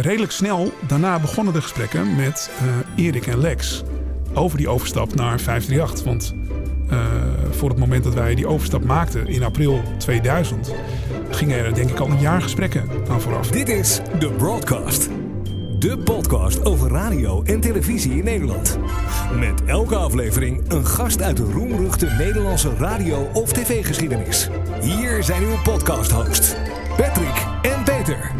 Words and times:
Redelijk 0.00 0.32
snel 0.32 0.72
daarna 0.86 1.18
begonnen 1.18 1.54
de 1.54 1.62
gesprekken 1.62 2.16
met 2.16 2.50
uh, 2.96 3.04
Erik 3.04 3.26
en 3.26 3.38
Lex 3.38 3.82
over 4.34 4.58
die 4.58 4.68
overstap 4.68 5.14
naar 5.14 5.40
538. 5.40 6.04
Want 6.04 6.34
uh, 6.90 6.98
voor 7.50 7.68
het 7.68 7.78
moment 7.78 8.04
dat 8.04 8.14
wij 8.14 8.34
die 8.34 8.46
overstap 8.46 8.84
maakten 8.84 9.26
in 9.26 9.42
april 9.42 9.82
2000, 9.98 10.74
gingen 11.30 11.58
er 11.58 11.74
denk 11.74 11.90
ik 11.90 11.98
al 11.98 12.10
een 12.10 12.20
jaar 12.20 12.42
gesprekken 12.42 12.88
aan 13.08 13.20
vooraf. 13.20 13.50
Dit 13.50 13.68
is 13.68 14.00
The 14.18 14.30
Broadcast. 14.30 15.08
De 15.78 15.98
podcast 15.98 16.64
over 16.64 16.90
radio 16.90 17.42
en 17.42 17.60
televisie 17.60 18.12
in 18.12 18.24
Nederland. 18.24 18.78
Met 19.38 19.64
elke 19.64 19.96
aflevering 19.96 20.70
een 20.70 20.86
gast 20.86 21.22
uit 21.22 21.36
de 21.36 21.50
roemruchte 21.52 22.06
Nederlandse 22.06 22.74
radio- 22.78 23.30
of 23.32 23.52
tv-geschiedenis. 23.52 24.48
Hier 24.80 25.22
zijn 25.22 25.42
uw 25.42 25.56
podcast-hosts. 25.62 26.54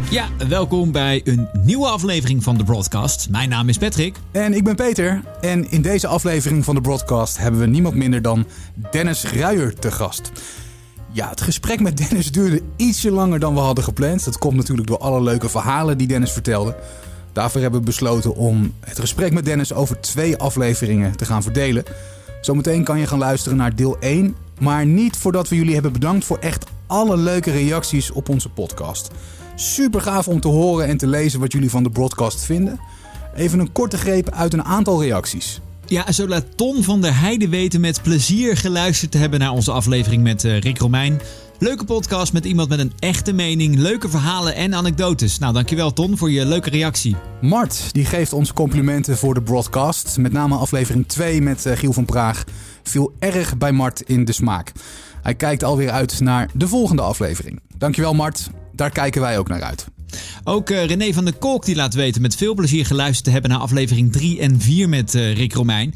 Ja, 0.09 0.27
welkom 0.47 0.91
bij 0.91 1.21
een 1.23 1.47
nieuwe 1.63 1.87
aflevering 1.87 2.43
van 2.43 2.57
de 2.57 2.63
Broadcast. 2.63 3.29
Mijn 3.29 3.49
naam 3.49 3.69
is 3.69 3.77
Patrick. 3.77 4.17
En 4.31 4.53
ik 4.53 4.63
ben 4.63 4.75
Peter. 4.75 5.21
En 5.41 5.71
in 5.71 5.81
deze 5.81 6.07
aflevering 6.07 6.65
van 6.65 6.75
de 6.75 6.81
Broadcast 6.81 7.37
hebben 7.37 7.59
we 7.59 7.67
niemand 7.67 7.95
minder 7.95 8.21
dan 8.21 8.45
Dennis 8.91 9.23
Ruijer 9.23 9.73
te 9.73 9.91
gast. 9.91 10.31
Ja, 11.11 11.29
het 11.29 11.41
gesprek 11.41 11.79
met 11.79 11.97
Dennis 11.97 12.31
duurde 12.31 12.61
ietsje 12.75 13.11
langer 13.11 13.39
dan 13.39 13.53
we 13.53 13.59
hadden 13.59 13.83
gepland. 13.83 14.25
Dat 14.25 14.37
komt 14.37 14.55
natuurlijk 14.55 14.87
door 14.87 14.97
alle 14.97 15.21
leuke 15.21 15.49
verhalen 15.49 15.97
die 15.97 16.07
Dennis 16.07 16.31
vertelde. 16.31 16.75
Daarvoor 17.33 17.61
hebben 17.61 17.79
we 17.79 17.85
besloten 17.85 18.35
om 18.35 18.73
het 18.79 18.99
gesprek 18.99 19.33
met 19.33 19.45
Dennis 19.45 19.73
over 19.73 20.01
twee 20.01 20.37
afleveringen 20.37 21.17
te 21.17 21.25
gaan 21.25 21.43
verdelen. 21.43 21.83
Zometeen 22.41 22.83
kan 22.83 22.99
je 22.99 23.07
gaan 23.07 23.19
luisteren 23.19 23.57
naar 23.57 23.75
deel 23.75 23.97
1, 23.99 24.35
maar 24.59 24.85
niet 24.85 25.17
voordat 25.17 25.49
we 25.49 25.55
jullie 25.55 25.73
hebben 25.73 25.93
bedankt 25.93 26.25
voor 26.25 26.37
echt 26.37 26.65
alle 26.87 27.17
leuke 27.17 27.51
reacties 27.51 28.11
op 28.11 28.29
onze 28.29 28.49
podcast. 28.49 29.11
Super 29.61 30.01
gaaf 30.01 30.27
om 30.27 30.39
te 30.39 30.47
horen 30.47 30.87
en 30.87 30.97
te 30.97 31.07
lezen 31.07 31.39
wat 31.39 31.51
jullie 31.51 31.69
van 31.69 31.83
de 31.83 31.89
broadcast 31.89 32.45
vinden. 32.45 32.79
Even 33.35 33.59
een 33.59 33.71
korte 33.71 33.97
greep 33.97 34.29
uit 34.29 34.53
een 34.53 34.63
aantal 34.63 35.01
reacties. 35.01 35.61
Ja, 35.85 36.11
zo 36.11 36.27
laat 36.27 36.57
Ton 36.57 36.83
van 36.83 37.01
der 37.01 37.19
Heide 37.19 37.49
weten 37.49 37.81
met 37.81 38.01
plezier 38.01 38.57
geluisterd 38.57 39.11
te 39.11 39.17
hebben 39.17 39.39
naar 39.39 39.51
onze 39.51 39.71
aflevering 39.71 40.23
met 40.23 40.43
uh, 40.43 40.59
Rick 40.59 40.77
Romein. 40.77 41.19
Leuke 41.57 41.85
podcast 41.85 42.33
met 42.33 42.45
iemand 42.45 42.69
met 42.69 42.79
een 42.79 42.91
echte 42.99 43.33
mening, 43.33 43.75
leuke 43.75 44.09
verhalen 44.09 44.55
en 44.55 44.75
anekdotes. 44.75 45.39
Nou, 45.39 45.53
dankjewel 45.53 45.93
Ton 45.93 46.17
voor 46.17 46.31
je 46.31 46.45
leuke 46.45 46.69
reactie. 46.69 47.15
Mart, 47.41 47.93
die 47.93 48.05
geeft 48.05 48.33
ons 48.33 48.53
complimenten 48.53 49.17
voor 49.17 49.33
de 49.33 49.41
broadcast. 49.41 50.17
Met 50.17 50.31
name 50.31 50.55
aflevering 50.55 51.07
2 51.07 51.41
met 51.41 51.65
uh, 51.65 51.75
Giel 51.75 51.93
van 51.93 52.05
Praag 52.05 52.43
viel 52.83 53.13
erg 53.19 53.57
bij 53.57 53.71
Mart 53.71 54.01
in 54.01 54.25
de 54.25 54.31
smaak. 54.31 54.71
Hij 55.21 55.35
kijkt 55.35 55.63
alweer 55.63 55.91
uit 55.91 56.19
naar 56.19 56.49
de 56.53 56.67
volgende 56.67 57.01
aflevering. 57.01 57.59
Dankjewel 57.77 58.13
Mart, 58.13 58.49
daar 58.79 58.89
kijken 58.89 59.21
wij 59.21 59.37
ook 59.37 59.47
naar 59.47 59.63
uit. 59.63 59.85
Ook 60.43 60.69
uh, 60.69 60.85
René 60.85 61.13
van 61.13 61.25
der 61.25 61.33
Kolk 61.33 61.65
die 61.65 61.75
laat 61.75 61.93
weten 61.93 62.21
met 62.21 62.35
veel 62.35 62.53
plezier 62.53 62.85
geluisterd 62.85 63.23
te 63.23 63.31
hebben 63.31 63.51
naar 63.51 63.59
aflevering 63.59 64.11
3 64.11 64.39
en 64.39 64.61
4 64.61 64.89
met 64.89 65.13
uh, 65.13 65.33
Rick 65.33 65.53
Romein. 65.53 65.93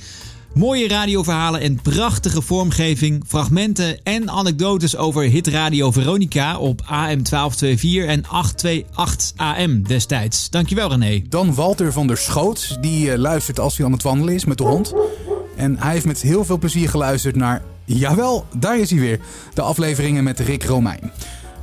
Mooie 0.53 0.87
radioverhalen 0.87 1.61
en 1.61 1.81
prachtige 1.81 2.41
vormgeving, 2.41 3.23
fragmenten 3.27 4.03
en 4.03 4.29
anekdotes 4.29 4.97
over 4.97 5.23
Hit 5.23 5.47
Radio 5.47 5.91
Veronica 5.91 6.57
op 6.57 6.81
AM 6.81 7.23
1224 7.23 8.05
en 8.05 8.25
828 8.27 9.33
AM 9.35 9.83
destijds. 9.83 10.49
Dankjewel 10.49 10.89
René. 10.89 11.21
Dan 11.29 11.53
Walter 11.53 11.91
van 11.91 12.07
der 12.07 12.17
Schoot, 12.17 12.77
die 12.81 13.07
uh, 13.07 13.17
luistert 13.17 13.59
als 13.59 13.77
hij 13.77 13.85
aan 13.85 13.91
het 13.91 14.03
wandelen 14.03 14.33
is 14.33 14.45
met 14.45 14.57
de 14.57 14.63
hond. 14.63 14.93
En 15.55 15.77
hij 15.79 15.91
heeft 15.91 16.05
met 16.05 16.21
heel 16.21 16.45
veel 16.45 16.57
plezier 16.57 16.89
geluisterd 16.89 17.35
naar, 17.35 17.61
jawel, 17.85 18.45
daar 18.57 18.79
is 18.79 18.89
hij 18.89 18.99
weer, 18.99 19.19
de 19.53 19.61
afleveringen 19.61 20.23
met 20.23 20.39
Rick 20.39 20.63
Romein. 20.63 21.11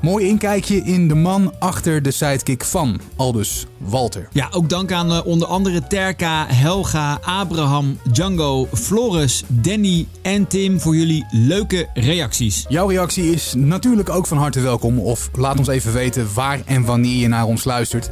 Mooi 0.00 0.26
inkijkje 0.26 0.76
in 0.76 1.08
de 1.08 1.14
man 1.14 1.52
achter 1.58 2.02
de 2.02 2.10
sidekick 2.10 2.64
van, 2.64 3.00
aldus 3.16 3.66
Walter. 3.78 4.28
Ja, 4.32 4.48
ook 4.50 4.68
dank 4.68 4.92
aan 4.92 5.10
uh, 5.10 5.26
onder 5.26 5.48
andere 5.48 5.86
Terka, 5.86 6.46
Helga, 6.48 7.18
Abraham, 7.22 7.98
Django, 8.12 8.68
Floris, 8.72 9.44
Danny 9.46 10.06
en 10.22 10.46
Tim 10.46 10.80
voor 10.80 10.96
jullie 10.96 11.26
leuke 11.30 11.88
reacties. 11.94 12.64
Jouw 12.69 12.88
reactie 12.88 13.32
is 13.32 13.54
natuurlijk 13.56 14.08
ook 14.08 14.26
van 14.26 14.38
harte 14.38 14.60
welkom. 14.60 14.98
Of 14.98 15.30
laat 15.32 15.58
ons 15.58 15.69
even 15.69 15.92
weten 15.92 16.34
waar 16.34 16.60
en 16.64 16.84
wanneer 16.84 17.16
je 17.16 17.28
naar 17.28 17.46
ons 17.46 17.64
luistert. 17.64 18.10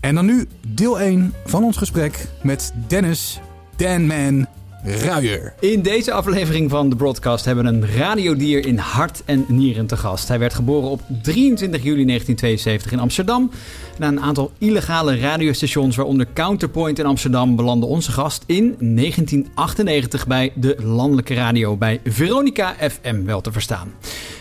En 0.00 0.14
dan 0.14 0.26
nu 0.26 0.46
deel 0.66 1.00
1 1.00 1.34
van 1.44 1.64
ons 1.64 1.76
gesprek 1.76 2.28
met 2.42 2.72
Dennis 2.86 3.40
Danman 3.76 4.46
Ruijer. 4.84 5.54
In 5.60 5.82
deze 5.82 6.12
aflevering 6.12 6.70
van 6.70 6.88
de 6.88 6.96
broadcast 6.96 7.44
hebben 7.44 7.64
we 7.64 7.70
een 7.70 7.96
radiodier 7.96 8.66
in 8.66 8.78
hart 8.78 9.22
en 9.24 9.44
nieren 9.48 9.86
te 9.86 9.96
gast. 9.96 10.28
Hij 10.28 10.38
werd 10.38 10.54
geboren 10.54 10.88
op 10.88 11.00
23 11.22 11.82
juli 11.82 12.04
1972 12.04 12.92
in 12.92 12.98
Amsterdam. 12.98 13.50
Na 13.98 14.08
een 14.08 14.20
aantal 14.20 14.50
illegale 14.58 15.18
radiostations, 15.18 15.96
waaronder 15.96 16.26
Counterpoint 16.34 16.98
in 16.98 17.06
Amsterdam, 17.06 17.56
belandde 17.56 17.86
onze 17.86 18.12
gast 18.12 18.44
in 18.46 18.76
1998 18.78 20.26
bij 20.26 20.52
de 20.54 20.76
landelijke 20.82 21.34
radio 21.34 21.76
bij 21.76 22.00
Veronica 22.04 22.74
FM 22.90 23.24
wel 23.24 23.40
te 23.40 23.52
verstaan. 23.52 23.92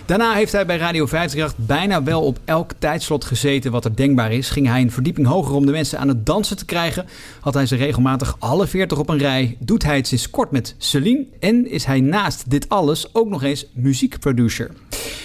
Daarna 0.05 0.33
heeft 0.33 0.51
hij 0.51 0.65
bij 0.65 0.77
Radio 0.77 1.05
538 1.05 1.65
bijna 1.67 2.03
wel 2.03 2.21
op 2.21 2.39
elk 2.45 2.71
tijdslot 2.79 3.25
gezeten 3.25 3.71
wat 3.71 3.85
er 3.85 3.95
denkbaar 3.95 4.31
is. 4.31 4.49
Ging 4.49 4.67
hij 4.67 4.81
een 4.81 4.91
verdieping 4.91 5.27
hoger 5.27 5.55
om 5.55 5.65
de 5.65 5.71
mensen 5.71 5.99
aan 5.99 6.07
het 6.07 6.25
dansen 6.25 6.57
te 6.57 6.65
krijgen. 6.65 7.05
Had 7.39 7.53
hij 7.53 7.65
ze 7.65 7.75
regelmatig 7.75 8.35
alle 8.39 8.67
40 8.67 8.97
op 8.97 9.09
een 9.09 9.17
rij. 9.17 9.57
Doet 9.59 9.83
hij 9.83 9.95
het 9.95 10.07
sinds 10.07 10.29
kort 10.29 10.51
met 10.51 10.75
Celine. 10.77 11.25
En 11.39 11.69
is 11.71 11.85
hij 11.85 11.99
naast 11.99 12.49
dit 12.49 12.69
alles 12.69 13.15
ook 13.15 13.29
nog 13.29 13.43
eens 13.43 13.65
muziekproducer. 13.73 14.71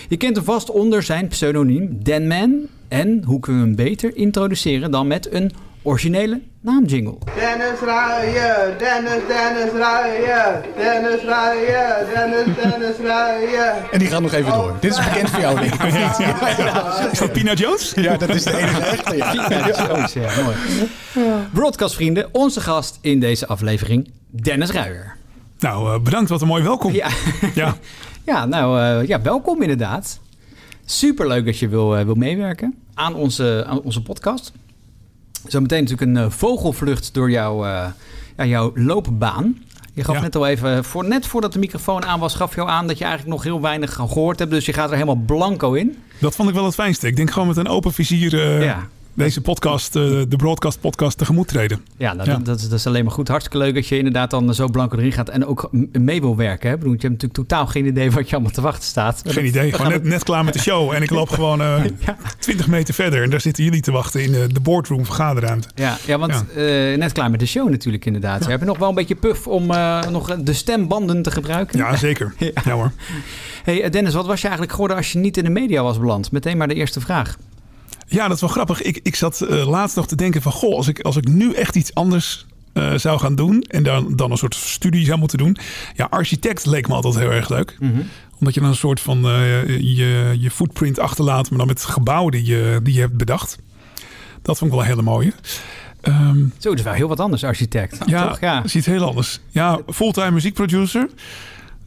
Je 0.08 0.16
kent 0.16 0.36
hem 0.36 0.44
vast 0.44 0.70
onder 0.70 1.02
zijn 1.02 1.28
pseudoniem 1.28 1.98
Danman. 2.02 2.68
En 2.88 3.22
hoe 3.24 3.40
kunnen 3.40 3.62
we 3.62 3.68
hem 3.68 3.76
beter 3.76 4.16
introduceren 4.16 4.90
dan 4.90 5.06
met 5.06 5.32
een 5.32 5.52
originele 5.82 6.40
naamjingle. 6.60 7.18
Dennis 7.34 7.80
Ruijen, 7.84 8.78
Dennis, 8.78 9.20
Dennis 9.28 9.72
Ruijen, 9.72 10.62
Dennis 10.76 11.22
Ruijen, 11.22 12.06
Dennis, 12.14 12.54
Dennis 12.62 12.96
Ruijen. 13.04 13.92
En 13.92 13.98
die 13.98 14.08
gaat 14.08 14.20
nog 14.20 14.32
even 14.32 14.52
door. 14.52 14.76
Dit 14.80 14.90
is 14.90 15.04
bekend 15.04 15.30
voor 15.30 15.40
jou, 15.40 15.60
denk 15.60 15.74
ik. 15.74 15.90
Ja, 15.90 16.14
ja, 16.18 16.54
ja. 16.58 17.10
Is 17.12 17.18
dat 17.18 17.32
Pina 17.32 17.52
Jones? 17.52 17.92
Ja, 17.96 18.16
dat 18.16 18.28
is 18.28 18.42
de 18.42 18.56
enige 18.56 18.80
echte. 18.80 19.16
Ja. 19.16 19.30
Pina 19.30 19.86
Jones, 19.86 20.12
ja, 20.12 20.30
mooi. 20.42 20.56
Broadcastvrienden, 21.52 22.28
onze 22.32 22.60
gast 22.60 22.98
in 23.00 23.20
deze 23.20 23.46
aflevering, 23.46 24.10
Dennis 24.30 24.70
Ruijer. 24.70 25.16
Nou, 25.58 25.94
uh, 25.94 26.00
bedankt. 26.02 26.30
Wat 26.30 26.40
een 26.40 26.46
mooi 26.46 26.62
welkom. 26.62 26.92
Ja, 26.92 27.08
ja. 27.54 27.76
ja 28.32 28.44
nou, 28.46 28.80
uh, 28.80 29.08
ja, 29.08 29.22
welkom 29.22 29.62
inderdaad. 29.62 30.20
Super 30.88 31.26
leuk 31.26 31.44
dat 31.44 31.58
je 31.58 31.68
wil, 31.68 31.98
uh, 31.98 32.04
wil 32.04 32.14
meewerken 32.14 32.74
aan 32.94 33.14
onze, 33.14 33.64
aan 33.66 33.80
onze 33.80 34.02
podcast. 34.02 34.52
Zometeen 35.46 35.82
natuurlijk 35.82 36.10
een 36.10 36.24
uh, 36.24 36.30
vogelvlucht 36.30 37.14
door 37.14 37.30
jouw, 37.30 37.64
uh, 37.64 37.86
ja, 38.36 38.44
jouw 38.44 38.72
loopbaan. 38.74 39.58
Je 39.92 40.04
gaf 40.04 40.16
ja. 40.16 40.22
net 40.22 40.36
al 40.36 40.46
even, 40.46 40.84
voor, 40.84 41.08
net 41.08 41.26
voordat 41.26 41.52
de 41.52 41.58
microfoon 41.58 42.04
aan 42.04 42.20
was, 42.20 42.34
gaf 42.34 42.54
je 42.54 42.60
al 42.60 42.70
aan 42.70 42.86
dat 42.86 42.98
je 42.98 43.04
eigenlijk 43.04 43.34
nog 43.34 43.44
heel 43.44 43.60
weinig 43.60 43.94
gehoord 43.94 44.38
hebt. 44.38 44.50
Dus 44.50 44.66
je 44.66 44.72
gaat 44.72 44.88
er 44.88 44.94
helemaal 44.94 45.22
blanco 45.26 45.72
in. 45.72 45.96
Dat 46.20 46.34
vond 46.34 46.48
ik 46.48 46.54
wel 46.54 46.64
het 46.64 46.74
fijnste. 46.74 47.06
Ik 47.06 47.16
denk 47.16 47.30
gewoon 47.30 47.48
met 47.48 47.56
een 47.56 47.68
open 47.68 47.92
vizier 47.92 48.34
uh, 48.34 48.64
ja. 48.64 48.88
Deze 49.16 49.40
podcast, 49.40 49.96
uh, 49.96 50.22
de 50.28 50.36
broadcast 50.36 50.80
podcast, 50.80 51.18
tegemoet 51.18 51.48
treden. 51.48 51.84
Ja, 51.96 52.12
nou, 52.12 52.30
ja. 52.30 52.36
Dat, 52.36 52.60
dat, 52.60 52.72
is 52.72 52.86
alleen 52.86 53.04
maar 53.04 53.12
goed. 53.12 53.28
Hartstikke 53.28 53.58
leuk 53.58 53.74
dat 53.74 53.86
je 53.86 53.96
inderdaad 53.96 54.30
dan 54.30 54.54
zo 54.54 54.68
blanco 54.68 54.96
erin 54.96 55.12
gaat 55.12 55.28
en 55.28 55.46
ook 55.46 55.70
mee 55.92 56.20
wil 56.20 56.36
werken. 56.36 56.70
Hè? 56.70 56.76
Bedoel, 56.76 56.92
je 56.92 56.98
hebt 56.98 57.12
natuurlijk 57.12 57.48
totaal 57.48 57.66
geen 57.66 57.86
idee 57.86 58.10
wat 58.10 58.28
je 58.28 58.34
allemaal 58.34 58.52
te 58.52 58.60
wachten 58.60 58.84
staat. 58.84 59.22
Geen 59.26 59.46
idee. 59.46 59.72
Gewoon 59.72 59.90
net, 59.90 60.04
net, 60.04 60.22
klaar 60.22 60.44
met 60.44 60.54
de 60.54 60.60
show 60.60 60.92
en 60.92 61.02
ik 61.02 61.10
loop 61.10 61.28
gewoon 61.38 61.60
uh, 61.60 61.84
ja. 61.98 62.16
20 62.38 62.68
meter 62.68 62.94
verder 62.94 63.22
en 63.22 63.30
daar 63.30 63.40
zitten 63.40 63.64
jullie 63.64 63.80
te 63.80 63.90
wachten 63.90 64.22
in 64.22 64.32
de 64.32 64.60
boardroom 64.60 65.04
vergaderruimte. 65.04 65.68
Ja, 65.74 65.96
ja 66.06 66.18
want 66.18 66.44
ja. 66.54 66.90
Uh, 66.90 66.98
net 66.98 67.12
klaar 67.12 67.30
met 67.30 67.40
de 67.40 67.46
show 67.46 67.70
natuurlijk 67.70 68.04
inderdaad. 68.04 68.44
We 68.44 68.50
hebben 68.50 68.68
nog 68.68 68.78
wel 68.78 68.88
een 68.88 68.94
beetje 68.94 69.16
puff 69.16 69.46
om 69.46 69.66
nog 70.10 70.36
de 70.36 70.52
stembanden 70.52 71.22
te 71.22 71.30
gebruiken. 71.30 71.78
Ja, 71.78 71.96
zeker. 71.96 72.34
ja. 72.64 72.72
hoor. 72.72 72.92
Hey 73.64 73.90
Dennis, 73.90 74.14
wat 74.14 74.26
was 74.26 74.36
je 74.36 74.46
eigenlijk 74.46 74.72
geworden 74.72 74.96
als 74.96 75.12
je 75.12 75.18
niet 75.18 75.36
in 75.36 75.44
de 75.44 75.50
media 75.50 75.82
was 75.82 75.98
beland? 75.98 76.32
Meteen 76.32 76.56
maar 76.56 76.68
de 76.68 76.74
eerste 76.74 77.00
vraag. 77.00 77.36
Ja, 78.06 78.26
dat 78.26 78.34
is 78.34 78.40
wel 78.40 78.50
grappig. 78.50 78.82
Ik, 78.82 79.00
ik 79.02 79.14
zat 79.14 79.46
uh, 79.50 79.68
laatst 79.68 79.96
nog 79.96 80.06
te 80.06 80.16
denken 80.16 80.42
van... 80.42 80.52
goh, 80.52 80.76
als 80.76 80.88
ik, 80.88 81.00
als 81.00 81.16
ik 81.16 81.28
nu 81.28 81.52
echt 81.52 81.76
iets 81.76 81.94
anders 81.94 82.46
uh, 82.74 82.94
zou 82.94 83.18
gaan 83.18 83.34
doen... 83.34 83.62
en 83.62 83.82
dan, 83.82 84.16
dan 84.16 84.30
een 84.30 84.36
soort 84.36 84.54
studie 84.54 85.04
zou 85.04 85.18
moeten 85.18 85.38
doen... 85.38 85.56
ja, 85.94 86.06
architect 86.10 86.66
leek 86.66 86.88
me 86.88 86.94
altijd 86.94 87.18
heel 87.18 87.32
erg 87.32 87.48
leuk. 87.48 87.76
Mhm. 87.78 87.90
Mm 87.90 87.96
-hmm. 87.96 88.08
Omdat 88.38 88.54
je 88.54 88.60
dan 88.60 88.68
een 88.68 88.76
soort 88.76 89.00
van 89.00 89.26
uh, 89.26 89.66
je, 89.66 90.36
je 90.38 90.50
footprint 90.50 90.98
achterlaat... 90.98 91.48
maar 91.50 91.58
dan 91.58 91.66
met 91.66 91.84
gebouwen 91.84 92.32
die 92.32 92.44
je, 92.44 92.80
die 92.82 92.94
je 92.94 93.00
hebt 93.00 93.16
bedacht. 93.16 93.58
Dat 94.42 94.58
vond 94.58 94.70
ik 94.70 94.76
wel 94.76 94.86
een 94.86 94.90
hele 94.90 95.02
mooie. 95.02 95.32
Um, 96.02 96.52
Zo, 96.58 96.74
dus 96.74 96.84
wel 96.84 96.92
heel 96.92 97.08
wat 97.08 97.20
anders, 97.20 97.44
architect. 97.44 97.98
Ja, 98.06 98.28
toch? 98.28 98.40
ja, 98.40 98.62
ziet 98.66 98.86
heel 98.86 99.04
anders. 99.04 99.40
Ja, 99.50 99.80
fulltime 99.88 100.30
muziekproducer... 100.30 101.08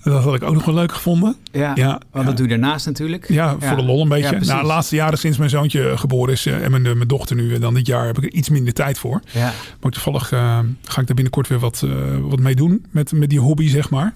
Dat 0.03 0.23
had 0.23 0.35
ik 0.35 0.43
ook 0.43 0.53
nog 0.53 0.65
wel 0.65 0.75
leuk 0.75 0.91
gevonden. 0.91 1.35
Ja, 1.51 1.71
Ja, 1.75 2.01
want 2.11 2.25
dat 2.25 2.37
doe 2.37 2.47
je 2.47 2.57
daarnaast 2.57 2.85
natuurlijk. 2.85 3.29
Ja, 3.29 3.55
voor 3.59 3.75
de 3.77 3.83
lol 3.83 4.01
een 4.01 4.09
beetje. 4.09 4.29
Precies. 4.29 4.47
nou, 4.47 4.61
de 4.61 4.67
laatste 4.67 4.95
jaren 4.95 5.17
sinds 5.17 5.37
mijn 5.37 5.49
zoontje 5.49 5.97
geboren 5.97 6.33
is 6.33 6.45
eh, 6.45 6.63
en 6.63 6.71
mijn, 6.71 6.83
mijn 6.83 7.07
dochter 7.07 7.35
nu, 7.35 7.53
eh, 7.53 7.61
dan 7.61 7.73
dit 7.73 7.87
jaar 7.87 8.05
heb 8.05 8.17
ik 8.17 8.23
er 8.23 8.31
iets 8.31 8.49
minder 8.49 8.73
tijd 8.73 8.99
voor. 8.99 9.21
Ja. 9.31 9.51
Maar 9.81 9.91
toevallig 9.91 10.31
eh, 10.31 10.59
ga 10.83 11.01
ik 11.01 11.07
daar 11.07 11.15
binnenkort 11.15 11.47
weer 11.47 11.59
wat, 11.59 11.81
eh, 11.85 11.91
wat 12.21 12.39
mee 12.39 12.55
doen 12.55 12.85
met, 12.91 13.11
met 13.11 13.29
die 13.29 13.39
hobby, 13.39 13.67
zeg 13.69 13.89
maar. 13.89 14.15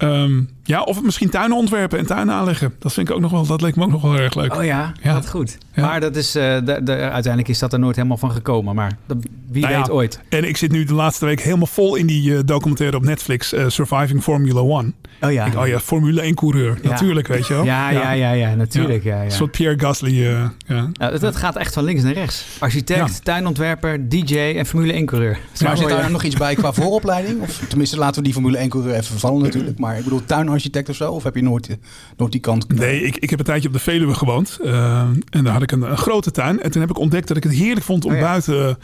Ehm, 0.00 0.40
ja, 0.64 0.82
of 0.82 1.02
misschien 1.02 1.30
tuinen 1.30 1.56
ontwerpen 1.56 1.98
en 1.98 2.06
tuinen 2.06 2.34
aanleggen. 2.34 2.74
Dat 2.78 2.92
vind 2.92 3.08
ik 3.08 3.14
ook 3.14 3.20
nog 3.20 3.30
wel, 3.30 3.46
dat 3.46 3.60
leek 3.60 3.76
me 3.76 3.84
ook 3.84 3.90
nog 3.90 4.02
wel 4.02 4.16
erg 4.16 4.34
leuk. 4.34 4.54
Oh 4.54 4.64
ja, 4.64 4.92
Ja. 5.02 5.12
wat 5.14 5.28
goed. 5.28 5.58
Ja. 5.74 5.82
Maar 5.86 6.00
dat 6.00 6.16
is, 6.16 6.34
eh, 6.34 6.42
de, 6.42 6.80
de, 6.82 6.92
uiteindelijk 6.92 7.48
is 7.48 7.58
dat 7.58 7.72
er 7.72 7.78
nooit 7.78 7.96
helemaal 7.96 8.16
van 8.16 8.30
gekomen. 8.30 8.74
Maar 8.74 8.92
dat, 9.06 9.16
wie 9.50 9.62
Nou 9.62 9.72
ja, 9.74 9.80
weet 9.80 9.90
ooit. 9.90 10.20
En 10.28 10.48
ik 10.48 10.56
zit 10.56 10.72
nu 10.72 10.84
de 10.84 10.94
laatste 10.94 11.24
week 11.24 11.40
helemaal 11.40 11.66
vol 11.66 11.94
in 11.94 12.06
die 12.06 12.34
eh, 12.36 12.40
documentaire 12.44 12.96
op 12.96 13.02
Netflix, 13.04 13.52
eh, 13.52 13.64
Surviving 13.68 14.22
Formula 14.22 14.60
One. 14.60 14.92
Oh 15.20 15.32
ja. 15.32 15.44
Ik, 15.46 15.56
oh 15.56 15.66
ja, 15.66 15.78
Formule 15.80 16.20
1 16.20 16.34
coureur. 16.34 16.78
Ja. 16.82 16.88
Natuurlijk, 16.90 17.26
weet 17.26 17.46
je 17.46 17.54
wel. 17.54 17.64
Ja, 17.64 17.90
ja, 17.90 18.10
ja, 18.12 18.30
ja, 18.32 18.54
natuurlijk. 18.54 19.02
Ja. 19.04 19.16
Ja, 19.16 19.24
Een 19.24 19.30
soort 19.30 19.50
Pierre 19.50 19.78
Gasly. 19.80 20.26
eh, 20.26 20.30
ja. 20.66 20.90
Ja, 20.92 21.10
dat, 21.10 21.20
dat 21.20 21.36
gaat 21.36 21.56
echt 21.56 21.74
van 21.74 21.84
links 21.84 22.02
naar 22.02 22.12
rechts. 22.12 22.44
Architect, 22.58 22.98
Ja. 22.98 23.18
tuinontwerper, 23.22 24.08
DJ 24.08 24.36
en 24.38 24.66
Formule 24.66 24.92
1 24.92 25.06
coureur. 25.06 25.38
Maar 25.64 25.76
zit 25.76 25.88
daar 25.88 26.10
nog 26.10 26.22
iets 26.22 26.36
bij 26.36 26.54
qua 26.54 26.72
vooropleiding? 26.72 27.40
Of 27.40 27.62
tenminste, 27.68 27.98
laten 27.98 28.16
we 28.16 28.22
die 28.22 28.32
Formule 28.32 28.58
1 28.58 28.68
coureur 28.68 28.92
even 28.92 29.04
vervallen 29.04 29.42
natuurlijk. 29.42 29.78
Maar 29.78 29.88
ik 29.96 30.04
bedoel, 30.04 30.24
tuinarchitect 30.24 30.88
of 30.88 30.96
zo? 30.96 31.12
Of 31.12 31.22
heb 31.22 31.34
je 31.34 31.42
nooit, 31.42 31.68
eh, 31.68 31.76
nooit 32.16 32.32
die 32.32 32.40
kant? 32.40 32.68
Nee, 32.78 33.02
ik, 33.02 33.16
ik 33.16 33.30
heb 33.30 33.38
een 33.38 33.44
tijdje 33.44 33.68
op 33.68 33.74
de 33.74 33.80
Veluwe 33.80 34.14
gewoond. 34.14 34.58
eh, 34.64 35.00
en 35.30 35.44
daar 35.44 35.52
had 35.52 35.62
ik 35.62 35.72
een, 35.72 35.82
een 35.82 35.96
grote 35.98 36.30
tuin. 36.30 36.62
En 36.62 36.70
toen 36.70 36.80
heb 36.80 36.90
ik 36.90 36.98
ontdekt 36.98 37.28
dat 37.28 37.36
ik 37.36 37.42
het 37.42 37.52
heerlijk 37.52 37.86
vond 37.86 38.04
om 38.04 38.10
Oh 38.12 38.16
ja. 38.18 38.22
buiten... 38.24 38.78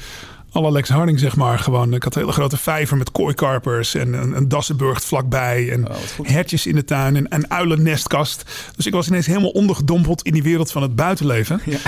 alle 0.57 0.73
Lex 0.73 0.89
Harding, 0.89 1.19
zeg 1.19 1.37
maar. 1.37 1.59
Gewoon, 1.59 1.95
ik 1.95 2.03
had 2.03 2.15
een 2.15 2.21
hele 2.21 2.33
grote 2.33 2.57
vijver 2.57 2.97
met 2.97 3.11
kooikarpers 3.11 3.95
en 3.95 4.13
een, 4.13 4.37
een 4.37 4.49
dassenburgt 4.49 5.05
vlakbij. 5.05 5.73
En 5.73 5.89
Oh, 5.89 5.95
hertjes 6.23 6.67
in 6.67 6.75
de 6.75 6.85
tuin 6.85 7.17
en 7.17 7.27
een 7.29 7.51
uilennestkast. 7.51 8.43
Dus 8.77 8.87
ik 8.87 8.93
was 8.93 9.09
ineens 9.09 9.27
helemaal 9.27 9.51
ondergedompeld 9.51 10.23
in 10.23 10.33
die 10.33 10.43
wereld 10.43 10.73
van 10.73 10.83
het 10.83 10.95
buitenleven. 10.95 11.61
Ja. 11.65 11.79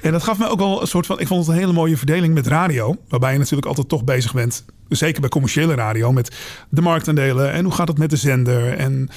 En 0.00 0.12
dat 0.12 0.22
gaf 0.22 0.38
me 0.38 0.48
ook 0.48 0.58
wel 0.58 0.80
een 0.80 0.86
soort 0.86 1.06
van... 1.06 1.20
Ik 1.20 1.26
vond 1.26 1.46
het 1.46 1.54
een 1.54 1.60
hele 1.60 1.72
mooie 1.72 1.96
verdeling 1.96 2.34
met 2.34 2.46
radio. 2.46 2.96
Waarbij 3.08 3.32
je 3.32 3.38
natuurlijk 3.38 3.66
altijd 3.66 3.88
toch 3.88 4.04
bezig 4.04 4.34
bent. 4.34 4.64
Zeker 4.88 5.20
bij 5.20 5.30
commerciële 5.30 5.74
radio. 5.74 6.12
Met 6.12 6.36
de 6.68 6.80
marktaandelen. 6.80 7.52
En 7.52 7.64
hoe 7.64 7.72
gaat 7.72 7.88
het 7.88 7.98
met 7.98 8.10
de 8.10 8.16
zender? 8.16 8.72
En 8.76 9.08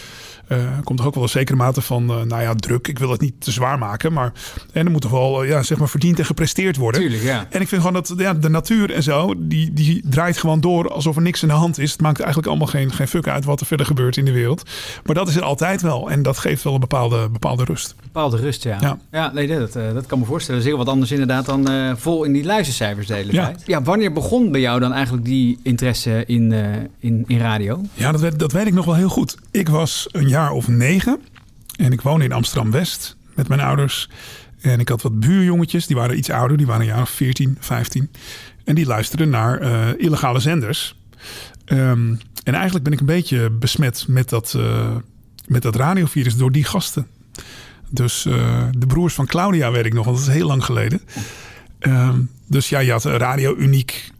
er 0.47 0.81
komt 0.83 0.99
er 0.99 1.05
ook 1.05 1.13
wel 1.13 1.23
een 1.23 1.29
zekere 1.29 1.57
mate 1.57 1.81
van... 1.81 2.09
eh, 2.09 2.21
nou 2.21 2.41
ja, 2.41 2.55
druk. 2.55 2.87
Ik 2.87 2.99
wil 2.99 3.09
het 3.11 3.21
niet 3.21 3.33
te 3.39 3.51
zwaar 3.51 3.77
maken. 3.77 4.13
Maar 4.13 4.33
en 4.73 4.85
er 4.85 4.91
moet 4.91 5.01
toch 5.01 5.11
wel 5.11 5.43
eh, 5.43 5.49
ja, 5.49 5.63
zeg 5.63 5.77
maar 5.77 5.89
verdiend 5.89 6.19
en 6.19 6.25
gepresteerd 6.25 6.77
worden. 6.77 7.01
Tuurlijk, 7.01 7.23
ja. 7.23 7.45
En 7.49 7.61
ik 7.61 7.67
vind 7.67 7.81
gewoon 7.81 8.03
dat 8.03 8.13
ja, 8.17 8.33
de 8.33 8.49
natuur 8.49 8.91
en 8.91 9.03
zo... 9.03 9.33
Die, 9.37 9.73
die 9.73 10.01
draait 10.05 10.37
gewoon 10.37 10.61
door 10.61 10.89
alsof 10.89 11.15
er 11.15 11.21
niks 11.21 11.41
in 11.41 11.47
de 11.47 11.53
hand 11.53 11.77
is. 11.79 11.91
Het 11.91 12.01
maakt 12.01 12.17
eigenlijk 12.19 12.47
allemaal 12.47 12.67
geen, 12.67 12.91
geen 12.91 13.07
fuck 13.07 13.27
uit... 13.27 13.45
wat 13.45 13.59
er 13.59 13.65
verder 13.65 13.85
gebeurt 13.85 14.17
in 14.17 14.25
de 14.25 14.31
wereld. 14.31 14.63
Maar 15.05 15.15
dat 15.15 15.27
is 15.27 15.35
er 15.35 15.43
altijd 15.43 15.81
wel. 15.81 16.09
En 16.09 16.21
dat 16.23 16.37
geeft 16.37 16.63
wel 16.63 16.73
een 16.73 16.79
bepaalde, 16.79 17.29
bepaalde 17.29 17.63
rust. 17.63 17.95
Bepaalde 18.03 18.37
rust, 18.37 18.63
ja. 18.63 18.77
Ja. 18.81 18.97
Ja, 19.11 19.31
nee, 19.33 19.47
dat, 19.47 19.73
dat 19.73 20.05
kan 20.05 20.19
me 20.19 20.25
voorstellen. 20.25 20.59
Dat 20.59 20.69
is 20.69 20.75
heel 20.75 20.83
wat 20.85 20.93
anders 20.93 21.11
inderdaad 21.11 21.45
dan 21.45 21.67
vol 21.97 22.23
in 22.23 22.33
die 22.33 22.43
luistercijfers 22.45 23.07
de 23.07 23.13
hele 23.13 23.33
Ja. 23.33 23.45
tijd. 23.45 23.63
Ja, 23.65 23.81
wanneer 23.81 24.13
begon 24.13 24.51
bij 24.51 24.61
jou 24.61 24.79
dan 24.79 24.93
eigenlijk 24.93 25.25
die 25.25 25.59
interesse 25.63 26.23
in, 26.25 26.51
in, 26.99 27.23
in 27.27 27.37
radio? 27.39 27.81
Ja, 27.93 28.11
dat 28.11 28.21
weet, 28.21 28.39
dat 28.39 28.51
weet 28.51 28.67
ik 28.67 28.73
nog 28.73 28.85
wel 28.85 28.95
heel 28.95 29.09
goed. 29.09 29.37
Ik 29.51 29.69
was 29.69 30.07
een 30.11 30.27
jaar 30.33 30.51
of 30.51 30.68
negen 30.68 31.19
en 31.75 31.91
ik 31.91 32.01
woonde 32.01 32.25
in 32.25 32.31
Amsterdam-West 32.31 33.18
met 33.35 33.47
mijn 33.47 33.59
ouders. 33.59 34.09
En 34.62 34.80
ik 34.80 34.89
had 34.89 35.01
wat 35.01 35.19
buurjongetjes, 35.19 35.88
die 35.88 35.95
waren 35.95 36.18
iets 36.18 36.30
ouder, 36.30 36.57
die 36.57 36.65
waren 36.65 36.81
een 36.81 36.88
jaar 36.88 37.01
of 37.01 37.09
14, 37.09 37.57
15. 37.59 38.12
En 38.63 38.75
die 38.75 38.85
luisterden 38.85 39.30
naar 39.30 39.59
eh, 39.59 39.88
illegale 39.97 40.39
zenders. 40.39 40.95
Ehm, 41.65 42.15
en 42.44 42.53
eigenlijk 42.53 42.83
ben 42.83 42.94
ik 42.94 43.00
een 43.00 43.06
beetje 43.06 43.50
besmet 43.50 44.06
met 44.07 44.30
dat, 44.30 44.53
eh, 44.57 44.95
met 45.47 45.62
dat 45.62 45.75
radiovirus 45.75 46.36
door 46.36 46.51
die 46.51 46.63
gasten. 46.63 47.07
Dus 47.89 48.25
eh, 48.25 48.63
de 48.77 48.88
broers 48.88 49.13
van 49.13 49.25
Claudia 49.25 49.71
weet 49.71 49.86
ik 49.86 49.94
nog, 49.94 50.06
want 50.06 50.18
dat 50.18 50.27
is 50.27 50.33
heel 50.33 50.47
lang 50.47 50.65
geleden. 50.65 51.01
Ehm, 51.79 52.19
dus 52.47 52.69
ja, 52.69 52.79
je 52.79 52.91
had 52.91 53.06
Radio 53.06 53.56
Uniek, 53.56 54.12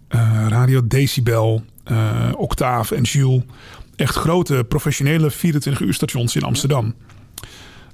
Radio 0.48 0.88
Decibel, 0.88 1.64
Octave 2.36 2.96
en 2.96 3.04
Jules. 3.04 3.44
Echt 3.96 4.16
grote 4.16 4.66
professionele 4.68 5.32
24 5.32 5.86
uur 5.86 5.94
stations 5.94 6.36
in 6.36 6.44
Amsterdam. 6.44 6.94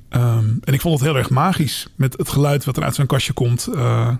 Ehm, 0.10 0.46
en 0.63 0.74
ik 0.74 0.81
vond 0.81 1.00
het 1.00 1.07
heel 1.07 1.18
erg 1.18 1.30
magisch 1.30 1.88
met 1.96 2.18
het 2.18 2.30
geluid 2.30 2.66
wat 2.66 2.78
er 2.78 2.84
uit 2.84 2.96
zo'n 2.96 3.06
kastje 3.06 3.34
komt. 3.34 3.68
Eh, 3.68 4.16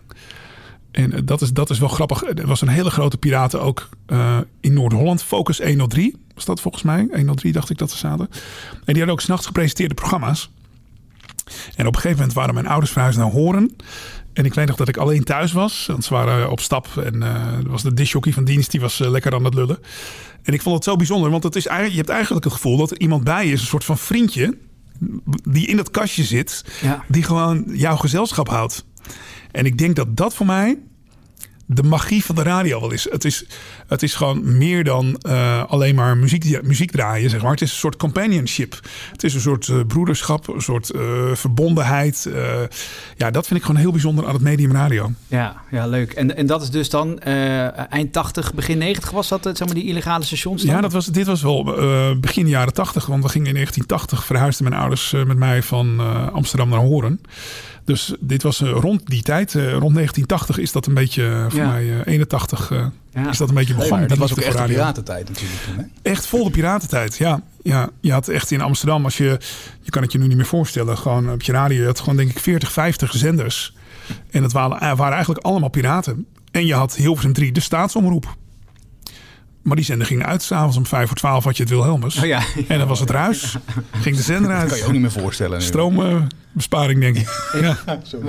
en 0.92 1.26
dat 1.26 1.42
is, 1.42 1.54
dat 1.54 1.70
is 1.70 1.80
wel 1.80 1.90
grappig. 1.90 2.24
Er 2.24 2.48
was 2.48 2.62
een 2.62 2.68
hele 2.68 2.90
grote 2.90 3.18
piraten 3.18 3.62
ook 3.62 3.90
eh, 4.06 4.38
in 4.60 4.74
Noord-Holland. 4.74 5.24
Focus 5.24 5.64
103 5.64 6.16
was 6.36 6.46
dat 6.46 6.62
volgens 6.62 6.84
mij. 6.84 7.08
103 7.12 7.52
dacht 7.52 7.70
ik 7.70 7.78
dat 7.78 7.92
ze 7.92 7.98
zaten. 7.98 8.30
En 8.30 8.80
die 8.86 8.96
hadden 8.96 9.12
ook 9.12 9.22
s'nachts 9.22 9.46
gepresenteerde 9.46 9.94
programma's. 9.94 10.50
En 11.76 11.88
op 11.88 11.96
een 11.96 12.02
gegeven 12.02 12.18
moment 12.18 12.34
waren 12.34 12.54
mijn 12.54 12.68
ouders 12.68 12.92
verhuisd 12.92 13.18
naar 13.18 13.32
Horen. 13.32 13.76
En 14.40 14.46
ik 14.46 14.54
weet 14.54 14.68
nog 14.68 14.76
dat 14.76 14.88
ik 14.88 14.98
alleen 14.98 15.24
thuis 15.24 15.52
was. 15.52 15.86
Want 15.86 16.04
ze 16.04 16.14
waren 16.14 16.52
op 16.52 16.60
stap. 16.60 16.88
En 17.04 17.24
eh, 17.24 17.54
er 17.54 17.70
was 17.70 17.84
de 17.84 17.94
disjockey 17.94 18.34
van 18.34 18.44
dienst. 18.44 18.72
Die 18.72 18.82
was 18.82 19.00
eh, 19.00 19.10
lekker 19.10 19.34
aan 19.34 19.44
het 19.44 19.54
lullen. 19.54 19.78
En 20.44 20.54
ik 20.54 20.62
vond 20.62 20.76
het 20.76 20.84
zo 20.84 20.96
bijzonder. 20.96 21.32
Want 21.32 21.44
het 21.44 21.56
is 21.56 21.66
eigenlijk, 21.66 21.96
je 21.96 22.02
hebt 22.02 22.14
eigenlijk 22.14 22.44
het 22.44 22.54
gevoel 22.54 22.78
dat 22.78 22.92
er 22.92 23.00
iemand 23.00 23.24
bij 23.24 23.46
is. 23.46 23.62
Een 23.62 23.68
soort 23.68 23.84
van 23.84 23.98
vriendje. 23.98 24.58
Die 25.44 25.68
in 25.68 25.78
dat 25.78 25.92
kastje 25.92 26.24
zit. 26.24 26.66
Ja. 26.82 27.04
Die 27.08 27.24
gewoon 27.24 27.64
jouw 27.68 27.96
gezelschap 27.96 28.50
houdt. 28.50 28.86
En 29.52 29.66
ik 29.66 29.78
denk 29.78 29.96
dat 29.96 30.18
dat 30.18 30.34
voor 30.34 30.46
mij 30.46 30.78
de 31.72 31.84
magie 31.84 32.26
van 32.26 32.36
de 32.36 32.44
radio 32.44 32.80
wel 32.80 32.92
is. 32.92 33.08
Het 33.12 33.26
is, 33.26 33.46
het 33.88 34.04
is 34.04 34.14
gewoon 34.14 34.58
meer 34.58 34.84
dan 34.84 35.18
eh, 35.18 35.64
alleen 35.68 35.96
maar 35.96 36.18
muziek, 36.18 36.62
muziek 36.64 36.92
draaien, 36.92 37.30
zeg 37.30 37.42
maar. 37.42 37.52
Het 37.52 37.62
is 37.62 37.72
een 37.72 37.78
soort 37.78 37.98
companionship. 37.98 38.80
Het 39.12 39.24
is 39.24 39.34
een 39.34 39.42
soort 39.42 39.68
eh, 39.68 39.80
broederschap, 39.88 40.48
een 40.48 40.62
soort 40.62 40.90
eh, 40.90 41.02
verbondenheid. 41.34 42.30
Ja, 43.18 43.32
dat 43.32 43.48
vind 43.48 43.60
ik 43.60 43.66
gewoon 43.66 43.82
heel 43.82 43.92
bijzonder 43.92 44.26
aan 44.26 44.34
het 44.34 44.42
medium 44.42 44.72
radio. 44.72 45.12
Ja, 45.28 45.62
ja 45.72 45.88
leuk. 45.88 46.14
En, 46.14 46.36
en 46.36 46.46
dat 46.46 46.62
is 46.62 46.70
dus 46.70 46.90
dan 46.90 47.20
eind 47.20 48.14
80, 48.14 48.54
begin 48.54 48.78
90 48.78 49.12
was 49.12 49.28
dat, 49.28 49.44
zeg 49.44 49.66
maar, 49.66 49.76
die 49.76 49.86
illegale 49.86 50.24
stations? 50.24 50.64
Ja, 50.64 50.82
dat 50.82 50.92
was, 50.92 51.06
dit 51.06 51.26
was 51.26 51.42
wel 51.42 51.64
begin 52.20 52.48
jaren 52.48 52.74
80. 52.74 53.06
Want 53.06 53.24
we 53.24 53.30
gingen 53.30 53.48
in 53.48 53.54
1980, 53.54 54.26
verhuisden 54.26 54.70
mijn 54.70 54.82
ouders 54.82 55.12
met 55.12 55.38
mij 55.38 55.64
van 55.64 56.00
Amsterdam 56.34 56.70
naar 56.70 56.80
Horen. 56.80 57.22
Dus 57.90 58.14
dit 58.20 58.44
was 58.44 58.62
eh, 58.62 58.70
rond 58.72 59.02
die 59.06 59.22
tijd, 59.22 59.56
eh, 59.56 59.62
rond 59.72 59.94
1980 59.94 60.58
is 60.58 60.72
dat 60.72 60.86
een 60.86 60.94
beetje, 60.94 61.26
eh, 61.30 61.46
voor 61.50 61.60
Ja. 61.60 61.68
mij 61.68 61.90
eh, 61.90 62.14
81, 62.14 62.72
eh, 62.72 62.86
Ja. 63.14 63.30
is 63.30 63.38
dat 63.38 63.50
een 63.50 63.56
beetje 63.56 63.74
begonnen. 63.76 64.08
dat 64.08 64.18
was 64.18 64.32
ook 64.32 64.38
echt 64.38 64.58
de 64.58 64.64
piratentijd 64.64 65.30
natuurlijk. 65.30 65.60
toen, 65.66 65.76
hè? 65.78 66.10
Echt 66.12 66.26
vol 66.26 66.44
de 66.44 66.50
piratentijd, 66.50 67.18
ja. 67.18 67.42
ja. 67.64 67.90
Je 68.02 68.12
had 68.12 68.28
echt 68.28 68.52
in 68.52 68.62
Amsterdam, 68.62 69.04
als 69.04 69.18
je, 69.18 69.40
je 69.82 69.90
kan 69.92 70.02
het 70.02 70.12
je 70.12 70.18
nu 70.18 70.28
niet 70.28 70.36
meer 70.38 70.46
voorstellen, 70.46 70.98
gewoon 70.98 71.32
op 71.32 71.42
je 71.42 71.52
radio, 71.52 71.80
je 71.82 71.86
had 71.86 72.00
gewoon 72.00 72.16
denk 72.16 72.30
ik 72.30 72.40
40, 72.40 72.72
50 72.72 73.12
zenders. 73.16 73.76
En 74.32 74.44
het 74.44 74.52
waren, 74.52 74.98
waren 74.98 75.14
eigenlijk 75.14 75.46
allemaal 75.46 75.70
piraten. 75.70 76.26
En 76.52 76.66
je 76.66 76.74
had 76.74 76.96
Hilversum 76.96 77.34
3, 77.34 77.52
de 77.52 77.60
staatsomroep. 77.60 78.36
Maar 79.62 79.76
die 79.76 79.86
zender 79.86 80.08
ging 80.08 80.24
uit, 80.26 80.42
s'avonds 80.44 80.78
om 80.78 80.86
5 80.86 81.08
voor 81.08 81.18
12 81.18 81.44
had 81.44 81.58
je 81.58 81.64
het 81.64 81.72
Wilhelmus. 81.72 82.18
Oh 82.18 82.26
ja. 82.26 82.42
En 82.68 82.78
dan 82.78 82.88
was 82.88 83.00
het 83.00 83.10
ruis. 83.10 83.56
Ging 83.92 84.16
de 84.16 84.22
zender 84.22 84.50
Dat 84.52 84.60
kan 84.60 84.68
je 84.68 84.74
ook 84.76 84.82
uit. 84.84 84.92
niet 84.92 85.02
meer 85.02 85.12
voorstellen. 85.12 85.62
Stroombesparing, 85.62 87.00
denk 87.00 87.18
ik. 87.18 87.50
Ja. 87.62 87.78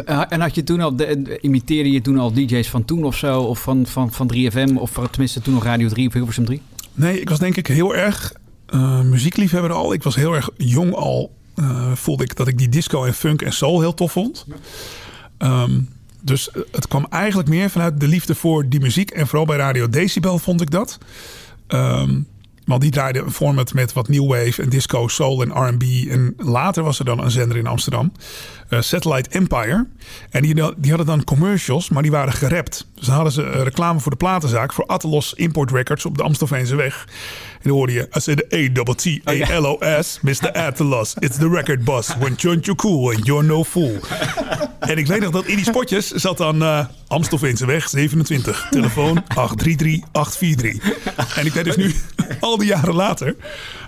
Eh, 0.04 0.22
En 0.28 0.40
had 0.40 0.54
je 0.54 0.62
toen 0.64 0.80
al, 0.80 0.96
de, 0.96 1.22
de- 1.22 1.40
imiteerde 1.40 1.90
je 1.90 2.00
toen 2.00 2.18
al 2.18 2.32
DJ's 2.32 2.68
van 2.68 2.84
toen 2.84 3.04
of 3.04 3.16
zo? 3.16 3.40
Of 3.40 3.62
van, 3.62 3.86
van, 3.86 4.12
van 4.12 4.32
3FM? 4.34 4.74
Of 4.74 4.90
tenminste 5.10 5.40
toen 5.40 5.54
nog 5.54 5.64
Radio 5.64 5.88
3 5.88 6.06
of 6.06 6.12
Hilversum 6.12 6.44
3? 6.44 6.62
Nee, 6.92 7.20
ik 7.20 7.28
was 7.28 7.38
denk 7.38 7.56
ik 7.56 7.66
heel 7.66 7.94
erg 7.96 8.32
eh, 8.66 9.00
muziekliefhebber 9.00 9.72
al. 9.72 9.92
Ik 9.92 10.02
was 10.02 10.14
heel 10.14 10.34
erg 10.34 10.50
jong 10.56 10.94
al. 10.94 11.34
eh, 11.54 11.92
voelde 11.92 12.24
ik 12.24 12.36
dat 12.36 12.48
ik 12.48 12.58
die 12.58 12.68
disco 12.68 13.04
en 13.04 13.14
funk 13.14 13.42
en 13.42 13.52
soul 13.52 13.80
heel 13.80 13.94
tof 13.94 14.12
vond. 14.12 14.46
Ehm, 15.38 15.80
dus 16.22 16.50
eh, 16.50 16.62
het 16.72 16.88
kwam 16.88 17.06
eigenlijk 17.10 17.48
meer 17.48 17.70
vanuit 17.70 18.00
de 18.00 18.08
liefde 18.08 18.34
voor 18.34 18.68
die 18.68 18.80
muziek. 18.80 19.10
En 19.10 19.26
vooral 19.26 19.46
bij 19.46 19.56
Radio 19.56 19.88
Decibel 19.88 20.38
vond 20.38 20.60
ik 20.60 20.70
dat. 20.70 20.98
Ehm, 21.66 22.20
want 22.64 22.82
die 22.82 22.90
draaide 22.90 23.18
een 23.18 23.32
format 23.32 23.74
met 23.74 23.92
wat 23.92 24.08
new 24.08 24.28
wave 24.28 24.62
en 24.62 24.68
disco, 24.68 25.08
soul 25.08 25.42
en 25.42 25.68
R&B. 25.68 25.82
En 26.10 26.34
later 26.36 26.82
was 26.82 26.98
er 26.98 27.04
dan 27.04 27.18
een 27.18 27.30
zender 27.30 27.56
in 27.56 27.66
Amsterdam. 27.66 28.12
Eh, 28.70 28.80
Satellite 28.80 29.30
Empire. 29.30 29.86
En 30.30 30.42
die, 30.42 30.54
die 30.54 30.88
hadden 30.88 31.06
dan 31.06 31.24
commercials, 31.24 31.88
maar 31.88 32.02
die 32.02 32.10
waren 32.10 32.32
gerapt. 32.32 32.86
Dus 32.94 33.06
dan 33.06 33.14
hadden 33.14 33.32
ze 33.32 33.42
eh, 33.42 33.62
reclame 33.62 34.00
voor 34.00 34.10
de 34.10 34.16
platenzaak. 34.16 34.72
Voor 34.72 34.86
Atelos 34.86 35.34
Import 35.34 35.70
Records 35.70 36.06
op 36.06 36.16
de 36.16 36.22
Amstelveense 36.22 36.76
weg. 36.76 37.06
En 37.52 37.58
dan 37.62 37.72
hoorde 37.72 37.92
je... 37.92 38.08
I 38.16 38.20
said 38.20 38.44
A-T-T-A-L-O-S. 38.54 40.18
Mr. 40.22 40.52
Atelos. 40.52 41.14
It's 41.18 41.38
the 41.38 41.48
record 41.48 41.84
boss. 41.84 42.16
When 42.18 42.34
you're 42.36 42.60
too 42.60 42.74
cool 42.74 43.14
and 43.14 43.26
you're 43.26 43.46
no 43.46 43.64
fool. 43.64 43.98
En 44.80 44.98
ik 44.98 45.06
weet 45.06 45.20
nog 45.20 45.30
dat 45.30 45.46
in 45.46 45.56
die 45.56 45.64
spotjes 45.64 46.10
zat 46.10 46.36
dan 46.36 46.62
eh 46.62 46.84
Amstelveense 47.10 47.66
weg 47.66 47.88
27. 47.88 48.66
Telefoon 48.70 49.24
833-843. 49.24 49.26
En 51.36 51.46
ik 51.46 51.52
weet 51.52 51.64
dus 51.64 51.76
nu, 51.76 51.94
al 52.40 52.56
die 52.56 52.66
jaren 52.66 52.94
later, 52.94 53.36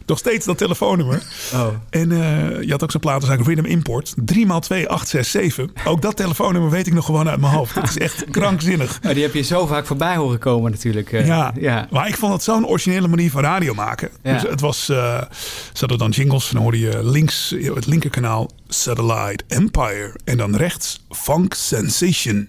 nog 0.07 0.19
steeds 0.19 0.47
dat 0.47 0.59
telefoonnummer. 0.59 1.23
Oh. 1.55 1.67
En 1.91 2.13
eh, 2.13 2.63
je 2.63 2.71
had 2.71 2.83
ook 2.83 2.91
zo'n 2.91 3.01
platenzaak 3.01 3.47
Rhythm 3.47 3.65
Import. 3.65 4.15
3x2867. 4.35 5.85
Ook 5.85 6.03
dat 6.03 6.17
telefoonnummer 6.17 6.71
weet 6.71 6.87
ik 6.87 6.93
nog 6.93 7.05
gewoon 7.05 7.29
uit 7.29 7.41
mijn 7.41 7.53
hoofd. 7.53 7.75
Dat 7.75 7.89
is 7.89 7.99
echt 7.99 8.25
krankzinnig. 8.31 8.99
Oh, 9.07 9.13
die 9.13 9.23
heb 9.23 9.35
je 9.35 9.43
zo 9.43 9.67
vaak 9.67 9.87
voorbij 9.87 10.17
horen 10.17 10.39
komen 10.39 10.71
natuurlijk. 10.71 11.13
eh. 11.13 11.27
Ja, 11.27 11.53
ja. 11.61 11.89
maar 11.91 12.09
ik 12.09 12.17
vond 12.17 12.33
het 12.33 12.43
zo'n 12.43 12.67
originele 12.67 13.09
manier 13.09 13.31
van 13.31 13.43
radio 13.43 13.75
maken. 13.75 14.09
Ja. 14.23 14.33
Dus 14.33 14.43
het 14.51 14.61
was, 14.61 14.89
eh 14.89 15.21
ze 15.73 15.79
hadden 15.79 15.99
dan 15.99 16.11
jingles 16.11 16.49
en 16.49 16.53
dan 16.55 16.63
hoorde 16.63 16.79
je 16.79 17.05
links, 17.05 17.55
het 17.75 17.87
linkerkanaal 17.87 18.51
Satellite 18.69 19.45
Empire. 19.49 20.15
En 20.25 20.37
dan 20.37 20.57
rechts 20.57 21.05
Funk 21.11 21.55
Sensation. 21.55 22.49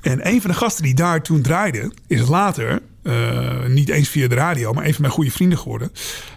En 0.00 0.28
een 0.28 0.40
van 0.40 0.50
de 0.50 0.56
gasten 0.56 0.84
die 0.84 0.94
daar 0.94 1.22
toen 1.22 1.42
draaide, 1.42 1.92
is 2.06 2.28
later, 2.28 2.82
eh, 3.04 3.64
niet 3.66 3.88
eens 3.88 4.08
via 4.08 4.28
de 4.28 4.34
radio, 4.34 4.72
maar 4.72 4.84
een 4.84 4.92
van 4.92 5.00
mijn 5.00 5.12
goede 5.12 5.30
vrienden 5.30 5.58
geworden. 5.58 5.92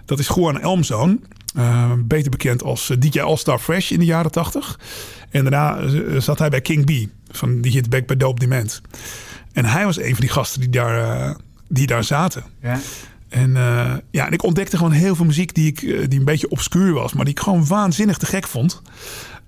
Dat 0.05 0.19
is 0.19 0.27
Juan 0.35 0.59
Elmzoon. 0.59 1.19
eh, 1.55 1.91
beter 1.97 2.31
bekend 2.31 2.63
als 2.63 2.89
eh, 2.89 2.97
DJ 2.99 3.19
All-Star 3.19 3.59
Fresh 3.59 3.91
in 3.91 3.99
de 3.99 4.05
jaren 4.05 4.31
80. 4.31 4.79
En 5.29 5.43
daarna 5.43 5.89
zat 6.19 6.39
hij 6.39 6.49
bij 6.49 6.61
King 6.61 6.85
B, 6.85 7.09
van 7.35 7.61
die 7.61 7.71
hit 7.71 7.89
Back 7.89 8.07
by 8.07 8.15
Dope 8.15 8.39
Demand. 8.39 8.81
En 9.53 9.65
hij 9.65 9.85
was 9.85 9.99
een 9.99 10.11
van 10.11 10.19
die 10.19 10.29
gasten 10.29 10.59
die 10.59 10.69
daar, 10.69 11.35
die 11.67 11.87
daar 11.87 12.03
zaten. 12.03 12.43
Ja. 12.61 12.79
En, 13.29 13.51
ja, 14.11 14.27
en 14.27 14.33
ik 14.33 14.43
ontdekte 14.43 14.77
gewoon 14.77 14.91
heel 14.91 15.15
veel 15.15 15.25
muziek 15.25 15.53
die, 15.53 15.67
ik, 15.67 15.79
die 16.09 16.19
een 16.19 16.25
beetje 16.25 16.49
obscuur 16.49 16.93
was, 16.93 17.13
maar 17.13 17.25
die 17.25 17.33
ik 17.33 17.39
gewoon 17.39 17.67
waanzinnig 17.67 18.17
te 18.17 18.25
gek 18.25 18.47
vond. 18.47 18.81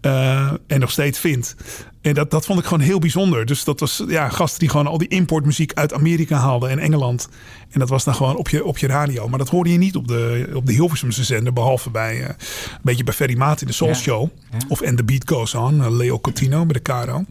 Eh, 0.01 0.51
en 0.67 0.79
nog 0.79 0.91
steeds 0.91 1.19
vind. 1.19 1.55
En 2.01 2.13
dat, 2.13 2.31
dat 2.31 2.45
vond 2.45 2.59
ik 2.59 2.65
gewoon 2.65 2.83
heel 2.83 2.99
bijzonder. 2.99 3.45
Dus 3.45 3.63
dat 3.63 3.79
was 3.79 4.03
ja, 4.07 4.29
gasten 4.29 4.59
die 4.59 4.69
gewoon 4.69 4.87
al 4.87 4.97
die 4.97 5.07
importmuziek 5.07 5.73
uit 5.73 5.93
Amerika 5.93 6.37
haalden 6.37 6.69
en 6.69 6.79
Engeland. 6.79 7.29
En 7.69 7.79
dat 7.79 7.89
was 7.89 8.03
dan 8.03 8.15
gewoon 8.15 8.35
op 8.35 8.49
je, 8.49 8.63
op 8.65 8.77
je 8.77 8.87
radio. 8.87 9.27
Maar 9.27 9.37
dat 9.39 9.49
hoorde 9.49 9.71
je 9.71 9.77
niet 9.77 9.95
op 9.95 10.07
de, 10.07 10.49
op 10.53 10.65
de 10.65 10.73
Hilversumse 10.73 11.23
zender. 11.23 11.53
Behalve 11.53 11.89
bij 11.89 12.21
eh, 12.21 12.27
een 12.29 12.79
beetje 12.81 13.03
bij 13.03 13.13
Ferry 13.13 13.37
Maat 13.37 13.61
in 13.61 13.67
de 13.67 13.73
Soul 13.73 13.89
Ja. 13.89 13.95
Show. 13.95 14.29
Ja. 14.51 14.57
Of 14.67 14.81
And 14.83 14.97
The 14.97 15.03
Beat 15.03 15.23
Goes 15.29 15.55
On. 15.55 15.83
eh, 15.83 15.91
Leo 15.91 16.19
Cotino 16.19 16.63
bij 16.65 16.73
de 16.73 16.81
Caro. 16.81 17.25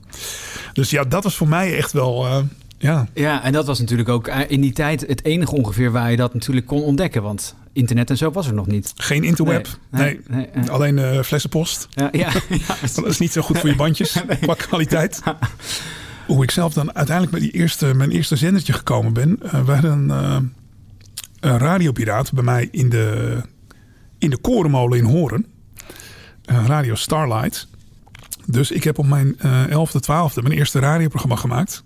Dus 0.73 0.91
ja, 0.91 1.05
dat 1.05 1.25
was 1.25 1.37
voor 1.37 1.49
mij 1.49 1.77
echt 1.77 1.93
wel... 1.93 2.27
ja, 2.79 3.09
ja, 3.15 3.43
en 3.43 3.53
dat 3.53 3.67
was 3.67 3.79
natuurlijk 3.79 4.09
ook 4.09 4.27
eh, 4.27 4.41
in 4.49 4.61
die 4.61 4.73
tijd 4.73 5.01
het 5.07 5.25
enige 5.25 5.55
ongeveer 5.55 5.91
waar 5.93 6.11
je 6.11 6.17
dat 6.17 6.35
natuurlijk 6.35 6.67
kon 6.67 6.83
ontdekken. 6.83 7.23
Want 7.23 7.55
internet 7.73 8.11
en 8.11 8.17
zo 8.17 8.31
was 8.31 8.47
er 8.47 8.55
nog 8.55 8.67
niet. 8.67 8.93
geen 8.97 9.25
interweb. 9.25 9.67
Nee, 9.91 10.03
Nee, 10.03 10.21
nee, 10.27 10.39
nee, 10.39 10.49
nee. 10.55 10.71
alleen 10.71 10.99
eh, 10.99 11.23
flessenpost. 11.23 11.89
Ja, 11.91 12.09
ja, 12.13 12.31
ja. 12.49 12.77
Dat 12.95 13.07
is 13.07 13.19
niet 13.19 13.33
zo 13.33 13.43
goed 13.43 13.59
voor 13.59 13.69
je 13.69 13.77
bandjes 13.77 14.23
qua 14.41 14.55
kwaliteit. 14.55 15.23
Hoe 16.27 16.43
ik 16.43 16.51
zelf 16.51 16.73
dan 16.73 16.95
uiteindelijk 16.95 17.37
met 17.41 17.43
die 17.53 17.61
eerste, 17.61 17.95
mijn 17.95 18.11
eerste 18.11 18.37
zendertje 18.37 18.73
gekomen 18.73 19.13
ben. 19.13 19.39
eh, 19.43 19.65
we 19.65 19.73
hadden 19.73 19.93
een, 20.11 20.11
een 21.41 21.59
radiopiraat 21.59 22.33
bij 22.33 22.45
mij 22.45 22.69
in 22.71 22.89
de, 22.89 23.37
in 24.19 24.31
de 24.31 24.39
korenmolen 24.39 24.99
in 24.99 25.05
Horen. 25.05 25.47
Radio 26.45 26.95
Starlight. 26.95 27.69
Dus 28.47 28.71
ik 28.71 28.85
heb 28.85 28.99
op 28.99 29.07
mijn 29.07 29.39
eh 29.39 29.65
11e, 29.67 30.31
12e 30.31 30.43
mijn 30.43 30.55
eerste 30.59 30.79
radioprogramma 30.79 31.37
gemaakt. 31.37 31.85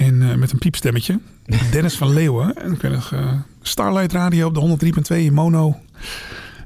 En 0.00 0.30
eh, 0.30 0.36
met 0.36 0.52
een 0.52 0.58
piepstemmetje. 0.58 1.20
Dennis 1.70 1.96
van 1.96 2.12
Leeuwen. 2.12 2.56
En 2.56 2.72
ik 2.72 2.80
weet 2.80 2.92
nog, 2.92 3.12
eh, 3.12 3.32
Starlight 3.62 4.12
Radio 4.12 4.46
op 4.46 4.54
de 4.54 4.60
103.2 4.60 5.24
in 5.24 5.32
mono. 5.32 5.76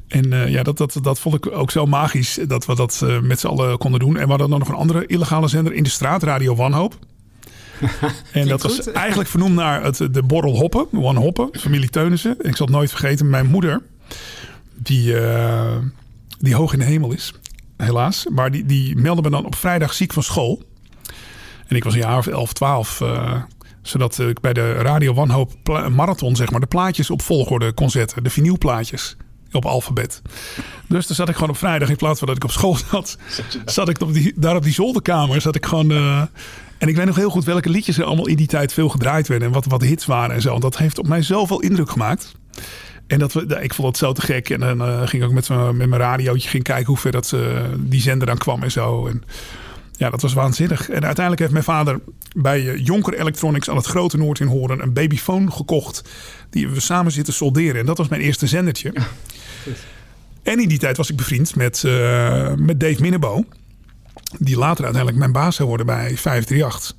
En 0.09 0.33
eh, 0.33 0.49
ja, 0.49 0.63
dat, 0.63 0.79
dat, 0.79 0.99
dat 1.03 1.21
vond 1.21 1.35
ik 1.35 1.53
ook 1.53 1.71
zo 1.71 1.87
magisch 1.87 2.39
dat 2.47 2.67
we 2.67 2.75
dat 2.75 3.05
met 3.23 3.41
z'n 3.41 3.47
allen 3.47 3.79
konden 3.79 4.01
doen. 4.01 4.17
En 4.17 4.23
we 4.23 4.29
hadden 4.29 4.51
dan 4.51 4.59
nog 4.59 4.69
een 4.69 4.75
andere 4.75 5.07
illegale 5.07 5.49
zender 5.49 5.73
in 5.73 5.83
de 5.83 5.91
straat, 5.91 6.23
Radio 6.23 6.55
Wanhoop. 6.55 6.99
en 8.33 8.49
dat 8.49 8.63
was 8.63 8.75
goed. 8.75 8.93
eigenlijk 8.93 9.29
vernoemd 9.29 9.55
naar 9.55 9.83
het, 9.83 9.97
de 9.97 10.23
borrel 10.23 10.57
Hoppen, 10.57 10.87
One 10.93 11.19
Hoppen, 11.19 11.49
familie 11.53 11.89
Teunissen. 11.89 12.37
En 12.41 12.49
ik 12.49 12.57
zal 12.57 12.67
het 12.67 12.75
nooit 12.75 12.91
vergeten, 12.91 13.31
mijn 13.31 13.47
moeder, 13.47 13.83
die, 14.75 15.15
die 16.39 16.55
hoog 16.55 16.73
in 16.73 16.79
de 16.79 16.85
hemel 16.85 17.13
is, 17.13 17.35
helaas. 17.77 18.27
Maar 18.33 18.51
die, 18.51 18.67
die 18.67 18.97
meldde 18.97 19.23
me 19.23 19.31
dan 19.31 19.47
op 19.47 19.55
vrijdag 19.55 19.93
ziek 19.93 20.13
van 20.13 20.23
school. 20.23 20.63
En 21.67 21.77
ik 21.77 21.85
was 21.85 21.93
een 21.95 22.01
jaar 22.01 22.19
of 22.19 22.27
11, 22.27 22.53
12. 22.53 23.01
eh, 23.01 23.43
zodat 23.83 24.19
ik 24.19 24.41
bij 24.41 24.53
de 24.53 24.73
Radio 24.73 25.15
Wanhoop 25.15 25.53
marathon, 25.91 26.37
zeg 26.37 26.51
maar, 26.51 26.61
de 26.61 26.67
plaatjes 26.67 27.11
op 27.11 27.23
volgorde 27.23 27.73
kon 27.73 27.91
zetten. 27.91 28.23
De 28.23 28.31
vinylplaatjes 28.31 29.17
op 29.53 29.65
alfabet. 29.65 30.23
Dus 30.89 31.07
dan 31.07 31.17
zat 31.17 31.29
ik 31.29 31.35
gewoon 31.35 31.51
op 31.51 31.57
vrijdag, 31.57 31.89
in 31.89 31.97
plaats 31.97 32.19
van 32.19 32.29
dat 32.29 32.37
ik 32.37 32.45
op 32.45 32.51
school 32.51 32.77
zat, 32.91 33.19
zat 33.65 33.89
ik 33.89 34.01
op 34.01 34.13
die, 34.13 34.33
daar 34.37 34.57
op 34.57 34.63
die 34.63 34.73
zolderkamer. 34.73 35.41
Zat 35.41 35.55
ik 35.55 35.67
gewoon. 35.67 35.91
eh, 35.91 36.23
en 36.79 36.89
ik 36.89 36.97
weet 36.97 37.07
nog 37.07 37.17
heel 37.17 37.31
goed 37.31 37.45
welke 37.45 37.69
liedjes 37.69 37.99
er 37.99 38.05
allemaal 38.05 38.27
in 38.29 38.37
die 38.37 38.47
tijd 38.47 38.73
veel 38.73 38.89
gedraaid 38.89 39.29
werden. 39.29 39.49
En 39.49 39.55
wat, 39.55 39.65
wat 39.65 39.83
hits 39.83 40.07
waren 40.07 40.35
en 40.35 40.41
zo. 40.43 40.55
En 40.55 40.61
dat 40.61 40.77
heeft 40.79 40.99
op 40.99 41.09
mij 41.09 41.23
zoveel 41.23 41.61
indruk 41.61 41.91
gemaakt. 41.91 42.35
En 43.07 43.19
dat 43.19 43.33
we, 43.33 43.59
ik 43.61 43.75
vond 43.75 43.89
het 43.89 43.97
zo 43.97 44.13
te 44.13 44.21
gek. 44.21 44.51
En 44.51 44.61
dan 44.61 44.81
eh, 44.83 44.99
ging 44.99 45.23
ik 45.23 45.29
ook 45.29 45.35
met, 45.35 45.49
mijn 45.77 45.97
radiootje 45.97 46.49
ging 46.49 46.63
kijken 46.63 46.87
hoe 46.87 46.97
ver 46.97 47.13
dat, 47.13 47.35
die 47.79 48.01
zender 48.01 48.27
dan 48.27 48.39
kwam 48.39 48.63
en 48.63 48.71
zo. 48.71 49.07
En 49.07 49.23
ja, 49.97 50.11
dat 50.11 50.23
was 50.23 50.33
waanzinnig. 50.33 50.89
En 50.89 51.05
uiteindelijk 51.05 51.39
heeft 51.39 51.53
mijn 51.53 51.65
vader 51.65 52.01
bij 52.37 52.69
eh, 52.69 52.85
Jonker 52.85 53.15
Electronics 53.15 53.71
aan 53.71 53.77
het 53.77 53.87
Grote 53.87 54.17
Noord 54.17 54.41
in 54.41 54.47
Horen 54.47 54.83
een 54.83 54.93
babyfoon 54.93 55.53
gekocht. 55.53 56.03
Die 56.51 56.69
we 56.69 56.81
samen 56.81 57.13
zitten 57.13 57.35
solderen. 57.35 57.81
En 57.81 57.87
dat 57.87 57.99
was 57.99 58.09
mijn 58.09 58.23
eerste 58.23 58.47
zendertje. 58.47 58.93
En 60.43 60.61
in 60.61 60.69
die 60.69 60.79
tijd 60.79 60.97
was 60.97 61.11
ik 61.11 61.17
bevriend 61.17 61.57
met, 61.57 61.85
eh, 61.85 62.53
met 62.55 62.81
Dave 62.81 63.01
Minnebo. 63.01 63.45
Die 64.39 64.59
later 64.59 64.85
uiteindelijk 64.85 65.17
mijn 65.17 65.33
baas 65.33 65.57
zou 65.57 65.69
worden 65.69 65.87
bij 65.87 66.17
538. 66.17 66.97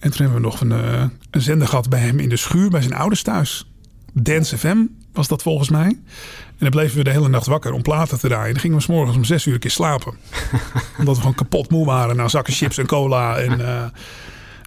En 0.00 0.10
toen 0.10 0.20
hebben 0.20 0.34
we 0.34 0.46
nog 0.46 0.60
een, 0.60 0.72
eh, 0.72 1.04
een 1.30 1.40
zender 1.40 1.68
gehad 1.68 1.88
bij 1.88 2.00
hem 2.00 2.18
in 2.18 2.28
de 2.28 2.36
schuur 2.36 2.70
bij 2.70 2.80
zijn 2.80 2.94
ouders 2.94 3.22
thuis. 3.22 3.71
Dance 4.12 4.58
FM 4.58 4.76
was 5.12 5.28
dat 5.28 5.42
volgens 5.42 5.68
mij. 5.68 5.86
En 5.88 6.58
dan 6.58 6.70
bleven 6.70 6.96
we 6.96 7.04
de 7.04 7.10
hele 7.10 7.28
nacht 7.28 7.46
wakker 7.46 7.72
om 7.72 7.82
platen 7.82 8.18
te 8.18 8.28
draaien. 8.28 8.52
Dan 8.52 8.60
gingen 8.60 8.76
we 8.76 8.82
's 8.82 8.86
morgens 8.86 9.16
om 9.16 9.24
zes 9.24 9.46
uur 9.46 9.54
een 9.54 9.60
keer 9.60 9.70
slapen. 9.70 10.14
Omdat 10.98 11.14
we 11.14 11.20
gewoon 11.20 11.34
kapot 11.34 11.70
moe 11.70 11.86
waren 11.86 12.16
na 12.16 12.28
zakken 12.28 12.52
chips 12.52 12.78
en 12.78 12.86
cola. 12.86 13.36
En, 13.36 13.60
eh, 13.66 13.84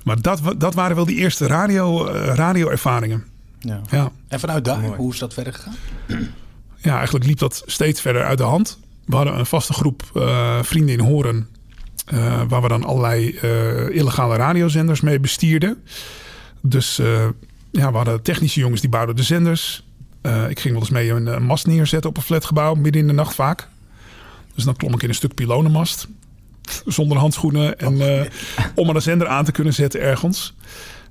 maar 0.04 0.22
dat, 0.22 0.42
dat 0.58 0.74
waren 0.74 0.96
wel 0.96 1.06
die 1.06 1.18
eerste 1.18 1.48
radio, 1.48 2.08
eh, 2.08 2.34
radio-ervaringen. 2.36 3.24
Ja. 3.60 3.82
Ja. 3.92 4.12
En 4.28 4.40
vanuit 4.40 4.66
daar, 4.66 4.84
hoe 4.84 5.14
is 5.14 5.20
dat 5.20 5.34
verder 5.34 5.54
gegaan? 5.54 5.76
ja, 6.78 6.96
eigenlijk 6.98 7.26
liep 7.26 7.38
dat 7.40 7.64
steeds 7.66 8.02
verder 8.02 8.24
uit 8.24 8.38
de 8.38 8.44
hand. 8.44 8.80
We 9.06 9.16
hadden 9.16 9.40
een 9.40 9.46
vaste 9.46 9.74
groep 9.74 10.04
eh, 10.16 10.64
vrienden 10.64 10.94
in 10.98 11.06
Horen. 11.06 11.48
eh, 12.06 12.42
waar 12.48 12.62
we 12.62 12.68
dan 12.68 12.84
allerlei 12.84 13.30
eh, 13.38 13.90
illegale 13.90 14.36
radiozenders 14.36 15.02
mee 15.02 15.20
bestierden. 15.20 15.84
Dus 16.62 17.00
eh, 17.00 17.28
ja, 17.76 17.92
we 17.92 17.98
hadden 17.98 18.22
technische 18.22 18.60
jongens 18.60 18.82
die 18.82 18.90
bouwden 18.90 19.16
de 19.16 19.24
zenders. 19.24 19.84
Eh, 20.22 20.50
ik 20.50 20.60
ging 20.60 20.74
wel 20.74 20.84
eens 20.84 20.92
mee 20.92 21.10
een, 21.10 21.28
eh, 21.28 21.38
mast 21.38 21.68
neerzetten 21.68 22.10
op 22.10 22.18
een 22.18 22.24
flatgebouw, 22.24 22.74
midden 22.74 23.02
in 23.02 23.08
de 23.08 23.14
nacht 23.14 23.36
vaak. 23.36 23.68
Dus 24.56 24.64
dan 24.64 24.76
klom 24.76 24.94
ik 24.94 25.04
in 25.04 25.10
een 25.10 25.16
stuk 25.16 25.34
pilonenmast. 25.34 26.08
Zonder 26.86 27.18
handschoenen. 27.18 27.80
En, 27.80 28.02
eh, 28.02 28.26
om 28.76 28.90
een 28.90 29.02
zender 29.02 29.28
aan 29.28 29.46
te 29.46 29.52
kunnen 29.52 29.74
zetten 29.74 30.02
ergens. 30.02 30.54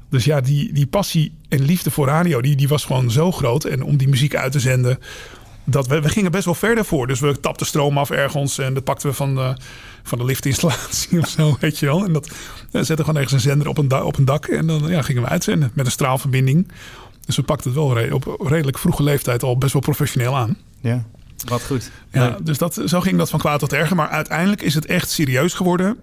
Dus 0.09 0.25
ja, 0.25 0.41
die, 0.41 0.73
die 0.73 0.87
passie 0.87 1.33
en 1.49 1.65
liefde 1.65 1.91
voor 1.91 2.07
radio, 2.07 2.41
die, 2.41 2.57
die 2.57 2.69
was 2.69 2.85
gewoon 2.85 3.11
zo 3.11 3.33
groot. 3.33 3.65
En 3.65 3.83
om 3.83 3.97
die 3.97 4.09
muziek 4.09 4.35
uit 4.35 4.53
te 4.53 4.61
zenden, 4.61 4.99
dat 5.65 5.87
we, 5.87 6.01
we 6.01 6.09
gingen 6.09 6.31
best 6.31 6.45
wel 6.45 6.55
verder 6.55 6.85
voor. 6.85 7.07
Dus 7.07 7.21
we 7.21 7.41
tapten 7.41 7.67
stroom 7.67 7.99
af 7.99 8.11
ergens 8.11 8.59
en 8.59 8.75
dat 8.75 8.85
pakten 8.85 9.09
we 9.09 9.15
van 9.15 9.35
de, 9.35 9.57
van 10.03 10.19
de 10.19 10.25
liftinstallatie 10.25 11.19
of 11.23 11.29
zo, 11.29 11.57
weet 11.61 11.79
je 11.79 11.87
wel. 11.87 12.05
En 12.05 12.13
dat 12.13 12.31
ja, 12.71 12.83
zetten 12.83 13.05
gewoon 13.05 13.21
ergens 13.21 13.33
een 13.33 13.51
zender 13.51 13.69
op 13.69 13.79
een, 13.79 13.89
da- 13.89 14.03
op 14.03 14.19
een 14.19 14.25
dak 14.25 14.47
en 14.47 14.67
dan 14.67 14.87
ja, 14.89 15.03
gingen 15.03 15.23
we 15.23 15.29
uitzenden 15.29 15.71
met 15.75 15.87
een 15.87 15.93
straalverbinding. 15.93 16.69
Dus 17.27 17.37
we 17.37 17.43
pakten 17.43 17.71
het 17.71 17.79
wel 17.79 17.99
re- 17.99 18.15
op 18.15 18.37
redelijk 18.47 18.79
vroege 18.79 19.03
leeftijd 19.03 19.43
al 19.43 19.59
best 19.59 19.73
wel 19.73 19.83
professioneel 19.83 20.37
aan. 20.37 20.57
Ja. 20.81 21.05
Wat 21.45 21.63
goed. 21.63 21.91
Ja, 22.13 22.37
dus 22.43 22.59
dat, 22.59 22.81
zo 22.85 23.01
ging 23.01 23.19
dat 23.19 23.31
van 23.31 23.39
kwaad 23.39 23.59
tot 23.59 23.73
erger. 23.73 23.97
Maar 23.97 24.09
uiteindelijk 24.09 24.63
is 24.63 24.75
het 24.75 24.87
echt 24.87 25.11
serieus 25.11 25.55
geworden. 25.55 25.97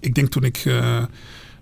Ik 0.00 0.14
denk 0.14 0.28
toen 0.28 0.44
ik 0.44 0.56
eh, 0.56 0.74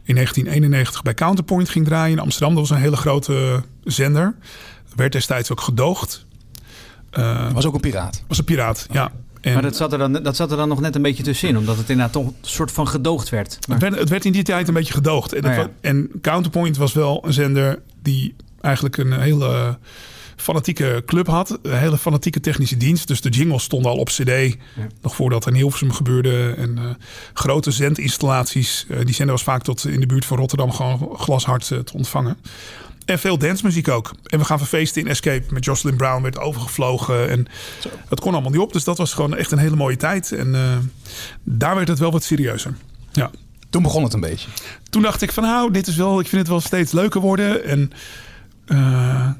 in 0.05 0.15
1991 0.15 1.03
bij 1.03 1.15
Counterpoint 1.15 1.69
ging 1.69 1.85
draaien 1.85 2.17
in 2.17 2.23
Amsterdam. 2.23 2.55
Dat 2.55 2.69
was 2.69 2.77
een 2.77 2.83
hele 2.83 2.97
grote 2.97 3.63
zender. 3.85 4.35
Werd 4.97 5.13
destijds 5.13 5.51
ook 5.53 5.61
gedoogd. 5.61 6.27
Eh, 7.13 7.53
Was 7.53 7.67
ook 7.67 7.75
een 7.75 7.81
piraat. 7.81 8.23
was 8.29 8.39
een 8.39 8.45
piraat, 8.45 8.87
ja. 8.91 9.13
En 9.41 9.53
Maar 9.53 9.63
dat 9.63 9.77
zat, 9.77 9.93
er 9.93 9.99
dan, 9.99 10.13
dat 10.13 10.37
zat 10.37 10.51
er 10.51 10.57
dan 10.57 10.69
nog 10.69 10.81
net 10.81 10.95
een 10.95 11.03
beetje 11.03 11.23
tussenin, 11.23 11.57
omdat 11.59 11.77
het 11.77 11.91
inderdaad 11.91 12.13
toch 12.13 12.27
een 12.27 12.35
soort 12.41 12.73
van 12.73 12.89
gedoogd 12.89 13.29
werd. 13.29 13.59
Maar- 13.69 13.79
het, 13.79 13.89
werd, 13.89 14.01
het 14.01 14.09
werd 14.09 14.25
in 14.25 14.33
die 14.33 14.43
tijd 14.43 14.69
een 14.69 14.75
beetje 14.75 14.93
gedoogd. 14.93 15.33
En, 15.33 15.45
Oh, 15.45 15.51
ja. 15.51 15.57
wa- 15.57 15.71
en 15.81 16.11
Counterpoint 16.21 16.77
was 16.77 16.93
wel 16.93 17.23
een 17.27 17.33
zender 17.33 17.79
die 18.03 18.35
eigenlijk 18.61 18.97
een 18.97 19.21
hele 19.21 19.79
fanatieke 20.37 21.03
club 21.07 21.27
had. 21.27 21.59
Een 21.63 21.79
hele 21.79 21.99
fanatieke 21.99 22.41
technische 22.41 22.77
dienst. 22.77 23.09
Dus 23.09 23.21
de 23.21 23.29
jingles 23.29 23.63
stonden 23.63 23.91
al 23.91 23.97
op 23.97 24.09
cd. 24.09 24.57
Nog 25.03 25.15
voordat 25.15 25.45
er 25.45 25.51
in 25.51 25.57
Hilversum 25.57 25.93
gebeurde. 25.93 26.55
En 26.57 26.79
eh, 26.79 26.85
grote 27.33 27.71
zendinstallaties. 27.71 28.87
Eh, 28.89 28.99
die 29.05 29.15
zender 29.15 29.35
was 29.35 29.45
vaak 29.45 29.63
tot 29.63 29.85
in 29.87 30.01
de 30.01 30.07
buurt 30.07 30.25
van 30.25 30.39
Rotterdam 30.39 30.73
gewoon 30.73 31.17
glashard 31.19 31.67
te 31.67 31.85
ontvangen. 31.95 32.37
En 33.05 33.19
veel 33.19 33.39
dancemuziek 33.39 33.89
ook. 33.89 34.15
En 34.25 34.39
we 34.39 34.45
gaan 34.45 34.67
feesten 34.67 35.03
in 35.03 35.09
Escape 35.09 35.45
met 35.51 35.65
Jocelyn 35.65 35.97
Brown. 35.97 36.23
Werd 36.23 36.39
overgevlogen. 36.39 37.29
En 37.29 37.47
het 38.09 38.21
kon 38.21 38.33
allemaal 38.33 38.51
niet 38.51 38.61
op. 38.61 38.73
Dus 38.73 38.85
dat 38.85 38.99
was 38.99 39.13
gewoon 39.13 39.37
echt 39.37 39.53
een 39.53 39.59
hele 39.59 39.77
mooie 39.77 39.97
tijd. 39.97 40.33
En 40.33 40.55
eh, 40.55 40.77
daar 41.43 41.75
werd 41.75 41.89
het 41.89 41.99
wel 41.99 42.13
wat 42.13 42.25
serieuzer. 42.25 42.75
Ja. 43.13 43.31
Toen 43.71 43.83
begon 43.83 44.03
het 44.03 44.13
een 44.13 44.21
beetje. 44.21 44.49
Toen 44.91 45.03
dacht 45.03 45.23
ik 45.23 45.33
van 45.33 45.43
nou, 45.43 45.73
dit 45.73 45.87
is 45.87 45.97
wel, 45.97 46.21
ik 46.21 46.27
vind 46.27 46.41
het 46.41 46.51
wel 46.51 46.61
steeds 46.61 46.93
leuker 46.93 47.21
worden. 47.21 47.65
En 47.65 47.93
eh, 48.65 49.31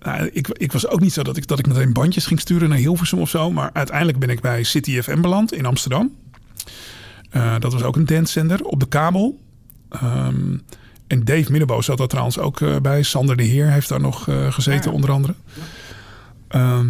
nou, 0.00 0.30
ik, 0.32 0.48
ik 0.48 0.72
was 0.72 0.88
ook 0.88 1.00
niet 1.00 1.12
zo 1.12 1.22
dat 1.22 1.36
ik, 1.36 1.46
dat 1.46 1.58
ik 1.58 1.66
meteen 1.66 1.92
bandjes 1.92 2.26
ging 2.26 2.40
sturen 2.40 2.68
naar 2.68 2.78
Hilversum 2.78 3.18
of 3.18 3.28
zo. 3.28 3.50
Maar 3.50 3.70
uiteindelijk 3.72 4.18
ben 4.18 4.28
ik 4.28 4.40
bij 4.40 4.62
City 4.62 5.00
FM 5.00 5.20
beland 5.20 5.52
in 5.52 5.66
Amsterdam. 5.66 6.14
Eh, 7.30 7.54
dat 7.58 7.72
was 7.72 7.82
ook 7.82 7.96
een 7.96 8.06
dancezender 8.06 8.64
op 8.64 8.80
de 8.80 8.88
kabel. 8.88 9.40
Ehm, 9.88 10.56
en 11.08 11.24
Dave 11.24 11.50
Minnebo 11.50 11.82
zat 11.82 11.98
daar 11.98 12.06
trouwens 12.06 12.38
ook 12.38 12.60
eh, 12.60 12.76
bij. 12.76 13.02
Sander 13.02 13.36
de 13.36 13.42
Heer 13.42 13.70
heeft 13.70 13.88
daar 13.88 14.00
nog 14.00 14.28
eh, 14.28 14.52
gezeten, 14.52 14.92
onder 14.92 15.10
andere. 15.10 15.34
Ehm, 16.48 16.86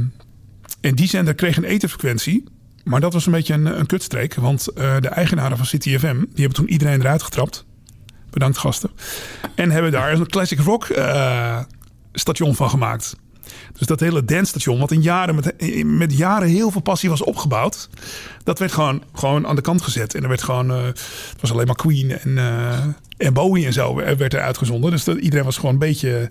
en 0.81 0.95
die 0.95 1.09
zender 1.09 1.35
kreeg 1.35 1.57
een 1.57 1.65
etenfrequentie. 1.65 2.45
Maar 2.85 3.01
dat 3.01 3.13
was 3.13 3.27
een 3.27 3.33
beetje 3.33 3.55
een, 3.55 3.79
een 3.79 3.87
kutstreek. 3.87 4.35
Want 4.35 4.69
eh, 4.69 4.97
de 5.01 5.09
eigenaren 5.09 5.57
van 5.57 5.67
City 5.67 5.99
FM... 5.99 6.19
die 6.19 6.29
hebben 6.35 6.55
toen 6.55 6.69
iedereen 6.69 7.01
eruit 7.01 7.23
getrapt. 7.23 7.65
Bedankt 8.31 8.59
gasten. 8.59 8.91
En 9.55 9.71
hebben 9.71 9.93
daar 9.93 10.13
een 10.13 10.27
classic 10.27 10.59
rock 10.59 10.87
station 12.13 12.55
van 12.55 12.71
gemaakt. 12.71 13.17
Dus 13.79 13.87
dat 13.87 14.01
hele 14.01 14.25
dancestation, 14.25 14.79
wat 14.79 14.91
in 14.91 15.03
jaren 15.03 15.35
met, 15.35 15.55
met 15.85 16.17
jaren 16.17 16.49
heel 16.49 16.71
veel 16.71 16.81
passie 16.81 17.09
was 17.09 17.23
opgebouwd, 17.23 17.89
dat 18.45 18.59
werd 18.59 18.73
gewoon, 18.73 19.03
gewoon 19.15 19.47
aan 19.47 19.57
de 19.57 19.63
kant 19.63 19.83
gezet. 19.83 20.15
En 20.15 20.23
er 20.23 20.29
werd 20.29 20.43
gewoon, 20.43 20.71
eh, 20.71 20.85
het 20.85 21.41
was 21.41 21.53
alleen 21.53 21.67
maar 21.67 21.77
Queen 21.77 22.19
en, 22.19 22.39
eh, 22.39 22.79
en 23.17 23.33
Bowie 23.33 23.67
en 23.67 23.73
zo 23.73 23.95
werd 23.95 24.35
er 24.35 24.41
uitgezonden. 24.41 24.91
Dus 24.91 25.05
dat, 25.05 25.17
iedereen 25.17 25.45
was 25.45 25.57
gewoon 25.57 25.73
een 25.73 25.79
beetje, 25.79 26.31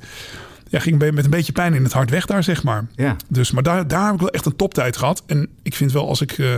ja, 0.69 0.79
ging 0.79 0.99
met 0.99 1.23
een 1.23 1.29
beetje 1.29 1.51
pijn 1.51 1.73
in 1.73 1.83
het 1.83 1.93
hart 1.93 2.09
weg 2.09 2.25
daar, 2.25 2.43
zeg 2.43 2.63
maar. 2.63 2.87
Ja. 2.95 3.15
Dus, 3.27 3.51
maar 3.51 3.63
daar, 3.63 3.87
daar 3.87 4.05
heb 4.05 4.13
ik 4.13 4.19
wel 4.19 4.29
echt 4.29 4.45
een 4.45 4.55
toptijd 4.55 4.97
gehad. 4.97 5.23
En 5.25 5.47
ik 5.63 5.75
vind 5.75 5.91
wel, 5.91 6.07
als 6.07 6.21
ik 6.21 6.31
eh, 6.31 6.55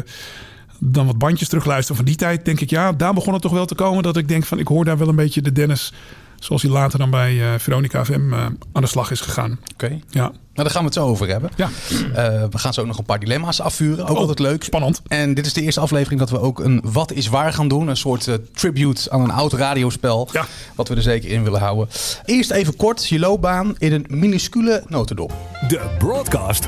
dan 0.79 1.05
wat 1.05 1.17
bandjes 1.17 1.47
terugluister 1.47 1.95
van 1.95 2.05
die 2.05 2.15
tijd, 2.15 2.45
denk 2.45 2.59
ik, 2.59 2.69
ja, 2.69 2.91
daar 2.91 3.13
begon 3.13 3.33
het 3.33 3.41
toch 3.41 3.51
wel 3.51 3.65
te 3.65 3.75
komen 3.75 4.03
dat 4.03 4.17
ik 4.17 4.27
denk 4.27 4.45
van, 4.45 4.59
ik 4.59 4.67
hoor 4.67 4.85
daar 4.85 4.97
wel 4.97 5.07
een 5.07 5.15
beetje 5.15 5.41
de 5.41 5.51
Dennis, 5.51 5.93
zoals 6.39 6.61
hij 6.61 6.71
later 6.71 6.99
dan 6.99 7.09
bij 7.09 7.41
eh, 7.53 7.59
Veronica 7.59 8.05
FM 8.05 8.33
eh, 8.33 8.45
aan 8.73 8.81
de 8.81 8.87
slag 8.87 9.11
is 9.11 9.21
gegaan. 9.21 9.59
Oké. 9.73 9.99
Ja. 10.09 10.21
Nou, 10.21 10.31
daar 10.53 10.69
gaan 10.69 10.79
we 10.81 10.85
het 10.85 10.93
zo 10.93 11.05
over 11.07 11.27
hebben. 11.27 11.49
Ja. 11.55 11.69
Eh, 12.13 12.43
we 12.49 12.57
gaan 12.57 12.73
zo 12.73 12.81
ook 12.81 12.87
nog 12.87 12.97
een 12.97 13.03
paar 13.05 13.19
dilemma's 13.19 13.61
afvuren. 13.61 14.03
Ook 14.07 14.09
Oh, 14.15 14.17
altijd 14.17 14.39
leuk. 14.39 14.63
spannend. 14.63 15.01
En 15.07 15.33
dit 15.33 15.45
is 15.45 15.53
de 15.53 15.61
eerste 15.61 15.79
aflevering 15.79 16.19
dat 16.19 16.29
we 16.29 16.39
ook 16.39 16.59
een 16.59 16.81
Wat 16.83 17.11
is 17.11 17.27
Waar 17.27 17.53
gaan 17.53 17.67
doen. 17.67 17.87
Een 17.87 17.97
soort 17.97 18.29
tribute 18.53 19.11
aan 19.11 19.21
een 19.21 19.31
oud 19.31 19.53
radiospel. 19.53 20.29
Ja. 20.31 20.45
Wat 20.75 20.87
we 20.87 20.95
er 20.95 21.01
zeker 21.01 21.29
in 21.29 21.43
willen 21.43 21.59
houden. 21.59 21.87
Eerst 22.25 22.51
even 22.51 22.75
kort 22.75 23.07
je 23.07 23.19
loopbaan 23.19 23.75
in 23.77 23.93
een 23.93 24.05
minuscule 24.09 24.83
notendop. 24.87 25.33
De 25.67 25.95
Broadcast 25.97 26.67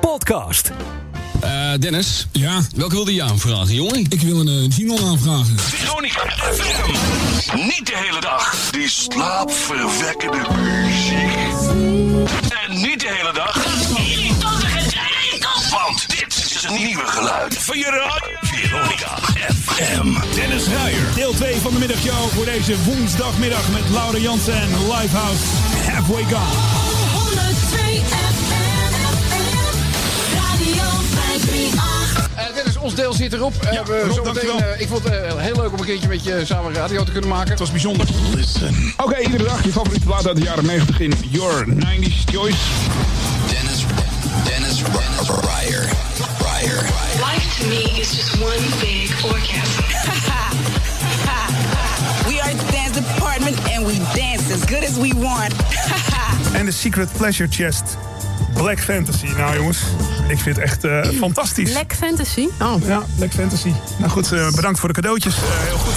Podcast. 0.00 0.72
Eh, 1.40 1.72
Dennis, 1.80 2.26
Ja, 2.32 2.60
welke 2.74 2.94
wilde 2.94 3.14
je 3.14 3.22
aanvragen, 3.22 3.74
jongen? 3.74 4.06
ik 4.08 4.20
wil 4.20 4.40
een 4.40 4.48
uh, 4.64 4.76
jingle 4.76 5.06
aanvragen. 5.06 5.58
Veronica 5.58 6.20
FM. 6.52 6.90
Niet 7.56 7.86
de 7.86 7.92
hele 7.96 8.20
dag. 8.20 8.54
Die 8.70 8.88
slaapverwekkende 8.88 10.38
muziek. 10.62 11.52
En 12.66 12.76
niet 12.82 13.00
de 13.00 13.08
hele 13.18 13.32
dag. 13.34 13.54
Want 15.70 16.04
dit 16.08 16.36
is 16.54 16.62
een 16.68 16.84
nieuwe 16.84 17.06
geluid 17.06 17.56
van 17.58 17.78
je 17.78 17.84
radio. 17.84 18.38
Veronica 18.42 19.18
FM. 19.64 20.34
Dennis 20.34 20.66
Ruijer. 20.66 21.14
Deel 21.14 21.32
2 21.34 21.54
van 21.60 21.72
de 21.72 21.78
middagshow 21.78 22.28
voor 22.34 22.44
deze 22.44 22.74
woensdagmiddag 22.84 23.68
met 23.72 23.82
Laura 23.90 24.18
Jansen 24.18 24.54
en 24.60 24.68
Livehouse 24.70 25.44
Halfway 25.90 26.22
Gone. 26.22 26.56
102 27.12 28.02
FM, 28.08 28.35
538. 31.46 32.30
Eh, 32.36 32.54
Dennis, 32.54 32.76
ons 32.76 32.94
deel 32.94 33.12
zit 33.12 33.32
erop. 33.32 33.54
Eh, 33.62 33.72
Ja, 33.72 33.84
we 33.84 34.00
Rob, 34.00 34.12
zometeen, 34.14 34.46
dankjewel. 34.46 34.72
eh, 34.74 34.80
ik 34.80 34.88
vond 34.88 35.04
het 35.04 35.38
heel 35.38 35.56
leuk 35.56 35.72
om 35.72 35.78
een 35.78 35.84
keertje 35.84 36.08
met 36.08 36.24
je 36.24 36.42
samen 36.44 36.72
radio 36.72 37.04
te 37.04 37.12
kunnen 37.12 37.30
maken. 37.30 37.50
Het 37.50 37.58
was 37.58 37.70
bijzonder. 37.70 38.08
Oké, 38.96 39.18
iedere 39.18 39.44
dag 39.44 39.64
je 39.64 39.72
favoriete 39.72 40.06
plaat 40.06 40.26
uit 40.26 40.36
de 40.36 40.42
jaren 40.42 40.66
90 40.66 41.00
in 41.00 41.12
Your 41.30 41.64
90s 41.68 42.24
Choice. 42.32 42.56
Dennis, 43.52 43.84
Dennis 44.44 44.80
Ryer. 45.22 45.88
Ryer. 46.38 46.82
Life 47.32 47.60
to 47.62 47.66
me 47.68 47.82
is 48.00 48.10
just 48.14 48.32
one 48.40 48.62
big 48.80 49.24
orgasm. 49.24 49.84
We 52.28 52.40
are 52.42 52.54
the 52.56 52.72
dance 52.72 52.92
department 53.00 53.56
and 53.76 53.86
we 53.86 53.98
dance 54.14 54.52
as 54.52 54.60
good 54.70 54.84
as 54.84 54.96
we 54.98 55.12
want. 55.16 55.52
En 56.52 56.64
de 56.64 56.72
Secret 56.72 57.08
Pleasure 57.16 57.48
Chest. 57.50 57.96
Black 58.56 58.80
Fantasy. 58.80 59.26
Nou 59.36 59.56
jongens, 59.56 59.78
ik 60.28 60.38
vind 60.38 60.56
het 60.56 60.64
echt 60.64 60.84
eh, 60.84 61.00
fantastisch. 61.18 61.70
Black 61.72 61.92
Fantasy? 61.94 62.48
Oh. 62.62 62.86
Ja, 62.86 63.02
Black 63.16 63.32
Fantasy. 63.32 63.72
Nou 63.96 64.10
goed, 64.10 64.32
eh, 64.32 64.50
bedankt 64.50 64.78
voor 64.78 64.88
de 64.88 64.94
cadeautjes. 64.94 65.34
Eh, 65.36 65.42
heel 65.42 65.78
goed. 65.78 65.94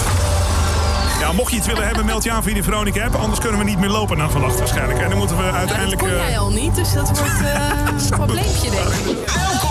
Ja, 1.19 1.31
mocht 1.31 1.51
je 1.51 1.57
iets 1.57 1.67
willen 1.67 1.85
hebben, 1.85 2.05
meld 2.05 2.23
je 2.23 2.31
aan 2.31 2.43
via 2.43 2.53
de 2.53 2.63
Veronica 2.63 3.05
app. 3.05 3.15
Anders 3.15 3.39
kunnen 3.39 3.59
we 3.59 3.65
niet 3.65 3.79
meer 3.79 3.89
lopen 3.89 4.17
na 4.17 4.29
vannacht 4.29 4.57
waarschijnlijk. 4.59 4.99
En 4.99 5.09
dan 5.09 5.17
moeten 5.17 5.37
we 5.37 5.43
Ja, 5.43 5.49
dat 5.49 5.57
uiteindelijk... 5.59 5.99
kon 6.01 6.09
eh, 6.09 6.15
jij 6.15 6.39
al 6.39 6.51
niet, 6.51 6.75
dus 6.75 6.93
dat 6.93 7.07
wordt 7.07 7.21
een 8.11 8.17
probleempje, 8.17 8.69
denk 8.69 9.17
ik. 9.17 9.68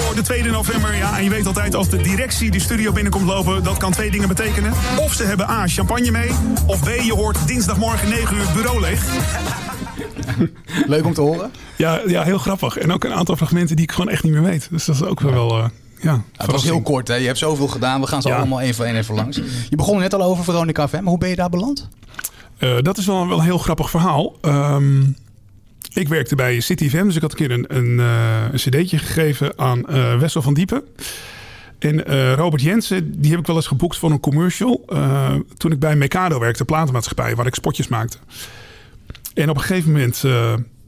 Voor 0.00 0.14
de 0.14 0.22
2 0.22 0.42
november. 0.44 0.96
Ja, 0.96 1.18
en 1.18 1.24
je 1.24 1.30
weet 1.30 1.46
altijd, 1.46 1.74
als 1.74 1.88
de 1.88 1.96
directie 1.96 2.50
de 2.50 2.58
studio 2.58 2.92
binnenkomt 2.92 3.24
lopen... 3.26 3.62
dat 3.64 3.76
kan 3.76 3.92
twee 3.92 4.10
dingen 4.10 4.28
betekenen. 4.28 4.72
Of 4.98 5.12
ze 5.12 5.24
hebben 5.24 5.50
A, 5.50 5.66
champagne 5.66 6.10
mee. 6.10 6.30
Of 6.66 6.80
B, 6.84 6.88
je 6.88 7.12
hoort 7.14 7.46
dinsdagmorgen 7.46 8.08
9 8.08 8.36
uur 8.36 8.42
het 8.42 8.52
bureau 8.54 8.80
leeg. 8.80 9.04
Leuk 10.86 11.04
om 11.04 11.14
te 11.14 11.20
horen. 11.20 11.50
Ja, 11.76 12.00
ja, 12.06 12.22
heel 12.22 12.38
grappig. 12.38 12.76
En 12.78 12.92
ook 12.92 13.04
een 13.04 13.12
aantal 13.14 13.36
fragmenten 13.36 13.76
die 13.76 13.84
ik 13.84 13.92
gewoon 13.92 14.08
echt 14.10 14.22
niet 14.22 14.32
meer 14.32 14.42
weet. 14.42 14.68
Dus 14.70 14.84
dat 14.84 14.94
is 14.94 15.02
ook 15.02 15.20
wel... 15.20 15.50
eh 15.58 15.64
ja, 16.02 16.10
Ja, 16.12 16.22
het 16.36 16.50
was 16.50 16.62
heel 16.62 16.82
kort, 16.82 17.08
hè? 17.08 17.14
je 17.14 17.26
hebt 17.26 17.38
zoveel 17.38 17.68
gedaan. 17.68 18.00
We 18.00 18.06
gaan 18.06 18.22
ze 18.22 18.28
Ja. 18.28 18.36
allemaal 18.36 18.60
één 18.60 18.74
voor 18.74 18.84
één 18.84 18.96
even 18.96 19.14
langs. 19.14 19.36
Je 19.68 19.76
begon 19.76 19.98
net 19.98 20.14
al 20.14 20.22
over 20.22 20.44
Veronica 20.44 20.88
FM. 20.88 21.04
Hoe 21.04 21.18
ben 21.18 21.28
je 21.28 21.36
daar 21.36 21.50
beland? 21.50 21.88
Eh, 22.58 22.76
dat 22.82 22.98
is 22.98 23.06
wel, 23.06 23.28
wel 23.28 23.38
een 23.38 23.44
heel 23.44 23.58
grappig 23.58 23.90
verhaal. 23.90 24.36
Ehm, 24.40 25.00
ik 25.92 26.08
werkte 26.08 26.34
bij 26.34 26.60
City 26.60 26.88
FM, 26.88 27.04
dus 27.04 27.16
ik 27.16 27.22
had 27.22 27.30
een 27.30 27.36
keer 27.36 27.50
een, 27.50 27.76
een, 27.76 28.00
eh, 28.00 28.42
een 28.52 28.58
cd'tje 28.58 28.98
gegeven 28.98 29.58
aan 29.58 29.86
eh, 29.86 30.18
Wessel 30.18 30.42
van 30.42 30.54
Diepen. 30.54 30.82
En 31.78 32.06
eh, 32.06 32.32
Robert 32.34 32.62
Jensen, 32.62 33.20
die 33.20 33.30
heb 33.30 33.40
ik 33.40 33.46
wel 33.46 33.56
eens 33.56 33.66
geboekt 33.66 33.96
voor 33.96 34.10
een 34.10 34.20
commercial. 34.20 34.84
toen 35.56 35.72
ik 35.72 35.78
bij 35.78 35.96
Mekado 35.96 36.38
werkte, 36.38 36.64
platenmaatschappij, 36.64 37.34
waar 37.36 37.46
ik 37.46 37.54
spotjes 37.54 37.88
maakte. 37.88 38.16
En 39.34 39.50
op 39.50 39.56
een 39.56 39.62
gegeven 39.62 39.92
moment 39.92 40.24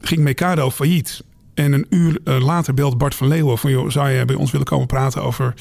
ging 0.01 0.21
Mekado 0.21 0.71
failliet. 0.71 1.23
En 1.53 1.73
een 1.73 1.85
uur 1.89 2.19
later 2.23 2.73
belt 2.73 2.97
Bart 2.97 3.15
van 3.15 3.27
Leeuwen 3.27 3.57
van... 3.57 3.71
Joh, 3.71 3.89
zou 3.89 4.09
je 4.09 4.25
bij 4.25 4.35
ons 4.35 4.51
willen 4.51 4.67
komen 4.67 4.87
praten 4.87 5.23
over 5.23 5.53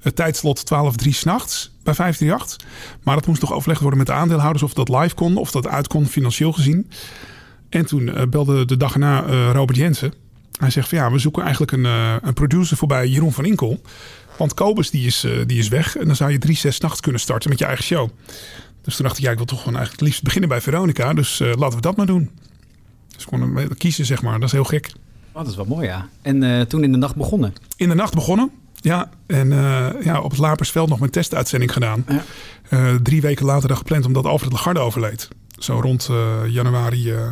het 0.00 0.16
tijdslot 0.16 0.72
12-3 1.04 1.08
s'nachts 1.08 1.72
bij 1.82 1.94
538? 1.94 2.68
Maar 3.02 3.14
dat 3.14 3.26
moest 3.26 3.40
nog 3.40 3.52
overlegd 3.52 3.80
worden 3.80 3.98
met 3.98 4.08
de 4.08 4.14
aandeelhouders... 4.14 4.62
of 4.62 4.74
dat 4.74 4.88
live 4.88 5.14
kon, 5.14 5.36
of 5.36 5.50
dat 5.50 5.66
uit 5.66 5.86
kon 5.86 6.06
financieel 6.06 6.52
gezien. 6.52 6.90
En 7.72 7.86
toen 7.86 8.08
eh, 8.14 8.26
belde 8.26 8.64
de 8.64 8.76
dag 8.76 8.92
erna 8.92 9.24
eh, 9.24 9.50
Robert 9.52 9.78
Jensen. 9.78 10.12
Hij 10.58 10.70
zegt 10.70 10.88
van 10.88 10.98
ja, 10.98 11.10
we 11.10 11.18
zoeken 11.18 11.42
eigenlijk 11.42 11.72
een, 11.72 11.84
eh, 11.86 12.14
een 12.22 12.32
producer 12.34 12.76
voorbij 12.76 13.08
Jeroen 13.08 13.32
van 13.32 13.44
Inkel. 13.44 13.80
Want 14.38 14.54
Kobus 14.54 14.90
die 14.90 15.06
is, 15.06 15.26
die 15.46 15.58
is 15.58 15.68
weg. 15.68 15.96
En 15.96 16.06
dan 16.06 16.16
zou 16.16 16.30
je 16.30 16.38
3-6 16.38 16.78
nachts 16.80 17.00
kunnen 17.00 17.20
starten 17.20 17.50
met 17.50 17.58
je 17.58 17.64
eigen 17.64 17.84
show. 17.84 18.08
Dus 18.82 18.96
toen 18.96 19.04
dacht 19.06 19.18
ik, 19.18 19.24
ja, 19.24 19.30
ik 19.30 19.36
wil 19.36 19.46
toch 19.46 19.58
gewoon 19.58 19.74
eigenlijk 19.76 20.00
het 20.00 20.08
liefst 20.08 20.22
beginnen 20.24 20.48
bij 20.48 20.60
Veronica. 20.60 21.14
Dus 21.14 21.38
laten 21.38 21.76
we 21.76 21.80
dat 21.80 21.96
maar 21.96 22.06
doen. 22.06 22.30
Dus 23.14 23.24
gewoon 23.24 23.56
een- 23.56 23.76
kiezen, 23.76 24.04
zeg 24.06 24.22
maar. 24.22 24.32
Dat 24.34 24.42
is 24.48 24.52
heel 24.52 24.64
gek. 24.64 24.92
Oh, 25.32 25.42
dat 25.42 25.46
is 25.50 25.56
wel 25.56 25.64
mooi, 25.64 25.86
ja. 25.86 26.08
En 26.22 26.68
toen 26.68 26.82
in 26.84 26.92
de 26.92 26.98
nacht 26.98 27.14
begonnen. 27.16 27.52
In 27.76 27.88
de 27.88 27.94
nacht 27.94 28.14
begonnen. 28.14 28.50
Ja, 28.80 29.10
en 29.26 29.48
ja, 30.04 30.20
op 30.20 30.30
het 30.30 30.40
Lapersveld 30.40 30.88
nog 30.88 30.98
mijn 30.98 31.10
testuitzending 31.10 31.72
gedaan. 31.72 32.04
Ja. 32.70 32.98
Drie 33.02 33.20
weken 33.20 33.46
later 33.46 33.68
dan 33.68 33.76
gepland 33.76 34.06
omdat 34.06 34.24
Alfred 34.26 34.52
Lagarde 34.52 34.80
overleed. 34.80 35.28
Zo 35.62 35.80
rond 35.80 36.08
eh, 36.10 36.40
januari, 36.46 37.12
eh, 37.12 37.28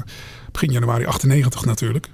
begin 0.52 0.72
januari 0.72 1.06
98 1.06 1.64
natuurlijk. 1.64 2.08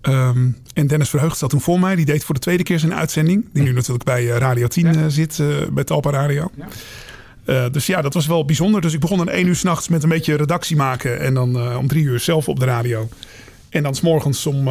Ehm, 0.00 0.48
en 0.74 0.86
Dennis 0.86 1.08
Verheugd 1.08 1.38
zat 1.38 1.50
toen 1.50 1.60
voor 1.60 1.80
mij. 1.80 1.96
Die 1.96 2.04
deed 2.04 2.24
voor 2.24 2.34
de 2.34 2.40
tweede 2.40 2.62
keer 2.62 2.78
zijn 2.78 2.94
uitzending. 2.94 3.44
Die 3.52 3.62
nu 3.62 3.72
natuurlijk 3.72 4.04
bij 4.04 4.30
eh, 4.30 4.36
Radio 4.36 4.66
10 4.66 4.86
eh, 4.86 5.04
zit, 5.08 5.42
bij 5.72 5.84
Talpa 5.84 6.10
Radio. 6.10 6.50
Dus 7.72 7.86
ja, 7.86 8.02
dat 8.02 8.14
was 8.14 8.26
wel 8.26 8.44
bijzonder. 8.44 8.80
Dus 8.80 8.92
ik 8.92 9.00
begon 9.00 9.20
om 9.20 9.28
één 9.28 9.46
uur 9.46 9.56
s'nachts 9.56 9.88
met 9.88 10.02
een 10.02 10.08
beetje 10.08 10.34
redactie 10.34 10.76
maken. 10.76 11.20
En 11.20 11.34
dan 11.34 11.76
om 11.76 11.88
drie 11.88 12.04
uur 12.04 12.20
zelf 12.20 12.48
op 12.48 12.60
de 12.60 12.64
radio. 12.64 13.08
En 13.68 13.82
dan 13.82 13.94
s'morgens 13.94 14.46
om 14.46 14.68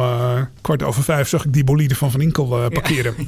kwart 0.60 0.82
over 0.82 1.02
vijf 1.02 1.28
zag 1.28 1.44
ik 1.44 1.52
die 1.52 1.64
bolide 1.64 1.94
van 1.94 2.10
Van 2.10 2.20
Inkel 2.20 2.46
parkeren. 2.46 3.14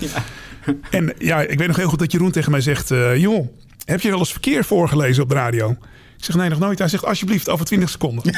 En 0.90 1.14
ja, 1.18 1.40
ik 1.40 1.58
weet 1.58 1.66
nog 1.66 1.76
heel 1.76 1.88
goed 1.88 1.98
dat 1.98 2.12
Jeroen 2.12 2.30
tegen 2.30 2.50
mij 2.50 2.60
zegt... 2.60 2.88
joh, 3.16 3.48
heb 3.84 4.00
je 4.00 4.08
wel 4.10 4.18
eens 4.18 4.32
verkeer 4.32 4.64
voorgelezen 4.64 5.22
op 5.22 5.28
de 5.28 5.34
radio? 5.34 5.76
Ik 6.20 6.26
zeg 6.26 6.36
nee, 6.36 6.48
nog 6.48 6.58
nooit. 6.58 6.78
Hij 6.78 6.88
zegt 6.88 7.04
alsjeblieft 7.04 7.48
over 7.48 7.64
20 7.64 7.90
seconden. 7.90 8.24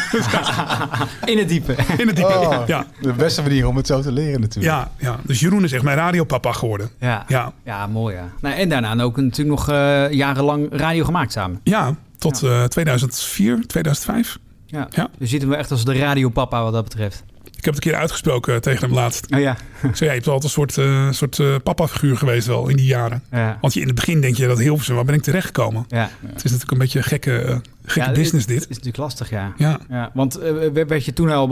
In 1.25 1.39
het 1.39 1.49
diepe. 1.49 1.73
In 1.97 2.07
het 2.07 2.17
diepe. 2.17 2.33
Oh, 2.33 2.63
Ja. 2.67 2.87
De 3.01 3.13
beste 3.13 3.43
manier 3.43 3.67
om 3.67 3.77
het 3.77 3.87
zo 3.87 4.01
te 4.01 4.13
leren 4.13 4.41
natuurlijk. 4.41 4.75
Ja, 4.75 4.91
ja, 4.99 5.21
dus 5.23 5.41
Jeroen 5.41 5.65
is 5.65 5.73
echt 5.73 5.83
mijn 5.83 5.97
radiopapa 5.97 6.53
geworden. 6.53 6.91
Ja, 7.01 7.25
Ja, 7.29 7.53
ja 7.65 7.87
mooi, 7.87 8.15
ja. 8.15 8.33
Nou, 8.41 8.55
en 8.55 8.69
daarna 8.69 9.03
ook 9.03 9.17
natuurlijk 9.17 9.59
nog 9.59 9.69
eh, 9.69 10.11
jarenlang 10.11 10.69
radio 10.71 11.05
gemaakt 11.05 11.33
samen. 11.33 11.61
ja 11.65 11.95
tot 12.19 12.43
eh 12.43 12.65
2004, 12.65 13.67
2005. 13.67 14.39
Ja. 14.67 14.89
Ja. 14.91 15.11
Dus 15.19 15.31
zitten 15.31 15.49
we 15.49 15.57
echt 15.57 15.71
als 15.71 15.85
de 15.85 15.99
radiopapa 15.99 16.63
wat 16.63 16.73
dat 16.73 16.85
betreft. 16.85 17.25
Ik 17.63 17.69
heb 17.69 17.75
het 17.77 17.85
een 17.85 17.91
keer 17.93 18.01
uitgesproken 18.01 18.61
tegen 18.61 18.81
hem 18.81 18.93
laatst. 18.95 19.27
Oh 19.35 19.41
ja. 19.41 19.57
Ik 19.83 19.97
zei, 19.97 19.99
ja, 19.99 20.07
je 20.07 20.13
hebt 20.13 20.27
altijd 20.27 20.45
een 20.45 20.51
soort, 20.51 20.79
eh, 20.79 21.11
soort 21.11 21.39
eh, 21.39 21.55
papa-figuur 21.63 22.17
geweest 22.17 22.47
wel 22.47 22.69
in 22.69 22.77
die 22.77 22.87
jaren. 22.87 23.23
Ja. 23.31 23.59
Want 23.61 23.75
je, 23.75 23.81
in 23.81 23.87
het 23.87 23.95
begin 23.95 24.21
denk 24.21 24.37
je 24.37 24.47
dat 24.47 24.59
Hilversum, 24.59 24.95
waar 24.95 25.05
ben 25.05 25.15
ik 25.15 25.23
terechtgekomen? 25.23 25.85
Ja. 25.89 26.11
Het 26.27 26.37
is 26.37 26.43
natuurlijk 26.43 26.71
een 26.71 26.79
beetje 26.79 26.99
een 26.99 27.05
gekke, 27.05 27.39
eh, 27.39 27.57
gekke 27.85 28.11
business 28.13 28.47
Het 28.47 28.55
dit. 28.55 28.61
is 28.63 28.69
natuurlijk 28.69 28.97
lastig, 28.97 29.31
ja. 29.31 29.53
Ja. 29.57 30.11
want 30.15 30.39
werd- 30.73 31.05
je 31.05 31.13
toen 31.13 31.31
al 31.31 31.49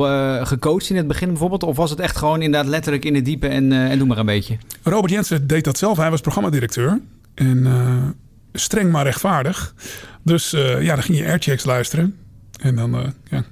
gecoacht 0.46 0.90
in 0.90 0.96
het 0.96 1.06
begin 1.06 1.28
bijvoorbeeld? 1.28 1.62
Of 1.62 1.76
was 1.76 1.90
het 1.90 2.00
echt 2.00 2.16
gewoon 2.16 2.42
inderdaad 2.42 2.70
letterlijk 2.70 3.04
in 3.04 3.14
het 3.14 3.24
diepe 3.24 3.48
en, 3.48 3.72
en 3.72 3.98
doe 3.98 4.06
maar 4.06 4.18
een 4.18 4.26
beetje? 4.26 4.56
Robert 4.82 5.12
Jensen 5.12 5.46
deed 5.46 5.64
dat 5.64 5.78
zelf. 5.78 5.96
Hij 5.96 6.10
was 6.10 6.20
programmadirecteur. 6.20 7.00
En 7.34 7.66
streng 8.52 8.92
maar 8.92 9.04
rechtvaardig. 9.04 9.74
Dus 10.22 10.50
ja, 10.80 10.94
dan 10.94 11.02
ging 11.02 11.18
je 11.18 11.24
airchecks 11.26 11.64
luisteren. 11.64 12.16
En 12.60 12.76
dan, 12.76 13.14
ja, 13.30 13.44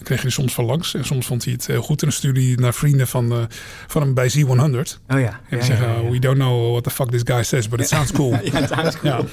dan 0.00 0.08
kreeg 0.08 0.22
je 0.22 0.30
soms 0.30 0.54
van 0.54 0.64
langs. 0.64 0.94
En 0.94 1.04
soms 1.04 1.26
vond 1.26 1.44
hij 1.44 1.52
het 1.52 1.66
heel 1.66 1.82
goed. 1.82 2.00
En 2.02 2.08
dan 2.08 2.16
stuurde 2.16 2.40
hij 2.44 2.54
naar 2.54 2.74
vrienden 2.74 3.06
van, 3.08 3.32
eh, 3.32 3.38
van 3.86 4.02
hem 4.02 4.14
bij 4.14 4.28
Z100. 4.30 4.98
Oh 5.08 5.20
ja. 5.20 5.40
En 5.48 5.58
Ja, 5.58 5.64
zeggen, 5.64 5.86
ja, 5.86 5.92
ja, 5.94 6.00
ja. 6.00 6.10
we 6.10 6.18
don't 6.18 6.36
know 6.38 6.70
what 6.70 6.82
the 6.84 6.90
fuck 6.90 7.10
this 7.10 7.20
guy 7.24 7.42
says, 7.42 7.68
but 7.68 7.80
it 7.80 7.88
sounds 7.88 8.12
cool. 8.12 8.30
Ja, 8.44 8.50
het 8.60 8.68
sounds 8.70 8.98
cool. 8.98 9.24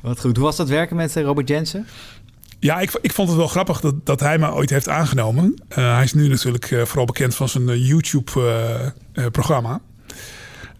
Wat 0.00 0.20
goed. 0.20 0.36
Hoe 0.36 0.44
was 0.44 0.56
dat 0.56 0.68
werken 0.68 0.96
met 0.96 1.16
eh, 1.16 1.22
Robert 1.22 1.48
Jensen? 1.48 1.86
Ja, 2.58 2.80
ik, 2.80 2.98
ik 3.00 3.12
vond 3.12 3.28
het 3.28 3.36
wel 3.36 3.48
grappig 3.48 3.80
dat, 3.80 4.06
dat 4.06 4.20
hij 4.20 4.38
me 4.38 4.52
ooit 4.52 4.70
heeft 4.70 4.88
aangenomen. 4.88 5.54
Eh, 5.68 5.94
hij 5.94 6.04
is 6.04 6.14
nu 6.14 6.28
natuurlijk 6.28 6.70
eh, 6.70 6.82
vooral 6.84 7.04
bekend 7.06 7.34
van 7.34 7.48
zijn 7.48 7.78
YouTube-programma. 7.80 9.80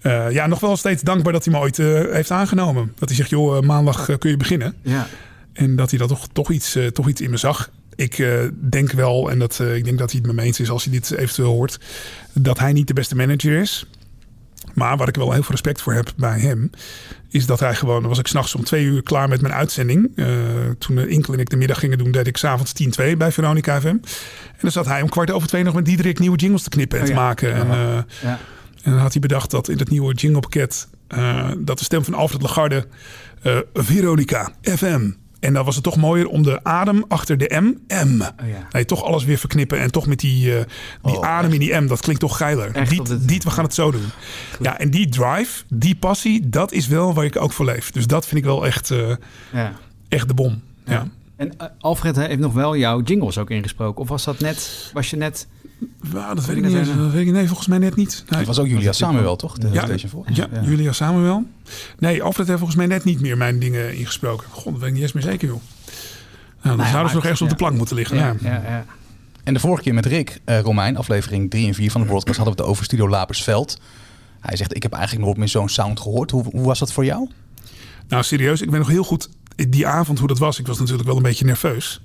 Eh, 0.00 0.30
ja, 0.30 0.46
nog 0.46 0.60
wel 0.60 0.76
steeds 0.76 1.02
dankbaar 1.02 1.32
dat 1.32 1.44
hij 1.44 1.54
me 1.54 1.60
ooit 1.60 1.78
eh, 1.78 1.86
heeft 2.14 2.30
aangenomen. 2.30 2.92
Dat 2.98 3.08
hij 3.08 3.16
zegt, 3.18 3.30
joh, 3.30 3.56
eh, 3.56 3.62
maandag 3.62 4.08
eh, 4.08 4.18
kun 4.18 4.30
je 4.30 4.36
beginnen. 4.36 4.74
Ja. 4.82 5.06
En 5.52 5.76
dat 5.76 5.90
hij 5.90 5.98
dat 5.98 6.08
toch, 6.08 6.26
toch, 6.32 6.50
iets, 6.50 6.74
eh, 6.74 6.86
toch 6.86 7.08
iets 7.08 7.20
in 7.20 7.30
me 7.30 7.36
zag. 7.36 7.70
Ik 7.94 8.18
eh, 8.18 8.38
denk 8.54 8.92
wel, 8.92 9.30
en 9.30 9.38
dat, 9.38 9.60
eh, 9.60 9.74
ik 9.76 9.84
denk 9.84 9.98
dat 9.98 10.10
hij 10.10 10.18
het 10.18 10.26
met 10.26 10.36
me 10.36 10.42
eens 10.42 10.60
is 10.60 10.70
als 10.70 10.84
hij 10.84 10.92
dit 10.92 11.10
eventueel 11.10 11.52
hoort, 11.52 11.80
dat 12.32 12.58
hij 12.58 12.72
niet 12.72 12.86
de 12.86 12.94
beste 12.94 13.16
manager 13.16 13.60
is. 13.60 13.86
Maar 14.74 14.96
waar 14.96 15.08
ik 15.08 15.14
wel 15.16 15.32
heel 15.32 15.42
veel 15.42 15.50
respect 15.50 15.82
voor 15.82 15.92
heb 15.92 16.12
bij 16.16 16.40
hem, 16.40 16.70
is 17.28 17.46
dat 17.46 17.60
hij 17.60 17.74
gewoon, 17.74 18.00
dan 18.00 18.08
was 18.08 18.18
ik 18.18 18.26
s'nachts 18.26 18.54
om 18.54 18.64
twee 18.64 18.84
uur 18.84 19.02
klaar 19.02 19.28
met 19.28 19.40
mijn 19.40 19.54
uitzending. 19.54 20.12
Eh, 20.16 20.26
toen 20.78 20.96
uh, 20.96 21.10
Inkel 21.10 21.32
en 21.32 21.38
ik 21.40 21.50
de 21.50 21.56
middag 21.56 21.78
gingen 21.78 21.98
doen, 21.98 22.10
deed 22.12 22.26
ik 22.26 22.36
s'avonds 22.36 22.72
10-2 22.72 23.16
bij 23.16 23.32
Veronica 23.32 23.80
FM. 23.80 23.86
En 23.86 24.00
dan 24.60 24.70
zat 24.70 24.86
hij 24.86 25.02
om 25.02 25.08
kwart 25.08 25.30
over 25.30 25.48
twee 25.48 25.62
nog 25.62 25.74
met 25.74 25.84
Diederik 25.84 26.18
nieuwe 26.18 26.36
jingles 26.36 26.62
te 26.62 26.68
knippen 26.68 26.98
en 26.98 27.04
Oh 27.04 27.10
te 27.10 27.16
ja. 27.16 27.22
maken. 27.24 27.54
En, 27.54 27.66
Ja. 28.22 28.38
en 28.82 28.90
dan 28.90 28.98
had 29.00 29.12
hij 29.12 29.20
bedacht 29.20 29.50
dat 29.50 29.68
in 29.68 29.78
het 29.78 29.90
nieuwe 29.90 30.14
jinglepakket, 30.14 30.88
dat 31.58 31.78
de 31.78 31.84
stem 31.84 32.04
van 32.04 32.14
Alfred 32.14 32.42
Lagarde, 32.42 32.86
Veronica 33.74 34.52
FM. 34.62 35.10
En 35.42 35.52
dan 35.52 35.64
was 35.64 35.74
het 35.74 35.84
toch 35.84 35.96
mooier 35.96 36.26
om 36.28 36.42
de 36.42 36.64
adem 36.64 37.04
achter 37.08 37.38
de 37.38 37.60
M, 37.60 37.94
M. 38.06 38.20
Oh 38.22 38.48
ja. 38.48 38.66
Nee, 38.70 38.84
toch 38.84 39.02
alles 39.04 39.24
weer 39.24 39.38
verknippen 39.38 39.78
en 39.78 39.90
toch 39.90 40.06
met 40.06 40.20
die, 40.20 40.58
eh, 40.58 40.64
die 41.02 41.24
adem 41.24 41.52
in 41.52 41.58
die 41.60 41.74
M, 41.74 41.86
dat 41.86 42.00
klinkt 42.00 42.20
toch 42.20 42.36
geiler. 42.36 42.74
Echt 42.74 42.98
op 42.98 43.06
Diet, 43.06 43.18
dit- 43.18 43.28
Diet, 43.28 43.44
we 43.44 43.50
gaan 43.50 43.64
het 43.64 43.74
zo 43.74 43.90
doen. 43.90 44.04
Ja, 44.60 44.78
en 44.78 44.90
die 44.90 45.08
drive, 45.08 45.62
die 45.68 45.94
passie, 45.96 46.48
dat 46.48 46.72
is 46.72 46.86
wel 46.86 47.14
waar 47.14 47.24
ik 47.24 47.36
ook 47.36 47.52
voor 47.52 47.64
leef. 47.64 47.90
Dus 47.90 48.06
dat 48.06 48.26
vind 48.26 48.40
ik 48.40 48.44
wel 48.46 48.66
echt, 48.66 48.90
eh, 48.90 49.14
Ja. 49.52 49.72
echt 50.08 50.28
de 50.28 50.34
bom. 50.34 50.62
Ja. 50.84 51.06
En 51.36 51.58
eh, 51.58 51.66
Alfred 51.80 52.16
heeft 52.16 52.38
nog 52.40 52.52
wel 52.52 52.76
jouw 52.76 53.00
jingles 53.02 53.38
ook 53.38 53.50
ingesproken. 53.50 54.02
Of 54.02 54.08
was 54.08 54.24
dat 54.24 54.38
net, 54.40 54.90
was 54.92 55.10
je 55.10 55.16
net... 55.16 55.46
Nou, 56.12 56.34
dat 56.34 56.46
weet 56.46 56.56
ik 56.56 56.62
niet. 56.64 56.74
eens. 56.74 56.88
Dat 56.96 57.12
weet 57.12 57.26
ik, 57.26 57.32
nee, 57.32 57.46
volgens 57.46 57.68
mij 57.68 57.78
net 57.78 57.96
niet. 57.96 58.24
Nee. 58.28 58.38
Het 58.38 58.48
was 58.48 58.58
ook 58.58 58.66
Julia 58.66 58.92
Samuel, 58.92 59.36
toch? 59.36 59.58
De 59.58 59.68
Ja, 59.72 59.88
voor. 60.08 60.26
ja, 60.32 60.48
Julia 60.62 60.92
Samuel. 60.92 61.44
Nee, 61.98 62.22
Alfred 62.22 62.46
heeft 62.46 62.58
volgens 62.58 62.78
mij 62.78 62.88
net 62.88 63.04
niet 63.04 63.20
meer 63.20 63.36
mijn 63.36 63.58
dingen 63.58 63.96
ingesproken. 63.96 64.46
God, 64.50 64.64
dat 64.64 64.80
weet 64.80 64.88
ik 64.88 64.94
niet 64.94 65.02
eens 65.02 65.12
meer 65.12 65.22
zeker, 65.22 65.48
joh. 65.48 65.60
Nou, 66.62 66.76
dan 66.76 66.84
ja, 66.84 66.90
zouden 66.90 67.10
ze 67.10 67.14
nog 67.14 67.24
ergens 67.24 67.42
op 67.42 67.48
de 67.48 67.54
ja. 67.54 67.60
plank 67.60 67.76
moeten 67.76 67.96
liggen. 67.96 68.16
Ja. 68.16 68.34
Ja, 68.40 68.50
ja. 68.50 68.84
En 69.44 69.54
de 69.54 69.60
vorige 69.60 69.82
keer 69.82 69.94
met 69.94 70.06
Rick 70.06 70.40
eh, 70.44 70.60
Romein, 70.60 70.96
aflevering 70.96 71.50
3 71.50 71.66
en 71.66 71.74
4 71.74 71.90
van 71.90 72.00
de 72.00 72.06
broadcast, 72.06 72.36
hadden 72.36 72.56
we 72.56 72.62
het 72.62 72.70
over 72.70 72.84
Studio 72.84 73.08
Lapersveld. 73.08 73.80
Hij 74.40 74.56
zegt, 74.56 74.76
ik 74.76 74.82
heb 74.82 74.92
eigenlijk 74.92 75.24
nooit 75.24 75.36
meer 75.36 75.48
zo'n 75.48 75.68
sound 75.68 76.00
gehoord. 76.00 76.30
Hoe, 76.30 76.44
hoe 76.50 76.64
was 76.64 76.78
dat 76.78 76.92
voor 76.92 77.04
jou? 77.04 77.30
Nou, 78.08 78.22
serieus, 78.22 78.60
ik 78.60 78.70
ben 78.70 78.78
nog 78.78 78.88
heel 78.88 79.04
goed 79.04 79.28
die 79.56 79.86
avond 79.86 80.18
hoe 80.18 80.28
dat 80.28 80.38
was. 80.38 80.58
Ik 80.58 80.66
was 80.66 80.78
natuurlijk 80.78 81.08
wel 81.08 81.16
een 81.16 81.22
beetje 81.22 81.44
nerveus. 81.44 82.02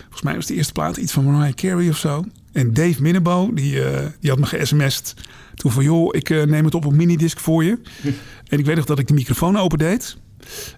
Volgens 0.00 0.22
mij 0.22 0.34
was 0.34 0.46
de 0.46 0.54
eerste 0.54 0.72
plaat 0.72 0.96
iets 0.96 1.12
van 1.12 1.24
Mariah 1.24 1.54
Carey 1.54 1.88
of 1.88 1.96
zo. 1.96 2.24
En 2.54 2.74
Dave 2.74 3.02
Minnebo, 3.02 3.50
die, 3.54 3.84
eh, 3.84 4.06
die 4.20 4.30
had 4.30 4.38
me 4.38 4.46
ge-sms'd. 4.46 5.14
Toen 5.54 5.72
van, 5.72 5.84
joh, 5.84 6.08
ik 6.14 6.30
eh, 6.30 6.42
neem 6.42 6.64
het 6.64 6.74
op 6.74 6.86
op 6.86 6.92
minidisc 6.92 7.38
voor 7.38 7.64
je. 7.64 7.78
En 8.44 8.58
ik 8.58 8.66
weet 8.66 8.76
nog 8.76 8.84
dat 8.84 8.98
ik 8.98 9.06
de 9.06 9.14
microfoon 9.14 9.58
opendeed. 9.58 10.16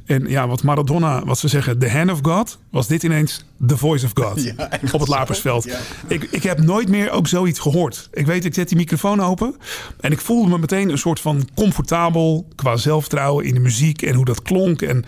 En 0.04 0.28
ja, 0.28 0.48
wat 0.48 0.62
Maradona, 0.62 1.24
wat 1.24 1.38
ze 1.38 1.48
zeggen, 1.48 1.78
the 1.78 1.90
hand 1.90 2.10
of 2.10 2.18
God, 2.22 2.58
was 2.70 2.86
dit 2.86 3.02
ineens 3.02 3.44
the 3.66 3.76
voice 3.76 4.04
of 4.04 4.10
God. 4.14 4.52
op 4.92 5.00
het 5.00 5.08
Lapersveld. 5.08 5.68
Ik, 6.06 6.28
ik 6.30 6.42
heb 6.42 6.60
nooit 6.60 6.88
meer 6.88 7.10
ook 7.10 7.28
zoiets 7.28 7.58
gehoord. 7.58 8.08
Ik 8.12 8.26
weet, 8.26 8.44
ik 8.44 8.54
zet 8.54 8.68
die 8.68 8.76
microfoon 8.76 9.20
open. 9.20 9.56
En 10.00 10.12
ik 10.12 10.20
voelde 10.20 10.50
me 10.50 10.58
meteen 10.58 10.88
een 10.88 10.98
soort 10.98 11.20
van 11.20 11.48
comfortabel 11.54 12.48
qua 12.54 12.76
zelfvertrouwen 12.76 13.44
in 13.44 13.54
de 13.54 13.60
muziek 13.60 14.02
en 14.02 14.14
hoe 14.14 14.24
dat 14.24 14.42
klonk. 14.42 14.82
En 14.82 15.04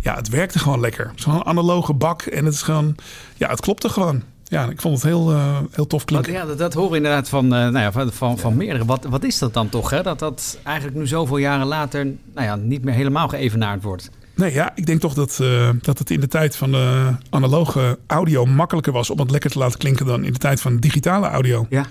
ja, 0.00 0.14
het 0.14 0.28
werkte 0.28 0.58
gewoon 0.58 0.80
lekker. 0.80 1.12
Zo'n 1.14 1.44
analoge 1.44 1.94
bak. 1.94 2.22
En 2.22 2.44
het 2.44 2.54
is 2.54 2.62
gewoon, 2.62 2.94
ja, 3.36 3.48
het 3.48 3.60
klopte 3.60 3.88
gewoon. 3.88 4.22
Ja, 4.48 4.68
ik 4.68 4.80
vond 4.80 4.94
het 4.94 5.02
heel, 5.04 5.32
eh, 5.32 5.58
heel 5.72 5.86
tof 5.86 6.04
klinken. 6.04 6.32
ja, 6.32 6.44
dat, 6.44 6.58
dat 6.58 6.74
horen 6.74 6.90
we 6.90 6.96
inderdaad 6.96 7.28
van, 7.28 7.44
eh, 7.44 7.50
nou 7.50 7.78
ja, 7.78 7.92
van, 7.92 8.12
van, 8.12 8.38
van 8.38 8.56
meerdere. 8.56 8.84
Wat, 8.84 9.04
wat 9.04 9.24
is 9.24 9.38
dat 9.38 9.54
dan 9.54 9.68
toch? 9.68 9.90
Hè? 9.90 10.02
Dat 10.02 10.18
dat 10.18 10.58
eigenlijk 10.62 10.96
nu 10.96 11.06
zoveel 11.06 11.36
jaren 11.36 11.66
later 11.66 12.04
nou 12.34 12.46
ja, 12.46 12.56
niet 12.56 12.84
meer 12.84 12.94
helemaal 12.94 13.28
geëvenaard 13.28 13.82
wordt. 13.82 14.10
Nee, 14.34 14.52
ja, 14.52 14.72
ik 14.74 14.86
denk 14.86 15.00
toch 15.00 15.14
dat, 15.14 15.38
eh, 15.42 15.70
dat 15.80 15.98
het 15.98 16.10
in 16.10 16.20
de 16.20 16.28
tijd 16.28 16.56
van 16.56 16.70
de 16.70 17.14
analoge 17.30 17.98
audio 18.06 18.44
makkelijker 18.46 18.92
was 18.92 19.10
om 19.10 19.18
het 19.18 19.30
lekker 19.30 19.50
te 19.50 19.58
laten 19.58 19.78
klinken 19.78 20.06
dan 20.06 20.24
in 20.24 20.32
de 20.32 20.38
tijd 20.38 20.60
van 20.60 20.76
digitale 20.76 21.26
audio. 21.26 21.66
Ja, 21.70 21.84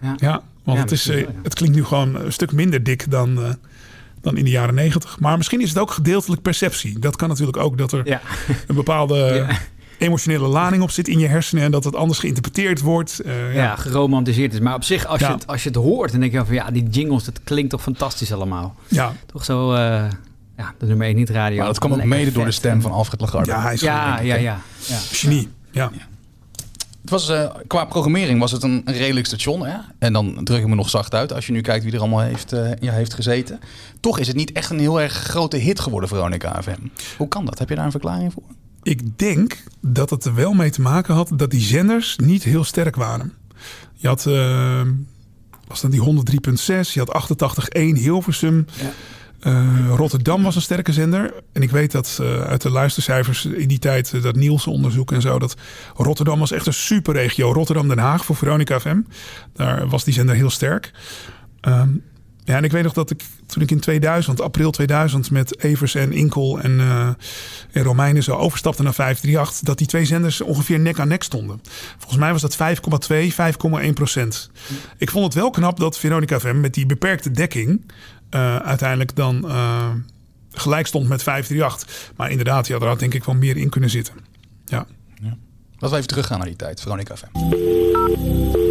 ja. 0.00 0.14
Ja, 0.16 0.42
want 0.64 0.76
Ja, 0.78 0.82
het, 0.84 0.92
is, 0.92 1.04
wel, 1.04 1.24
het 1.42 1.54
klinkt 1.54 1.76
nu 1.76 1.84
gewoon 1.84 2.14
een 2.14 2.32
stuk 2.32 2.52
minder 2.52 2.82
dik 2.82 3.10
dan, 3.10 3.56
dan 4.20 4.36
in 4.36 4.44
de 4.44 4.50
jaren 4.50 4.74
negentig. 4.74 5.20
Maar 5.20 5.36
misschien 5.36 5.60
is 5.60 5.68
het 5.68 5.78
ook 5.78 5.90
gedeeltelijk 5.90 6.42
perceptie. 6.42 6.98
Dat 6.98 7.16
kan 7.16 7.28
natuurlijk 7.28 7.56
ook 7.56 7.78
dat 7.78 7.92
er 7.92 8.06
Ja. 8.08 8.20
een 8.66 8.74
bepaalde 8.74 9.46
emotionele 10.00 10.46
lading 10.46 10.82
op 10.82 10.90
zit 10.90 11.08
in 11.08 11.18
je 11.18 11.26
hersenen 11.26 11.64
en 11.64 11.70
dat 11.70 11.84
het 11.84 11.96
anders 11.96 12.18
geïnterpreteerd 12.18 12.80
wordt. 12.80 13.20
Eh, 13.20 13.54
Ja, 13.54 13.62
ja. 13.62 13.76
geromantiseerd 13.76 14.52
is. 14.52 14.60
Maar 14.60 14.74
op 14.74 14.84
zich, 14.84 15.06
als, 15.06 15.20
Ja. 15.20 15.26
je, 15.28 15.34
het, 15.34 15.46
als 15.46 15.62
je 15.62 15.68
het 15.68 15.78
hoort, 15.78 16.10
dan 16.10 16.20
denk 16.20 16.32
je 16.32 16.44
van 16.44 16.54
ja, 16.54 16.70
die 16.70 16.88
jingles, 16.88 17.24
dat 17.24 17.40
klinkt 17.44 17.70
toch 17.70 17.82
fantastisch 17.82 18.32
allemaal. 18.32 18.74
Ja. 18.88 19.12
Toch 19.32 19.44
zo, 19.44 19.72
eh, 19.72 19.78
ja, 20.56 20.74
de 20.78 20.86
nummer 20.86 21.06
1 21.06 21.16
niet 21.16 21.30
radio. 21.30 21.56
Maar 21.58 21.66
dat 21.66 21.78
kwam 21.78 21.92
ook 21.92 22.04
mede 22.04 22.32
door 22.32 22.44
de 22.44 22.50
stem 22.50 22.80
van 22.80 22.90
Alfred 22.92 23.20
Lagarde. 23.20 23.50
Ja, 23.50 23.62
hij 23.62 23.72
is 23.74 23.80
Ja, 23.80 24.20
ja, 24.20 24.34
ja, 24.34 24.58
ja. 24.86 24.96
Genie. 25.12 25.48
Ja. 25.70 25.90
Het 27.00 27.10
was, 27.10 27.28
eh, 27.28 27.50
qua 27.66 27.84
programmering 27.84 28.40
was 28.40 28.52
het 28.52 28.62
een, 28.62 28.82
een 28.84 28.94
redelijk 28.94 29.26
station. 29.26 29.66
Hè? 29.66 29.76
En 29.98 30.12
dan 30.12 30.40
druk 30.44 30.60
ik 30.60 30.66
me 30.66 30.74
nog 30.74 30.90
zacht 30.90 31.14
uit 31.14 31.32
als 31.32 31.46
je 31.46 31.52
nu 31.52 31.60
kijkt 31.60 31.84
wie 31.84 31.92
er 31.92 31.98
allemaal 32.00 32.20
heeft, 32.20 32.52
eh, 32.52 32.70
ja, 32.80 32.92
heeft 32.92 33.14
gezeten. 33.14 33.58
Toch 34.00 34.18
is 34.18 34.26
het 34.26 34.36
niet 34.36 34.52
echt 34.52 34.70
een 34.70 34.78
heel 34.78 35.00
erg 35.00 35.12
grote 35.12 35.56
hit 35.56 35.80
geworden, 35.80 36.08
Veronica 36.08 36.62
FM. 36.62 36.80
Hoe 37.16 37.28
kan 37.28 37.44
dat? 37.44 37.58
Heb 37.58 37.68
je 37.68 37.74
daar 37.74 37.84
een 37.84 37.90
verklaring 37.90 38.32
voor? 38.32 38.42
Ik 38.82 39.18
denk 39.18 39.62
dat 39.80 40.10
het 40.10 40.24
er 40.24 40.34
wel 40.34 40.52
mee 40.52 40.70
te 40.70 40.80
maken 40.80 41.14
had 41.14 41.32
dat 41.34 41.50
die 41.50 41.60
zenders 41.60 42.16
niet 42.16 42.42
heel 42.42 42.64
sterk 42.64 42.96
waren. 42.96 43.32
Je 43.94 44.08
had, 44.08 44.26
eh, 44.26 44.82
was 45.66 45.80
dat 45.80 45.90
die 45.90 46.00
103.6, 46.00 46.94
je 46.94 46.98
had 46.98 47.12
88.1 47.12 47.96
Hilversum. 47.96 48.66
Eh, 49.40 49.88
Rotterdam 49.96 50.42
was 50.42 50.54
een 50.54 50.62
sterke 50.62 50.92
zender. 50.92 51.34
En 51.52 51.62
ik 51.62 51.70
weet 51.70 51.92
dat 51.92 52.18
eh, 52.20 52.40
uit 52.40 52.62
de 52.62 52.70
luistercijfers 52.70 53.44
in 53.44 53.68
die 53.68 53.78
tijd, 53.78 54.22
dat 54.22 54.36
Nielsen 54.36 54.72
onderzoek 54.72 55.12
en 55.12 55.20
zo, 55.20 55.38
dat 55.38 55.56
Rotterdam 55.94 56.38
was 56.38 56.50
echt 56.50 56.66
een 56.66 56.72
superregio. 56.72 57.52
Rotterdam-Den 57.52 57.98
Haag 57.98 58.24
voor 58.24 58.36
Veronica 58.36 58.80
FM. 58.80 59.00
Daar 59.52 59.88
was 59.88 60.04
die 60.04 60.14
zender 60.14 60.34
heel 60.34 60.50
sterk. 60.50 60.92
Ehm, 61.60 61.90
ja, 62.50 62.56
en 62.56 62.64
ik 62.64 62.72
weet 62.72 62.82
nog 62.82 62.92
dat 62.92 63.10
ik 63.10 63.22
toen 63.46 63.62
ik 63.62 63.70
in 63.70 63.80
2000, 63.80 64.40
april 64.40 64.70
2000, 64.70 65.30
met 65.30 65.62
Evers 65.62 65.94
en 65.94 66.12
Inkel 66.12 66.60
en, 66.60 66.80
eh 66.80 67.08
en 67.72 67.82
Romeinen 67.82 68.22
zo 68.22 68.36
overstapte 68.36 68.82
naar 68.82 68.94
538, 68.94 69.66
dat 69.66 69.78
die 69.78 69.86
twee 69.86 70.04
zenders 70.04 70.40
ongeveer 70.40 70.80
nek 70.80 70.98
aan 70.98 71.08
nek 71.08 71.22
stonden. 71.22 71.60
Volgens 71.98 72.20
mij 72.20 72.32
was 72.32 72.42
dat 72.42 72.56
5,2, 72.56 73.32
5,1 73.86 73.92
procent. 73.94 74.50
Ik 74.96 75.10
vond 75.10 75.24
het 75.24 75.34
wel 75.34 75.50
knap 75.50 75.78
dat 75.78 75.98
Veronica 75.98 76.40
FM 76.40 76.60
met 76.60 76.74
die 76.74 76.86
beperkte 76.86 77.30
dekking 77.30 77.92
eh, 78.30 78.56
uiteindelijk 78.56 79.16
dan 79.16 79.48
eh, 79.48 79.88
gelijk 80.50 80.86
stond 80.86 81.08
met 81.08 81.22
538. 81.22 82.12
Maar 82.16 82.30
inderdaad, 82.30 82.66
ja, 82.66 82.78
daar 82.78 82.88
had 82.88 82.98
denk 82.98 83.14
ik 83.14 83.24
wel 83.24 83.34
meer 83.34 83.56
in 83.56 83.68
kunnen 83.68 83.90
zitten. 83.90 84.14
Ja. 84.64 84.86
Laten 85.80 85.96
we 85.96 85.96
even 85.96 86.06
teruggaan 86.06 86.38
naar 86.38 86.46
die 86.46 86.56
tijd, 86.56 86.80
Veronica 86.80 87.16
FM. 87.16 88.69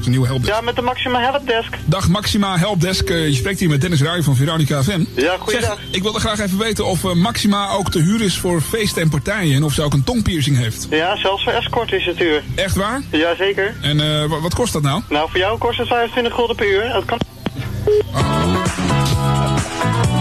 Is 0.00 0.06
een 0.06 0.10
nieuwe 0.10 0.26
helpdesk. 0.26 0.54
Ja, 0.54 0.60
met 0.60 0.76
de 0.76 0.82
Maxima 0.82 1.20
Helpdesk. 1.20 1.76
Dag 1.84 2.08
Maxima 2.08 2.58
Helpdesk. 2.58 3.10
Eh, 3.10 3.28
je 3.28 3.34
spreekt 3.34 3.60
hier 3.60 3.68
met 3.68 3.80
Dennis 3.80 4.02
Ruij 4.02 4.22
van 4.22 4.36
Veronica 4.36 4.82
FM. 4.82 5.00
Ja, 5.16 5.36
goeiedag. 5.38 5.68
Zeg, 5.78 5.78
ik 5.90 6.02
wilde 6.02 6.20
graag 6.20 6.38
even 6.40 6.58
weten 6.58 6.86
of 6.86 7.04
eh, 7.04 7.12
Maxima 7.12 7.68
ook 7.68 7.90
te 7.90 7.98
huur 7.98 8.20
is 8.22 8.38
voor 8.38 8.60
feesten 8.60 9.02
en 9.02 9.08
partijen. 9.08 9.54
En 9.56 9.62
of 9.64 9.72
ze 9.72 9.82
ook 9.82 9.92
een 9.92 10.04
tongpiercing 10.04 10.56
heeft. 10.56 10.86
Ja, 10.90 11.16
zelfs 11.16 11.44
voor 11.44 11.52
escort 11.52 11.92
is 11.92 12.06
het 12.06 12.20
uur. 12.20 12.42
Echt 12.54 12.76
waar? 12.76 13.00
Jazeker. 13.10 13.74
En 13.82 14.00
eh, 14.00 14.26
wa- 14.28 14.40
wat 14.40 14.54
kost 14.54 14.72
dat 14.72 14.82
nou? 14.82 15.02
Nou, 15.08 15.30
voor 15.30 15.38
jou 15.40 15.58
kost 15.58 15.78
het 15.78 15.88
25 15.88 16.34
gulden 16.34 16.56
per 16.56 16.66
uur. 16.70 16.88
Dat 16.92 17.04
kan... 17.04 17.18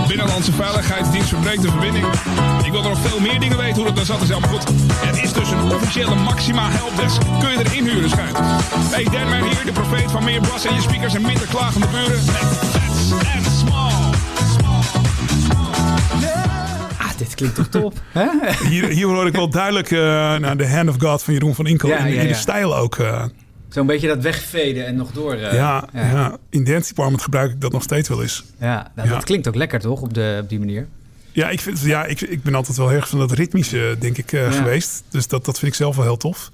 Nederlandse 0.10 0.52
Veiligheidsdienst 0.54 1.30
verbreekt 1.30 1.62
de 1.62 1.70
verbinding. 1.70 2.06
Ik 2.66 2.72
wil 2.72 2.84
er 2.84 2.90
nog 2.90 3.00
veel 3.00 3.20
meer 3.20 3.40
dingen 3.40 3.58
weten 3.58 3.76
hoe 3.76 3.86
dat 3.86 3.96
dan 3.96 4.06
zat 4.06 4.22
is. 4.22 4.30
Maar 4.30 4.50
goed, 4.50 4.64
het 4.94 5.24
is 5.24 5.34
dus 5.34 5.50
een 5.52 5.62
officiële 5.72 6.16
Maxima 6.16 6.70
helpdesk. 6.70 7.22
Kun 7.40 7.50
je 7.52 7.58
erin 7.66 7.88
huren, 7.88 8.10
schijnt. 8.10 8.38
Hey, 8.94 9.04
Denman 9.04 9.44
hier, 9.50 9.66
de 9.66 9.72
profeet 9.72 10.12
van 10.12 10.24
meer 10.24 10.42
bas 10.42 10.66
in 10.66 10.74
je 10.76 10.82
speakers 10.82 11.14
en 11.16 11.22
minder 11.22 11.48
klagende 11.48 11.88
buren. 11.88 12.26
Met 12.26 12.36
Fats 12.36 13.12
and 13.36 13.46
Small. 13.60 14.14
Ah, 16.98 17.10
dit 17.18 17.36
klinkt 17.36 17.56
toch 17.56 17.68
top? 17.68 17.94
hè? 18.20 18.28
Hier, 18.68 18.88
hier 18.88 19.06
hoor 19.08 19.28
ik 19.28 19.36
wel 19.36 19.50
duidelijk 19.50 19.92
eh 19.92 20.00
naar 20.36 20.58
de 20.58 20.70
hand 20.70 20.90
of 20.90 20.96
God 21.00 21.24
van 21.24 21.34
Jeroen 21.34 21.56
van 21.56 21.66
Inkel. 21.68 21.90
Ja, 21.90 21.98
in, 21.98 22.14
ja, 22.14 22.22
in 22.22 22.28
de 22.28 22.34
stijl 22.34 22.78
ook. 22.78 22.96
eh. 22.98 23.24
Zo'n 23.70 23.86
beetje 23.86 24.08
dat 24.08 24.22
wegveden 24.22 24.86
en 24.86 24.96
nog 24.96 25.12
door. 25.12 25.34
eh, 25.34 25.54
ja, 25.54 25.88
ja. 25.94 26.38
in 26.50 26.64
Dance 26.64 26.88
Department 26.88 27.22
gebruik 27.24 27.52
ik 27.52 27.62
dat 27.62 27.72
nog 27.72 27.84
steeds 27.84 28.10
wel 28.10 28.22
eens. 28.22 28.44
Ja, 28.60 28.92
nou, 28.96 29.08
Ja. 29.08 29.14
dat 29.14 29.24
klinkt 29.24 29.48
ook 29.48 29.56
lekker 29.56 29.80
toch, 29.80 30.02
op, 30.02 30.14
de, 30.14 30.40
op 30.42 30.50
die 30.50 30.60
manier? 30.60 30.88
Ja, 31.32 31.50
ik, 31.50 31.60
vind, 31.60 31.80
ja 31.80 32.06
ik, 32.06 32.22
ik 32.22 32.44
ben 32.44 32.56
altijd 32.56 32.78
wel 32.78 32.88
heel 32.90 32.98
erg 32.98 33.10
van 33.10 33.20
dat 33.20 33.32
ritmische, 33.32 33.96
denk 34.00 34.18
ik, 34.18 34.32
eh, 34.32 34.42
Ja. 34.42 34.52
geweest. 34.52 35.04
Dus 35.10 35.28
dat, 35.28 35.46
dat 35.46 35.60
vind 35.60 35.72
ik 35.72 35.78
zelf 35.78 35.96
wel 35.96 36.06
heel 36.06 36.18
tof. 36.18 36.52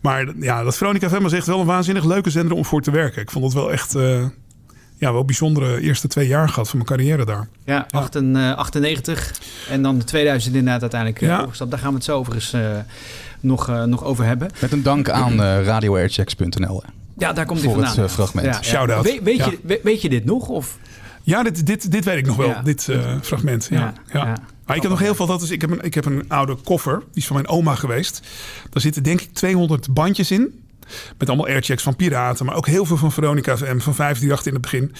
Maar 0.00 0.26
ja, 0.40 0.62
dat 0.62 0.76
Veronica 0.76 1.20
was 1.20 1.32
echt 1.32 1.46
wel 1.46 1.60
een 1.60 1.66
waanzinnig 1.66 2.04
leuke 2.04 2.30
zender 2.30 2.56
om 2.56 2.64
voor 2.64 2.82
te 2.82 2.90
werken. 2.90 3.22
Ik 3.22 3.30
vond 3.30 3.44
het 3.44 3.54
wel 3.54 3.72
echt 3.72 3.94
eh, 3.94 4.24
ja, 4.98 5.12
wel 5.12 5.24
bijzondere 5.24 5.80
eerste 5.80 6.08
twee 6.08 6.26
jaar 6.28 6.48
gehad 6.48 6.68
van 6.68 6.78
mijn 6.78 6.90
carrière 6.90 7.24
daar. 7.24 7.48
Ja, 7.64 7.86
98, 7.90 8.56
98 8.56 9.32
en 9.70 9.82
dan 9.82 9.98
de 9.98 10.04
2000 10.04 10.54
inderdaad 10.54 10.80
uiteindelijk 10.80 11.20
Ja. 11.20 11.46
Daar 11.68 11.78
gaan 11.78 11.88
we 11.90 11.94
het 11.94 12.04
zo 12.04 12.18
overigens 12.18 12.52
nog, 13.44 13.68
eh, 13.68 13.82
nog 13.82 14.04
over 14.04 14.24
hebben. 14.24 14.50
Met 14.60 14.72
een 14.72 14.82
dank 14.82 15.08
aan 15.10 15.42
eh 15.42 15.64
radioairchecks.nl. 15.64 16.82
Ja, 17.18 17.32
daar 17.32 17.46
komt 17.46 17.58
hij 17.60 17.68
Voor 17.68 17.78
vandaan. 17.82 18.00
het 18.00 18.10
eh, 18.10 18.14
fragment. 18.14 18.46
Ja, 18.46 18.52
ja. 18.52 18.62
Shout-out. 18.62 19.04
We- 19.04 19.20
weet, 19.22 19.36
Ja. 19.36 19.44
je, 19.50 19.58
we- 19.62 19.80
weet 19.82 20.02
je 20.02 20.08
dit 20.08 20.24
nog? 20.24 20.48
Of? 20.48 20.78
Ja, 21.22 21.42
dit, 21.42 21.66
dit, 21.66 21.90
dit 21.90 22.04
weet 22.04 22.16
ik 22.18 22.26
nog 22.26 22.36
wel, 22.36 22.48
Ja. 22.48 22.62
dit 22.62 22.88
eh, 22.88 23.14
fragment. 23.22 23.66
Ja. 23.70 23.78
Ja, 23.78 23.92
Ja. 24.12 24.26
ja. 24.26 24.36
Maar 24.66 24.76
ik 24.76 24.82
heb 24.82 24.90
nog 24.90 25.00
heel 25.00 25.14
veel. 25.14 25.26
Dat 25.26 25.42
is, 25.42 25.50
ik, 25.50 25.60
heb 25.60 25.70
een, 25.70 25.80
ik 25.82 25.94
heb 25.94 26.04
een 26.04 26.24
oude 26.28 26.54
koffer, 26.54 26.98
die 26.98 27.06
is 27.22 27.26
van 27.26 27.36
mijn 27.36 27.48
oma 27.48 27.74
geweest. 27.74 28.20
Daar 28.70 28.82
zitten 28.82 29.02
denk 29.02 29.20
ik 29.20 29.34
200 29.34 29.94
bandjes 29.94 30.30
in. 30.30 30.63
Met 31.18 31.28
allemaal 31.28 31.46
airchecks 31.46 31.82
van 31.82 31.96
Piraten, 31.96 32.46
maar 32.46 32.54
ook 32.54 32.66
heel 32.66 32.84
veel 32.84 32.96
van 32.96 33.12
Veronica 33.12 33.56
FM, 33.56 33.78
van 33.78 33.94
538 33.94 34.46
in 34.46 34.52
het 34.52 34.62
begin. 34.62 34.92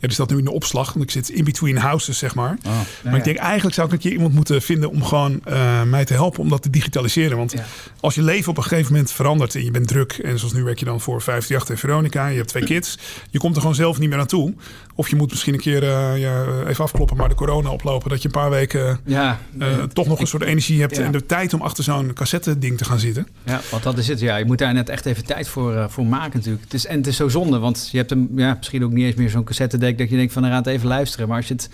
Ja, 0.00 0.06
die 0.06 0.12
staat 0.12 0.30
nu 0.30 0.38
in 0.38 0.44
de 0.44 0.52
opslag, 0.52 0.92
want 0.92 1.04
ik 1.04 1.10
zit 1.10 1.28
in 1.28 1.44
between 1.44 1.76
houses, 1.76 2.18
zeg 2.18 2.34
maar. 2.34 2.58
maar 2.62 2.86
ja. 3.04 3.16
ik 3.16 3.24
denk 3.24 3.36
eigenlijk 3.36 3.74
zou 3.74 3.86
ik 3.86 3.92
een 3.92 3.98
keer 3.98 4.12
iemand 4.12 4.34
moeten 4.34 4.62
vinden 4.62 4.90
om 4.90 5.04
gewoon 5.04 5.40
eh, 5.44 5.82
mij 5.82 6.04
te 6.04 6.12
helpen 6.14 6.40
om 6.40 6.48
dat 6.48 6.62
te 6.62 6.70
digitaliseren. 6.70 7.36
Want 7.36 7.54
als 8.00 8.14
je 8.14 8.22
leven 8.22 8.50
op 8.50 8.56
een 8.56 8.62
gegeven 8.62 8.92
moment 8.92 9.12
verandert 9.12 9.54
en 9.54 9.64
je 9.64 9.70
bent 9.70 9.88
druk, 9.88 10.12
en 10.12 10.38
zoals 10.38 10.54
nu 10.54 10.62
werk 10.62 10.78
je 10.78 10.84
dan 10.84 11.00
voor 11.00 11.22
538 11.22 11.68
en 11.74 11.88
Veronica, 11.88 12.26
je 12.26 12.36
hebt 12.36 12.48
twee 12.48 12.64
kids, 12.74 12.98
je 13.30 13.38
komt 13.38 13.54
er 13.54 13.60
gewoon 13.60 13.76
zelf 13.76 13.98
niet 13.98 14.08
meer 14.08 14.18
naartoe. 14.18 14.54
Of 14.94 15.08
je 15.08 15.16
moet 15.16 15.30
misschien 15.30 15.54
een 15.54 15.60
keer 15.60 15.82
eh, 15.82 16.18
ja, 16.18 16.44
even 16.66 16.84
afkloppen, 16.84 17.16
maar 17.16 17.28
de 17.28 17.34
corona 17.34 17.70
oplopen, 17.70 18.10
dat 18.10 18.22
je 18.22 18.28
een 18.28 18.40
paar 18.40 18.50
weken 18.50 19.00
Ja, 19.04 19.38
eh, 19.58 19.82
toch 19.82 20.06
nog 20.06 20.20
een 20.20 20.26
soort 20.26 20.42
energie 20.42 20.80
hebt 20.80 20.98
en 20.98 21.12
de 21.12 21.26
tijd 21.26 21.54
om 21.54 21.60
achter 21.60 21.84
zo'n 21.84 22.12
cassette 22.12 22.58
ding 22.58 22.78
te 22.78 22.84
gaan 22.84 22.98
zitten. 22.98 23.28
Ja, 23.44 23.60
want 23.70 23.82
dat 23.82 23.98
is 23.98 24.08
het. 24.08 24.20
Ja, 24.20 24.36
je 24.36 24.44
moet 24.44 24.58
daar 24.58 24.74
net 24.74 24.88
echt 24.88 25.06
even 25.06 25.24
tijd 25.28 25.48
voor, 25.48 25.74
eh, 25.74 25.84
voor 25.88 26.06
maken 26.06 26.36
natuurlijk. 26.38 26.64
Het 26.64 26.74
is, 26.74 26.86
en 26.86 26.96
het 26.96 27.06
is 27.06 27.16
zo 27.16 27.28
zonde, 27.28 27.58
want 27.58 27.88
je 27.92 27.96
hebt 27.98 28.10
hem 28.10 28.28
ja, 28.36 28.54
misschien 28.58 28.84
ook 28.84 28.92
niet 28.92 29.04
eens 29.04 29.14
meer 29.14 29.30
zo'n 29.30 29.44
cassettedek 29.44 29.98
dat 29.98 30.10
je 30.10 30.16
denkt 30.16 30.32
van 30.32 30.42
dan 30.42 30.50
gaat 30.50 30.64
het 30.64 30.74
even 30.74 30.88
luisteren. 30.88 31.28
Maar 31.28 31.36
als 31.36 31.48
je 31.48 31.54
het 31.54 31.70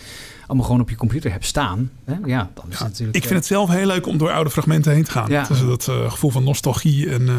allemaal 0.46 0.66
gewoon 0.66 0.80
op 0.80 0.90
je 0.90 0.96
computer 0.96 1.30
hebt 1.30 1.44
staan, 1.46 1.90
hè, 2.04 2.14
ja, 2.24 2.50
dan 2.54 2.64
is 2.70 2.78
het 2.78 2.88
natuurlijk... 2.88 3.16
Ik 3.16 3.22
vind 3.22 3.34
het 3.34 3.46
zelf 3.46 3.70
heel 3.70 3.86
leuk 3.86 4.06
om 4.06 4.18
door 4.18 4.30
oude 4.30 4.50
fragmenten 4.50 4.92
heen 4.92 5.04
te 5.04 5.10
gaan. 5.10 5.30
Ja. 5.30 5.44
Dus 5.48 5.60
dat 5.60 5.88
eh, 5.88 6.10
gevoel 6.10 6.30
van 6.30 6.44
nostalgie 6.44 7.10
en 7.10 7.28
eh, 7.28 7.34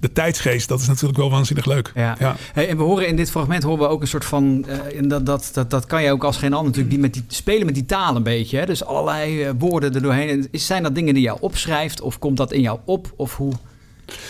de 0.00 0.12
tijdsgeest, 0.12 0.68
dat 0.68 0.80
is 0.80 0.86
natuurlijk 0.86 1.18
wel 1.18 1.30
waanzinnig 1.30 1.64
leuk. 1.66 1.92
Ja. 1.94 2.16
Ja. 2.18 2.36
Hey, 2.52 2.68
en 2.68 2.76
we 2.76 2.82
horen 2.82 3.08
in 3.08 3.16
dit 3.16 3.30
fragment 3.30 3.62
horen 3.62 3.78
we 3.78 3.88
ook 3.88 4.00
een 4.00 4.06
soort 4.08 4.24
van. 4.24 4.64
eh, 4.68 4.98
en 4.98 5.08
dat, 5.08 5.26
dat, 5.26 5.50
dat, 5.52 5.70
dat 5.70 5.86
kan 5.86 6.02
je 6.02 6.12
ook 6.12 6.24
als 6.24 6.36
geen 6.36 6.52
ander 6.52 6.66
natuurlijk. 6.66 6.90
Die 6.90 7.00
met 7.02 7.12
die, 7.12 7.24
spelen 7.28 7.66
met 7.66 7.74
die 7.74 7.86
taal 7.86 8.16
een 8.16 8.22
beetje. 8.22 8.58
Hè? 8.58 8.66
Dus 8.66 8.84
allerlei 8.84 9.42
eh, 9.42 9.50
woorden 9.58 9.94
er 9.94 10.02
doorheen. 10.02 10.28
En 10.28 10.60
Zijn 10.60 10.82
dat 10.82 10.94
dingen 10.94 11.14
die 11.14 11.22
jou 11.22 11.38
opschrijft? 11.40 12.00
Of 12.00 12.18
komt 12.18 12.36
dat 12.36 12.52
in 12.52 12.60
jou 12.60 12.78
op? 12.84 13.12
Of 13.16 13.36
hoe? 13.36 13.52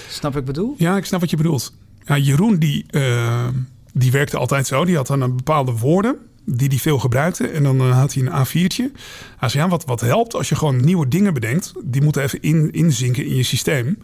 Snap 0.09 0.37
ik 0.37 0.45
bedoel? 0.45 0.75
Ja, 0.79 0.97
ik 0.97 1.05
snap 1.05 1.21
wat 1.21 1.31
je 1.31 1.37
bedoelt. 1.37 1.73
Ja, 2.05 2.17
Jeroen 2.17 2.59
die, 2.59 2.85
eh, 2.91 3.49
die 3.93 4.11
werkte 4.11 4.37
altijd 4.39 4.67
zo. 4.67 4.85
Die 4.85 4.97
had 4.97 5.07
dan 5.07 5.21
een 5.21 5.37
bepaalde 5.37 5.73
woorden 5.73 6.17
die 6.45 6.69
hij 6.69 6.79
veel 6.79 6.99
gebruikte. 6.99 7.49
En 7.49 7.63
dan 7.63 7.81
eh, 7.81 7.99
had 7.99 8.15
hij 8.15 8.23
een 8.23 8.47
A4'tje. 8.47 8.97
Hij 9.39 9.49
zei, 9.49 9.65
ja, 9.65 9.69
wat, 9.69 9.85
wat 9.85 10.01
helpt 10.01 10.35
als 10.35 10.49
je 10.49 10.55
gewoon 10.55 10.85
nieuwe 10.85 11.09
dingen 11.09 11.35
bedenkt... 11.35 11.73
die 11.85 12.03
moeten 12.03 12.23
even 12.23 12.41
in, 12.43 12.71
inzinken 12.71 13.25
in 13.27 13.35
je 13.35 13.43
systeem. 13.43 13.99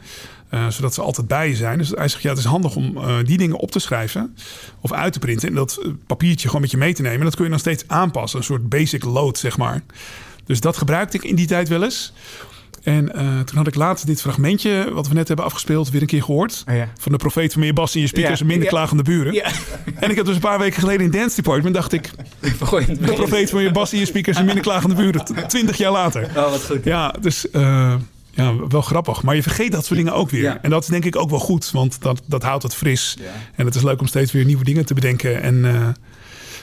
eh, 0.49 0.69
zodat 0.69 0.95
ze 0.95 1.03
altijd 1.03 1.27
bij 1.27 1.49
je 1.49 1.57
zijn. 1.57 1.79
Dus 1.79 1.91
hij 1.91 2.09
zegt, 2.09 2.23
ja, 2.23 2.29
het 2.29 2.39
is 2.39 2.45
handig 2.45 2.77
om 2.77 2.99
die 3.25 3.39
dingen 3.39 3.57
op 3.57 3.71
te 3.71 3.79
schrijven... 3.79 4.37
of 4.81 4.93
uit 4.93 5.13
te 5.13 5.19
printen 5.19 5.49
en 5.49 5.55
dat 5.55 5.81
papiertje 6.07 6.47
gewoon 6.47 6.63
met 6.63 6.71
je 6.71 6.77
mee 6.77 6.95
te 6.95 7.03
nemen. 7.03 7.19
En 7.19 7.25
dat 7.25 7.35
kun 7.35 7.45
je 7.45 7.51
dan 7.51 7.59
steeds 7.59 7.85
aanpassen. 7.89 8.39
Een 8.39 8.45
soort 8.45 8.69
basic 8.69 9.05
load, 9.05 9.39
zeg 9.39 9.57
maar. 9.57 9.83
Dus 10.45 10.61
dat 10.61 10.77
gebruikte 10.77 11.17
ik 11.17 11.25
in 11.25 11.35
die 11.37 11.47
tijd 11.47 11.69
wel 11.69 11.83
eens... 11.83 12.13
En 12.85 13.15
eh, 13.15 13.41
toen 13.41 13.57
had 13.57 13.67
ik 13.67 13.75
laatst 13.75 14.07
dit 14.07 14.21
fragmentje, 14.21 14.91
wat 14.93 15.09
we 15.09 15.15
net 15.15 15.29
hebben 15.29 15.47
afgespeeld, 15.47 15.91
weer 15.91 16.01
een 16.01 16.07
keer 16.07 16.23
gehoord. 16.23 16.65
Van 16.99 17.13
de 17.13 17.19
profeet 17.19 17.53
van 17.53 17.61
meer 17.61 17.73
bas 17.73 17.95
in 17.95 18.01
je 18.01 18.07
speakers 18.07 18.39
Ja, 18.39 18.41
en 18.41 18.47
minder 18.47 18.65
ja. 18.65 18.71
klagende 18.71 19.03
buren. 19.03 19.33
Ja. 19.33 19.51
En 19.99 20.11
ik 20.11 20.17
heb 20.17 20.25
dus 20.25 20.35
een 20.35 20.41
paar 20.41 20.59
weken 20.59 20.81
geleden 20.81 21.05
in 21.05 21.11
Dance 21.11 21.37
Department, 21.37 21.75
dacht 21.75 21.93
ik... 21.93 22.11
De 22.41 23.13
profeet 23.15 23.51
van 23.51 23.63
je 23.63 23.71
bas 23.71 23.93
in 23.93 23.99
je 23.99 24.07
speakers 24.07 24.37
en 24.37 24.45
minder 24.45 24.63
klagende 24.63 24.95
buren. 24.95 25.25
Twintig 25.47 25.77
jaar 25.77 25.93
later. 25.93 26.23
Oh, 26.37 26.51
wat 26.51 26.65
goed. 26.65 26.85
Ja, 26.85 27.15
dus 27.21 27.51
eh, 27.51 27.95
ja, 28.31 28.57
wel 28.69 28.83
grappig. 28.83 29.23
Maar 29.23 29.35
je 29.35 29.43
vergeet 29.43 29.73
dat 29.73 29.85
soort 29.85 29.99
dingen 29.99 30.15
ook 30.15 30.31
weer. 30.31 30.43
Ja. 30.43 30.59
En 30.63 30.71
dat 30.71 30.83
is 30.83 30.89
denk 30.89 31.05
ik 31.05 31.17
ook 31.17 31.31
wel 31.31 31.39
goed, 31.39 31.71
want 31.71 32.03
dat, 32.03 32.23
dat 32.27 32.43
houdt 32.43 32.63
het 32.63 32.75
fris. 32.75 33.17
En 33.55 33.67
het 33.67 33.75
is 33.75 33.83
leuk 33.83 34.01
om 34.01 34.07
steeds 34.07 34.33
weer 34.33 34.45
nieuwe 34.45 34.65
dingen 34.65 34.87
te 34.87 34.95
bedenken. 34.95 35.43
En 35.43 35.65
eh, 35.65 35.89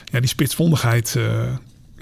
ja, 0.04 0.20
die 0.20 0.28
spitsvondigheid... 0.28 1.16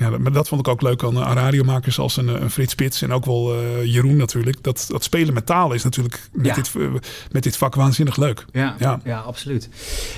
ja, 0.01 0.19
maar 0.19 0.33
dat 0.33 0.49
vond 0.49 0.61
ik 0.61 0.69
ook 0.69 0.83
leuk 0.83 1.05
aan, 1.05 1.19
aan 1.19 1.37
radiomakers 1.37 1.99
als 1.99 2.17
een, 2.17 2.29
eh, 2.29 2.41
een 2.41 2.51
Frits 2.51 2.73
Spits 2.73 3.03
en 3.03 3.13
ook 3.13 3.25
wel 3.25 3.55
eh, 3.55 3.85
Jeroen 3.85 4.17
natuurlijk. 4.17 4.63
Dat, 4.63 4.85
dat 4.89 5.05
spelen 5.05 5.35
met 5.35 5.47
taal 5.47 5.73
is 5.73 5.83
natuurlijk 5.85 6.21
met, 6.33 6.47
Ja. 6.47 6.55
dit, 6.55 6.71
eh, 6.79 6.83
met 7.31 7.43
dit 7.43 7.57
vak 7.57 7.75
waanzinnig 7.75 8.17
leuk. 8.17 8.45
Ja, 8.53 8.77
ja. 9.05 9.19
absoluut. 9.19 9.69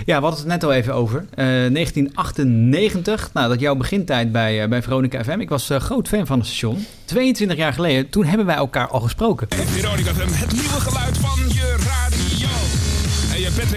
Ja, 0.07 0.16
we 0.16 0.23
hadden 0.23 0.40
het 0.40 0.49
net 0.49 0.64
al 0.64 0.73
even 0.73 0.95
over. 0.95 1.25
Eh, 1.35 1.47
1998, 1.47 3.31
nou, 3.33 3.49
dat 3.49 3.61
jouw 3.61 3.75
begintijd 3.75 4.33
bij, 4.33 4.62
eh, 4.62 4.68
bij 4.68 4.83
Veronica 4.83 5.25
FM. 5.25 5.40
Ik 5.40 5.49
was 5.49 5.71
eh, 5.71 5.81
groot 5.81 6.09
fan 6.09 6.27
van 6.27 6.38
het 6.38 6.47
station. 6.49 6.87
22 7.05 7.57
jaar 7.57 7.73
geleden, 7.73 8.09
toen 8.11 8.25
hebben 8.25 8.47
wij 8.47 8.57
elkaar 8.57 8.88
al 8.88 9.01
gesproken. 9.01 9.47
Veronica 9.51 10.12
FM, 10.14 10.33
het 10.33 10.53
nieuwe 10.53 10.68
geluid. 10.81 11.22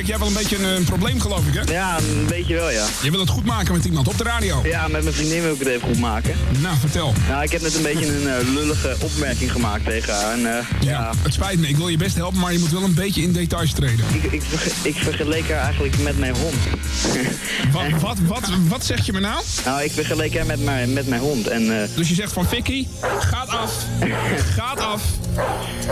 Patrick, 0.06 0.20
jij 0.20 0.38
hebt 0.38 0.54
wel 0.58 0.60
een 0.62 0.68
beetje 0.68 0.76
een, 0.76 0.84
probleem 0.84 1.22
geloof 1.22 1.48
ik 1.48 1.54
hè? 1.54 1.74
Ja, 1.74 1.98
een 1.98 2.26
beetje 2.28 2.56
wel, 2.56 2.72
ja. 2.72 2.86
Je 3.02 3.12
wil 3.12 3.20
het 3.20 3.30
goed 3.30 3.46
maken 3.46 3.74
met 3.74 3.86
iemand 3.86 4.08
op 4.08 4.18
de 4.18 4.24
radio. 4.24 4.62
Ja, 4.64 4.88
met 4.88 5.04
mijn 5.04 5.16
vriendin 5.16 5.42
wil 5.42 5.54
ik 5.54 5.60
het 5.60 5.68
even 5.68 5.88
goed 5.88 6.00
maken. 6.00 6.36
Nou, 6.60 6.78
vertel. 6.80 7.14
Nou, 7.28 7.44
ik 7.44 7.52
heb 7.52 7.62
net 7.62 7.76
een 7.76 7.82
beetje 7.82 8.08
een 8.08 8.28
eh, 8.28 8.48
lullige 8.54 8.96
opmerking 9.00 9.52
gemaakt 9.52 9.86
tegen 9.86 10.14
haar. 10.14 10.32
En, 10.32 10.58
eh, 10.58 10.66
ja, 10.80 11.12
Het 11.22 11.34
spijt 11.34 11.60
me, 11.60 11.68
ik 11.68 11.78
wil 11.78 11.88
je 11.88 11.98
best 11.98 12.16
helpen, 12.16 12.40
maar 12.40 12.54
je 12.54 12.60
moet 12.60 12.72
wel 12.72 12.84
een 12.84 12.94
beetje 12.94 13.22
in 13.22 13.32
details 13.32 13.74
treden. 13.74 14.06
ik, 14.14 14.24
ik, 14.24 14.44
ik 14.84 14.96
vergeleek 14.96 15.50
haar 15.50 15.64
eigenlijk 15.64 15.98
met 16.00 16.18
mijn 16.18 16.36
hond. 16.36 16.56
Wat, 17.72 18.02
wat, 18.02 18.18
wat, 18.28 18.50
wat 18.68 18.86
zeg 18.86 19.06
je 19.06 19.14
me 19.14 19.20
nou? 19.20 19.44
Nou, 19.66 19.84
ik 19.84 19.92
vergeleek 19.92 20.36
haar 20.36 20.46
met 20.46 20.64
mijn, 20.64 20.94
met 20.94 21.08
mijn 21.08 21.22
hond. 21.22 21.48
En, 21.48 21.82
eh, 21.82 21.88
Dus 21.96 22.10
je 22.10 22.16
zegt 22.16 22.34
van 22.34 22.48
Vicky, 22.48 22.88
gaat 23.20 23.50
af. 23.50 23.74
Gaat 24.56 24.80
af. 24.80 25.02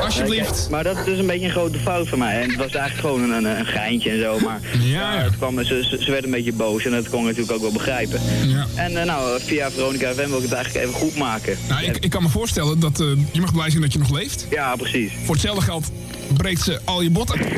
Alsjeblieft. 0.01 0.67
Maar 0.69 0.83
dat 0.83 0.97
is 0.97 1.05
dus 1.05 1.17
een 1.17 1.25
beetje 1.25 1.45
een 1.45 1.51
grote 1.51 1.79
fout 1.79 2.07
van 2.07 2.19
mij. 2.19 2.41
En 2.41 2.49
het 2.49 2.57
was 2.57 2.71
eigenlijk 2.71 2.99
gewoon 2.99 3.21
een, 3.21 3.45
een, 3.45 3.59
een 3.59 3.65
geintje 3.65 4.09
en 4.09 4.19
zo. 4.19 4.39
Maar 4.39 4.59
Ja, 4.79 5.17
het 5.17 5.37
kwam, 5.37 5.63
ze, 5.63 5.97
ze, 5.99 6.11
werd 6.11 6.23
een 6.23 6.31
beetje 6.31 6.53
boos 6.53 6.85
en 6.85 6.91
dat 6.91 7.09
kon 7.09 7.19
ik 7.19 7.25
natuurlijk 7.25 7.53
ook 7.53 7.61
wel 7.61 7.71
begrijpen. 7.71 8.21
Ja. 8.47 8.65
En 8.75 8.97
eh, 8.97 9.05
nou, 9.05 9.41
via 9.41 9.71
Veronica 9.71 10.13
FM 10.13 10.29
wil 10.29 10.37
ik 10.37 10.43
het 10.43 10.53
eigenlijk 10.53 10.85
even 10.85 10.99
goed 10.99 11.15
maken. 11.17 11.57
Nou, 11.67 11.83
ik, 11.83 11.97
ik 11.97 12.09
kan 12.09 12.23
me 12.23 12.29
voorstellen 12.29 12.79
dat 12.79 12.99
eh, 12.99 13.07
je 13.31 13.41
mag 13.41 13.53
blij 13.53 13.69
zijn 13.69 13.81
dat 13.81 13.93
je 13.93 13.99
nog 13.99 14.11
leeft. 14.11 14.47
Ja, 14.49 14.75
precies. 14.75 15.11
Voor 15.23 15.33
hetzelfde 15.33 15.61
geld 15.61 15.91
breekt 16.37 16.61
ze 16.61 16.79
al 16.83 17.01
je 17.01 17.09
botten. 17.09 17.39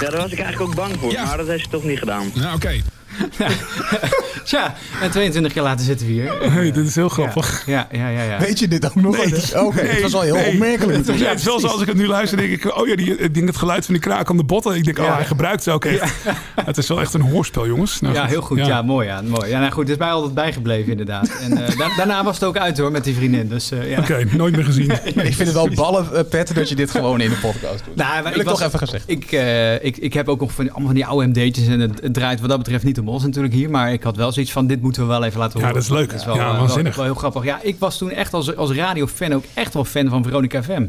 Ja, 0.00 0.10
daar 0.10 0.20
was 0.20 0.32
ik 0.32 0.38
eigenlijk 0.38 0.70
ook 0.70 0.74
bang 0.74 0.96
voor, 1.00 1.12
maar 1.12 1.36
dat 1.36 1.46
heeft 1.46 1.64
ze 1.64 1.70
toch 1.70 1.84
niet 1.84 1.98
gedaan. 1.98 2.32
Ja, 2.34 2.54
oké. 2.54 2.70
Tja, 4.44 4.74
en 5.02 5.10
22 5.10 5.54
jaar 5.54 5.64
later 5.64 5.84
zitten 5.84 6.06
we 6.06 6.12
hier. 6.12 6.50
Hey, 6.52 6.72
dit 6.72 6.86
is 6.86 6.94
heel 6.94 7.08
grappig. 7.08 7.62
Ja, 7.66 7.88
ja, 7.92 8.08
ja. 8.08 8.22
ja. 8.22 8.38
Weet 8.38 8.58
je 8.58 8.68
dit 8.68 8.86
ook 8.86 8.94
nog? 8.94 9.16
Nee. 9.16 9.62
Oké, 9.64 9.80
het 9.80 10.02
was 10.02 10.12
wel 10.12 10.20
heel 10.20 10.34
Nee. 10.34 10.52
opmerkelijk. 10.52 10.96
Het, 10.96 11.06
natuurlijk. 11.06 11.30
het 11.30 11.38
is 11.38 11.44
wel 11.44 11.60
zo 11.60 11.66
als 11.66 11.80
ik 11.80 11.86
het 11.88 11.96
nu 11.96 12.06
luister, 12.06 12.38
denk 12.38 12.50
ik, 12.50 12.76
oh 12.76 12.86
ja, 12.88 12.96
die, 12.96 13.16
ik 13.16 13.34
denk 13.34 13.46
het 13.46 13.56
geluid 13.56 13.84
van 13.84 13.94
die 13.94 14.02
kraak 14.02 14.30
aan 14.30 14.36
de 14.36 14.44
botten. 14.44 14.74
Ik 14.74 14.84
denk, 14.84 14.98
oh, 14.98 15.04
Ja. 15.04 15.14
hij 15.14 15.24
gebruikt 15.24 15.62
ze 15.62 15.70
ook 15.70 15.84
echt. 15.84 16.14
Het 16.70 16.78
is 16.78 16.88
wel 16.88 17.00
echt 17.00 17.14
een 17.14 17.20
hoorspel, 17.20 17.66
jongens. 17.66 18.00
Nou, 18.00 18.14
ja, 18.14 18.26
heel 18.26 18.40
goed. 18.42 18.58
Ja, 18.66 18.82
mooi. 18.82 19.06
Ja, 19.06 19.22
mooi. 19.22 19.48
Ja, 19.50 19.58
nou 19.58 19.72
goed, 19.72 19.82
het 19.82 19.92
is 19.92 19.96
mij 19.98 20.08
altijd 20.10 20.34
bijgebleven 20.34 20.90
inderdaad. 20.90 21.30
En 21.40 21.66
eh, 21.66 21.76
da- 21.78 21.96
daarna 21.96 22.24
was 22.24 22.34
het 22.34 22.44
ook 22.44 22.56
uit 22.56 22.78
hoor, 22.78 22.90
met 22.90 23.04
die 23.04 23.14
vriendin. 23.14 23.48
Dus, 23.48 23.70
eh, 23.70 23.90
ja. 23.90 23.98
Oké, 23.98 24.24
nooit 24.32 24.56
meer 24.56 24.64
gezien. 24.64 24.90
Ik 25.04 25.34
vind 25.34 25.38
het 25.38 25.52
wel 25.52 25.68
ballen, 25.74 26.14
eh, 26.16 26.22
Pet, 26.30 26.54
dat 26.54 26.68
je 26.68 26.74
dit 26.74 26.90
gewoon 26.90 27.20
in 27.20 27.30
de 27.30 27.36
podcast 27.36 27.84
doet. 27.84 27.96
Nou, 27.96 28.22
Wil 28.22 28.32
ik 28.40 28.42
was- 28.46 28.58
toch 28.58 28.66
even 28.66 28.78
gezegd. 28.78 29.04
Ik, 29.06 29.32
eh, 29.32 29.84
ik, 29.84 29.96
ik 29.96 30.12
heb 30.12 30.28
ook 30.28 30.40
nog 30.40 30.52
van 30.52 30.64
die, 30.64 30.72
allemaal 30.72 30.88
van 30.92 31.00
die 31.00 31.06
oude 31.06 31.26
MD'tjes 31.26 31.66
en 31.66 31.80
het, 31.80 32.00
het 32.02 32.14
draait 32.14 32.40
wat 32.40 32.48
dat 32.48 32.58
betreft 32.58 32.84
niet 32.84 32.98
om 32.98 33.08
ons 33.08 33.22
natuurlijk 33.22 33.54
hier. 33.54 33.70
Maar 33.70 33.92
ik 33.92 34.02
had 34.02 34.16
wel 34.16 34.29
zoiets 34.32 34.52
van, 34.52 34.66
dit 34.66 34.82
moeten 34.82 35.02
we 35.02 35.08
wel 35.08 35.24
even 35.24 35.38
laten 35.38 35.58
Ja, 35.60 35.64
horen. 35.66 35.74
dat 35.80 35.90
is 35.90 35.96
leuk. 35.98 36.24
wel, 36.24 36.34
Ja, 36.36 36.40
eh, 36.44 36.50
wel, 36.50 36.60
waanzinnig. 36.60 36.96
wel 36.96 37.04
heel 37.04 37.14
grappig. 37.14 37.44
Ja, 37.44 37.58
ik 37.62 37.76
was 37.78 37.98
toen 37.98 38.10
echt 38.10 38.34
als, 38.34 38.56
als 38.56 38.70
radiofan 38.70 39.32
ook 39.32 39.44
echt 39.54 39.74
wel 39.74 39.84
fan 39.84 40.08
van 40.08 40.22
Veronica 40.22 40.62
FM. 40.62 40.86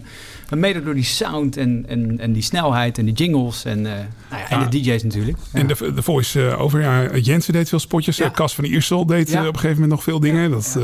Maar 0.49 0.59
mede 0.59 0.83
door 0.83 0.93
die 0.93 1.03
sound 1.03 1.57
en, 1.57 1.85
en, 1.87 2.19
en 2.19 2.33
die 2.33 2.41
snelheid 2.43 2.97
en 2.97 3.05
die 3.05 3.13
jingles 3.13 3.65
en, 3.65 3.77
eh, 3.85 3.91
nou 4.29 4.41
ja, 4.41 4.49
en 4.49 4.59
Ja. 4.59 4.65
de 4.65 4.79
DJ's 4.81 5.03
natuurlijk. 5.03 5.37
En 5.51 5.67
de, 5.67 5.93
de 5.93 6.01
voice 6.01 6.47
eh, 6.49 6.61
over, 6.61 6.81
ja, 6.81 7.17
Jensen 7.17 7.53
deed 7.53 7.69
veel 7.69 7.79
spotjes. 7.79 8.17
Ja. 8.17 8.25
Ja. 8.25 8.31
Cas 8.31 8.55
van 8.55 8.63
Iersel 8.63 9.05
deed 9.05 9.29
Ja. 9.29 9.41
eh, 9.41 9.47
op 9.47 9.53
een 9.53 9.59
gegeven 9.59 9.81
moment 9.81 9.91
nog 9.91 10.03
veel 10.03 10.19
dingen. 10.19 10.51
Dat, 10.51 10.75
eh, 10.77 10.83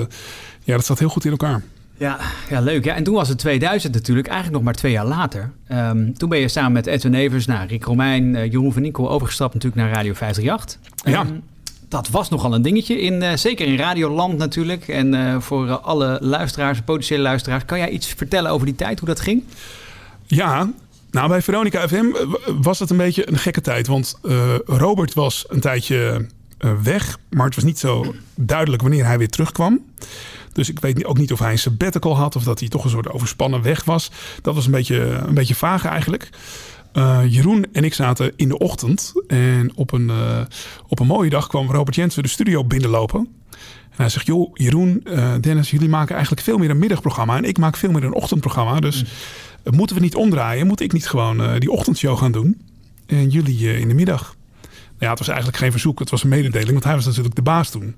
Ja, 0.64 0.76
dat 0.76 0.86
zat 0.86 1.00
heel 1.00 1.10
goed 1.10 1.26
in 1.26 1.32
elkaar. 1.32 1.62
Ja, 1.98 2.18
ja, 2.50 2.60
leuk. 2.62 2.84
Ja. 2.86 2.96
En 2.96 3.04
toen 3.04 3.14
was 3.14 3.28
het 3.30 3.38
2000 3.38 3.94
natuurlijk, 3.94 4.28
eigenlijk 4.28 4.56
nog 4.58 4.66
maar 4.66 4.74
twee 4.74 4.92
jaar 4.92 5.06
later. 5.06 5.52
Ehm, 5.68 6.12
toen 6.14 6.30
ben 6.30 6.40
je 6.40 6.48
samen 6.48 6.72
met 6.72 6.88
Edwin 6.88 7.14
Evers, 7.14 7.46
nou, 7.46 7.68
Rick 7.68 7.84
Romein, 7.84 8.36
eh, 8.36 8.52
Jeroen 8.52 8.74
van 8.74 8.84
Inkel 8.86 9.10
overgestapt 9.10 9.54
natuurlijk 9.54 9.82
naar 9.82 9.92
Radio 9.94 10.14
538. 10.14 10.78
Ja. 11.04 11.26
Dat 11.90 12.10
was 12.10 12.30
nogal 12.30 12.54
een 12.54 12.62
dingetje, 12.62 13.02
in, 13.02 13.22
eh, 13.22 13.36
zeker 13.36 13.68
in 13.68 13.78
Radioland 13.78 14.38
natuurlijk. 14.38 14.88
En 14.88 15.14
eh, 15.14 15.40
voor 15.40 15.68
eh, 15.68 15.84
alle 15.84 16.18
luisteraars, 16.22 16.82
potentiële 16.82 17.22
luisteraars, 17.22 17.66
kan 17.66 17.78
jij 17.78 17.90
iets 17.90 18.08
vertellen 18.08 18.52
over 18.52 18.66
die 18.66 18.76
tijd, 18.76 19.00
hoe 19.00 19.08
dat 19.08 19.20
ging? 19.20 19.44
Ja, 20.26 20.72
nou 21.12 21.28
bij 21.28 21.42
Veronica 21.42 21.88
FM 21.88 22.06
was 22.62 22.80
het 22.80 22.90
een 22.90 22.98
beetje 22.98 23.30
een 23.30 23.38
gekke 23.38 23.62
tijd. 23.62 23.88
Want 23.88 24.20
Robert 24.66 25.14
was 25.14 25.46
een 25.48 25.60
tijdje 25.60 26.28
weg, 26.84 27.18
maar 27.30 27.46
het 27.46 27.56
was 27.56 27.64
niet 27.64 27.80
zo 27.80 28.14
duidelijk 28.36 28.82
wanneer 28.82 29.06
hij 29.06 29.18
weer 29.18 29.30
terugkwam. 29.30 29.86
Dus 30.54 30.70
ik 30.70 30.80
weet 30.80 31.06
ook 31.06 31.18
niet 31.18 31.32
of 31.32 31.40
hij 31.40 31.52
een 31.52 31.60
sabbatical 31.60 32.18
had 32.18 32.36
of 32.36 32.44
dat 32.44 32.60
hij 32.60 32.70
toch 32.70 32.84
een 32.84 32.90
soort 32.90 33.10
overspannen 33.10 33.62
weg 33.62 33.84
was. 33.84 34.12
Dat 34.42 34.56
was 34.56 34.66
een 34.66 34.72
beetje, 34.72 35.00
een 35.02 35.34
beetje 35.34 35.56
vaag 35.56 35.86
eigenlijk. 35.86 36.30
Eh, 36.98 37.20
Jeroen 37.30 37.66
en 37.72 37.84
ik 37.84 37.94
zaten 37.94 38.34
in 38.36 38.48
de 38.48 38.58
ochtend 38.58 39.14
en 39.28 39.72
op 39.76 39.92
een, 39.92 40.10
eh, 40.10 40.42
op 40.88 41.00
een 41.00 41.08
mooie 41.08 41.30
dag 41.30 41.48
kwam 41.48 41.72
Robert 41.72 41.96
Jensen 41.96 42.24
de 42.24 42.30
studio 42.30 42.64
binnenlopen. 42.64 43.20
En 43.90 43.96
hij 43.96 44.10
zegt, 44.10 44.26
joh, 44.26 44.50
Jeroen, 44.54 45.02
eh, 45.04 45.34
Dennis, 45.42 45.72
jullie 45.72 45.90
maken 45.90 46.14
eigenlijk 46.14 46.44
veel 46.44 46.58
meer 46.58 46.70
een 46.70 46.78
middagprogramma. 46.78 47.38
En 47.38 47.44
ik 47.44 47.58
maak 47.58 47.78
veel 47.78 47.92
meer 47.92 48.04
een 48.04 48.14
ochtendprogramma. 48.14 48.80
Dus 48.80 49.06
eh, 49.64 49.74
moeten 49.74 49.96
we 49.96 50.02
niet 50.02 50.16
omdraaien? 50.16 50.68
Moet 50.68 50.80
ik 50.82 50.94
niet 50.94 51.08
gewoon 51.08 51.60
die 51.60 51.72
ochtendshow 51.72 52.18
gaan 52.18 52.32
doen? 52.32 52.62
En 53.06 53.30
jullie 53.30 53.80
in 53.80 53.88
de 53.88 53.94
middag? 53.94 54.36
Nou 54.62 54.74
ja, 55.00 55.10
het 55.10 55.20
was 55.20 55.28
eigenlijk 55.28 55.58
geen 55.58 55.72
verzoek. 55.72 56.00
Het 56.00 56.10
was 56.10 56.24
een 56.24 56.30
mededeling, 56.30 56.72
want 56.72 56.84
hij 56.84 56.96
was 56.96 57.06
natuurlijk 57.06 57.36
de 57.36 57.42
baas 57.42 57.70
toen. 57.70 57.96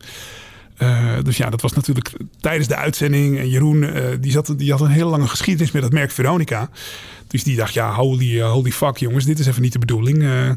Dus 1.23 1.37
ja, 1.37 1.49
dat 1.49 1.61
was 1.61 1.73
natuurlijk 1.73 2.11
tijdens 2.39 2.67
de 2.67 2.75
uitzending. 2.75 3.37
En 3.37 3.49
Jeroen, 3.49 3.89
die, 4.19 4.31
zat, 4.31 4.53
die 4.57 4.71
had 4.71 4.81
een 4.81 4.87
hele 4.87 5.09
lange 5.09 5.27
geschiedenis 5.27 5.71
met 5.71 5.83
het 5.83 5.93
merk 5.93 6.11
Veronica. 6.11 6.69
Dus 7.29 7.43
die 7.43 7.55
dacht, 7.55 7.73
ja, 7.73 7.93
holy, 7.93 8.39
eh, 8.39 8.51
holy 8.51 8.71
fuck 8.71 8.97
jongens, 8.97 9.25
dit 9.25 9.39
is 9.39 9.45
even 9.45 9.61
niet 9.61 9.73
de 9.73 9.79
bedoeling. 9.79 10.23
Eh, 10.23 10.49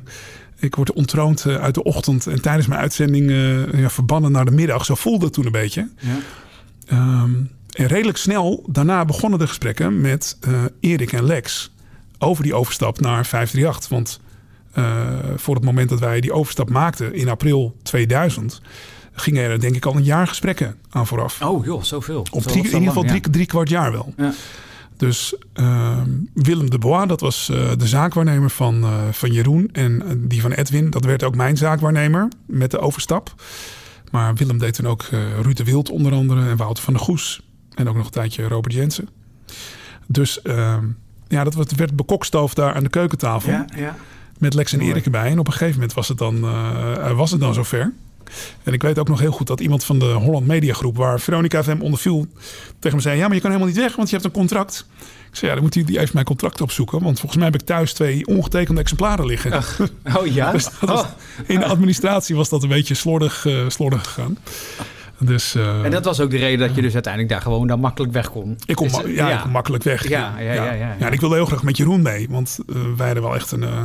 ik 0.58 0.74
word 0.74 0.92
ontroond 0.92 1.44
eh, 1.44 1.54
uit 1.56 1.74
de 1.74 1.82
ochtend 1.82 2.26
en 2.26 2.40
tijdens 2.40 2.66
mijn 2.66 2.80
uitzending 2.80 3.30
ja, 3.76 3.90
verbannen 3.90 4.32
naar 4.32 4.44
de 4.44 4.50
middag. 4.50 4.84
Zo 4.84 4.94
voelde 4.94 5.24
het 5.24 5.34
toen 5.34 5.46
een 5.46 5.52
beetje. 5.52 5.88
Ja. 5.98 6.16
Ehm, 6.86 7.30
en 7.72 7.86
redelijk 7.86 8.18
snel 8.18 8.64
daarna 8.66 9.04
begonnen 9.04 9.38
de 9.38 9.46
gesprekken 9.46 10.00
met 10.00 10.38
Erik 10.80 11.12
en 11.12 11.24
Lex 11.24 11.72
over 12.18 12.42
die 12.42 12.54
overstap 12.54 13.00
naar 13.00 13.26
538. 13.26 13.88
Want 13.88 14.20
voor 15.36 15.54
het 15.54 15.64
moment 15.64 15.88
dat 15.88 16.00
wij 16.00 16.20
die 16.20 16.32
overstap 16.32 16.70
maakten 16.70 17.14
in 17.14 17.28
april 17.28 17.76
2000, 17.82 18.60
gingen 19.12 19.42
er 19.42 19.60
denk 19.60 19.76
ik 19.76 19.86
al 19.86 19.96
een 19.96 20.04
jaar 20.04 20.26
gesprekken 20.26 20.76
aan 20.90 21.06
vooraf. 21.06 21.42
Oh 21.42 21.64
joh, 21.64 21.82
zoveel. 21.82 22.22
Drie, 22.22 22.56
in 22.56 22.64
ieder 22.64 22.80
geval 22.80 23.04
drie, 23.04 23.20
drie 23.20 23.46
kwart 23.46 23.68
jaar 23.68 23.92
wel. 23.92 24.14
Ja. 24.16 24.32
Dus 25.02 25.34
ehm, 25.52 26.10
Willem 26.34 26.70
de 26.70 26.78
Bois, 26.78 27.08
dat 27.08 27.20
was 27.20 27.48
eh, 27.48 27.70
de 27.76 27.86
zaakwaarnemer 27.86 28.50
van, 28.50 28.82
eh, 28.82 29.08
van 29.10 29.32
Jeroen. 29.32 29.68
En 29.72 30.02
eh, 30.02 30.14
die 30.18 30.40
van 30.40 30.52
Edwin, 30.52 30.90
dat 30.90 31.04
werd 31.04 31.22
ook 31.22 31.34
mijn 31.34 31.56
zaakwaarnemer 31.56 32.28
met 32.46 32.70
de 32.70 32.78
overstap. 32.78 33.34
Maar 34.10 34.34
Willem 34.34 34.58
deed 34.58 34.74
toen 34.74 34.86
ook 34.86 35.02
Ruud 35.42 35.56
de 35.56 35.64
Wild 35.64 35.90
onder 35.90 36.12
andere 36.12 36.48
en 36.48 36.56
Wouter 36.56 36.84
van 36.84 36.92
der 36.92 37.02
Goes. 37.02 37.42
En 37.74 37.88
ook 37.88 37.96
nog 37.96 38.04
een 38.04 38.10
tijdje 38.10 38.48
Robert 38.48 38.74
Jensen. 38.74 39.08
Dus 40.06 40.42
ehm, 40.42 40.84
ja, 41.28 41.44
dat 41.44 41.54
werd- 41.72 41.96
bekokstoofd 41.96 42.56
daar 42.56 42.74
aan 42.74 42.82
de 42.82 42.90
keukentafel. 42.90 43.52
Ja, 43.52 43.66
ja. 43.76 43.96
Met 44.38 44.54
Lex 44.54 44.72
en. 44.72 44.80
Erik 44.80 45.04
erbij. 45.04 45.30
En 45.30 45.38
op 45.38 45.46
een 45.46 45.52
gegeven 45.52 45.74
moment 45.74 45.92
was 45.92 46.08
het 46.08 46.18
dan, 46.18 46.40
was 47.16 47.30
het 47.30 47.40
dan 47.40 47.54
zover. 47.54 47.92
En 48.62 48.72
ik 48.72 48.82
weet 48.82 48.98
ook 48.98 49.08
nog 49.08 49.20
heel 49.20 49.32
goed 49.32 49.46
dat 49.46 49.60
iemand 49.60 49.84
van 49.84 49.98
de 49.98 50.04
Holland 50.04 50.46
Media 50.46 50.74
Groep, 50.74 50.96
waar 50.96 51.20
Veronica 51.20 51.62
FM 51.62 51.76
onder 51.80 51.98
viel, 51.98 52.26
tegen 52.78 52.96
me 52.96 53.02
zei: 53.02 53.16
Ja, 53.18 53.26
maar 53.26 53.34
je 53.34 53.40
kan 53.40 53.50
helemaal 53.50 53.72
niet 53.72 53.82
weg, 53.82 53.96
want 53.96 54.08
je 54.08 54.14
hebt 54.14 54.26
een 54.26 54.32
contract. 54.40 54.86
Ik 55.30 55.38
zei: 55.38 55.46
Ja, 55.50 55.54
dan 55.56 55.62
moet 55.62 55.74
u 55.76 55.84
even 55.96 56.10
mijn 56.12 56.24
contract 56.26 56.60
opzoeken. 56.60 57.02
Want 57.02 57.18
volgens 57.18 57.36
mij 57.42 57.50
heb 57.50 57.60
ik 57.60 57.66
thuis 57.66 57.92
twee 57.92 58.26
ongetekende 58.26 58.80
exemplaren 58.80 59.26
liggen. 59.26 59.52
Oh 60.16 60.26
ja? 60.26 60.52
Dus 60.52 60.64
dat 60.64 60.88
was- 60.88 61.00
Oh. 61.00 61.06
in 61.46 61.58
de 61.58 61.64
administratie 61.66 62.36
was 62.36 62.48
dat 62.48 62.62
een 62.62 62.68
beetje 62.68 62.94
slordig, 62.94 63.46
eh, 63.46 63.68
slordig 63.68 64.04
gegaan. 64.04 64.38
Dus, 65.18 65.54
eh, 65.54 65.84
En 65.84 65.90
dat 65.90 66.04
was 66.04 66.20
ook 66.20 66.30
de 66.30 66.36
reden 66.36 66.66
dat 66.66 66.76
je 66.76 66.82
dus 66.82 66.92
uiteindelijk 66.92 67.32
daar 67.32 67.42
gewoon 67.42 67.66
dan 67.66 67.80
makkelijk 67.80 68.12
weg 68.12 68.30
kon. 68.30 68.56
ik 68.66 68.74
kon, 68.76 68.86
Is- 68.86 68.92
ma- 68.92 69.02
ja, 69.08 69.34
ik 69.36 69.40
kon 69.40 69.50
makkelijk 69.50 69.84
weg. 69.84 70.08
Ja, 70.08 70.34
ja, 70.38 70.52
ja. 70.52 70.72
ja, 70.72 70.94
ja. 70.98 71.08
Ik 71.10 71.20
wilde 71.20 71.34
heel 71.34 71.46
graag 71.46 71.62
met 71.62 71.76
Jeroen 71.76 72.02
mee, 72.02 72.26
want 72.30 72.58
eh, 72.68 72.74
wij 72.96 73.06
hadden 73.06 73.22
wel 73.24 73.34
echt 73.34 73.52
een, 73.52 73.62
eh, 73.62 73.82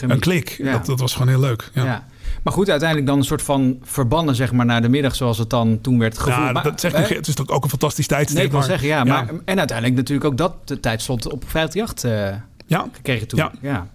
een 0.00 0.18
klik. 0.18 0.60
Dat, 0.72 0.86
dat 0.86 1.00
was 1.00 1.12
gewoon 1.12 1.28
heel 1.28 1.40
leuk. 1.40 1.70
Ja. 1.74 2.06
Maar 2.42 2.52
goed, 2.52 2.70
uiteindelijk 2.70 3.08
dan 3.08 3.18
een 3.18 3.24
soort 3.24 3.42
van 3.42 3.78
verbannen 3.82 4.34
zeg 4.34 4.52
maar 4.52 4.66
naar 4.66 4.82
de 4.82 4.88
middag 4.88 5.14
zoals 5.14 5.38
het 5.38 5.50
dan 5.50 5.80
toen 5.80 5.98
werd 5.98 6.18
gevoeld. 6.18 6.36
Ja, 6.46 6.52
Maar, 6.52 6.62
dat 6.62 6.82
nu, 6.82 7.16
het 7.16 7.26
is 7.28 7.34
toch 7.34 7.48
ook 7.48 7.62
een 7.64 7.70
fantastisch 7.70 8.06
tijdstip. 8.06 8.36
Nee, 8.36 8.46
ik 8.46 8.52
wil 8.52 8.62
zeggen, 8.62 8.88
ja, 8.88 9.04
Maar, 9.04 9.28
en 9.44 9.58
uiteindelijk 9.58 9.96
natuurlijk 9.96 10.26
ook 10.30 10.36
dat 10.36 10.54
de 10.64 10.80
tijdslot 10.80 11.32
op 11.32 11.44
538 11.46 12.10
eh 12.10 12.36
ja. 12.66 12.88
gekregen 12.92 13.28
toen. 13.28 13.50
Ja. 13.62 13.86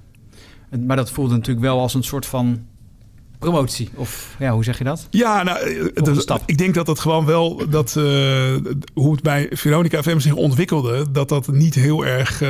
Maar 0.86 0.98
dat 0.98 1.12
voelde 1.12 1.34
natuurlijk 1.34 1.66
wel 1.66 1.80
als 1.80 1.94
een 1.94 2.04
soort 2.04 2.26
van 2.26 2.66
promotie. 3.40 3.90
Of 3.96 4.36
ja, 4.40 4.52
hoe 4.52 4.64
zeg 4.64 4.78
je 4.78 4.84
dat? 4.84 5.08
Ja, 5.10 5.44
nou, 5.44 5.60
eh, 5.94 6.26
dat- 6.26 6.44
ik 6.46 6.58
denk 6.58 6.74
dat 6.74 6.88
het 6.88 7.00
gewoon 7.00 7.26
wel, 7.26 7.70
dat, 7.70 7.96
eh, 7.96 8.04
hoe 8.94 9.12
het 9.12 9.22
bij 9.22 9.48
Veronica 9.52 10.02
FM 10.02 10.20
zich 10.20 10.34
ontwikkelde, 10.34 11.12
dat 11.12 11.30
dat 11.30 11.48
niet 11.48 11.76
heel 11.76 12.06
erg 12.06 12.42